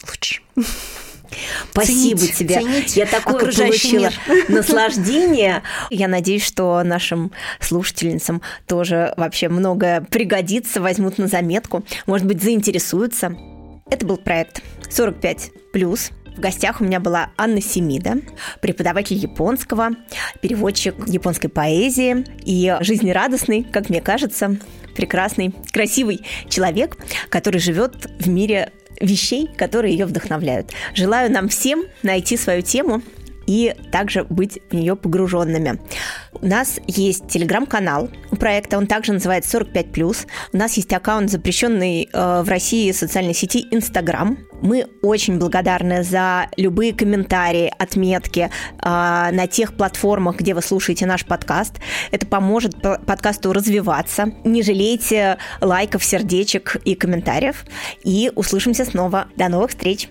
лучше. 0.06 0.42
Спасибо 1.72 2.18
цените, 2.20 2.34
тебе. 2.34 2.54
Цените 2.60 3.00
Я 3.00 3.06
такое 3.06 3.52
получила 3.52 4.10
мир. 4.26 4.48
наслаждение. 4.48 5.62
Я 5.90 6.08
надеюсь, 6.08 6.44
что 6.44 6.82
нашим 6.82 7.32
слушательницам 7.60 8.42
тоже 8.66 9.14
вообще 9.16 9.48
многое 9.48 10.02
пригодится, 10.02 10.80
возьмут 10.80 11.18
на 11.18 11.26
заметку, 11.26 11.84
может 12.06 12.26
быть, 12.26 12.42
заинтересуются. 12.42 13.36
Это 13.90 14.06
был 14.06 14.16
проект 14.16 14.62
45 14.90 15.50
плюс. 15.72 16.10
В 16.36 16.40
гостях 16.40 16.80
у 16.80 16.84
меня 16.84 16.98
была 16.98 17.30
Анна 17.36 17.60
Семида, 17.60 18.16
преподаватель 18.62 19.16
японского, 19.16 19.90
переводчик 20.40 20.94
японской 21.06 21.48
поэзии 21.48 22.24
и 22.44 22.74
жизнерадостный, 22.80 23.64
как 23.64 23.90
мне 23.90 24.00
кажется, 24.00 24.56
прекрасный, 24.96 25.54
красивый 25.72 26.24
человек, 26.48 26.96
который 27.28 27.60
живет 27.60 28.06
в 28.18 28.28
мире 28.28 28.72
вещей, 29.00 29.48
которые 29.56 29.92
ее 29.94 30.06
вдохновляют. 30.06 30.70
Желаю 30.94 31.30
нам 31.30 31.48
всем 31.48 31.84
найти 32.02 32.36
свою 32.36 32.62
тему 32.62 33.02
и 33.52 33.74
также 33.90 34.24
быть 34.24 34.60
в 34.70 34.74
нее 34.74 34.96
погруженными. 34.96 35.78
У 36.32 36.46
нас 36.46 36.80
есть 36.86 37.28
телеграм-канал 37.28 38.08
проекта, 38.40 38.78
он 38.78 38.86
также 38.86 39.12
называется 39.12 39.58
45+. 39.58 40.26
У 40.54 40.56
нас 40.56 40.74
есть 40.78 40.92
аккаунт, 40.94 41.30
запрещенный 41.30 42.08
э, 42.10 42.42
в 42.42 42.48
России 42.48 42.90
социальной 42.92 43.34
сети 43.34 43.66
Инстаграм. 43.70 44.38
Мы 44.62 44.86
очень 45.02 45.38
благодарны 45.38 46.02
за 46.02 46.46
любые 46.56 46.94
комментарии, 46.94 47.70
отметки 47.78 48.48
э, 48.48 48.50
на 48.80 49.46
тех 49.46 49.76
платформах, 49.76 50.38
где 50.38 50.54
вы 50.54 50.62
слушаете 50.62 51.04
наш 51.04 51.26
подкаст. 51.26 51.74
Это 52.10 52.26
поможет 52.26 52.80
подкасту 52.80 53.52
развиваться. 53.52 54.32
Не 54.44 54.62
жалейте 54.62 55.36
лайков, 55.60 56.02
сердечек 56.02 56.76
и 56.86 56.94
комментариев. 56.94 57.66
И 58.02 58.32
услышимся 58.34 58.86
снова. 58.86 59.26
До 59.36 59.50
новых 59.50 59.70
встреч! 59.70 60.08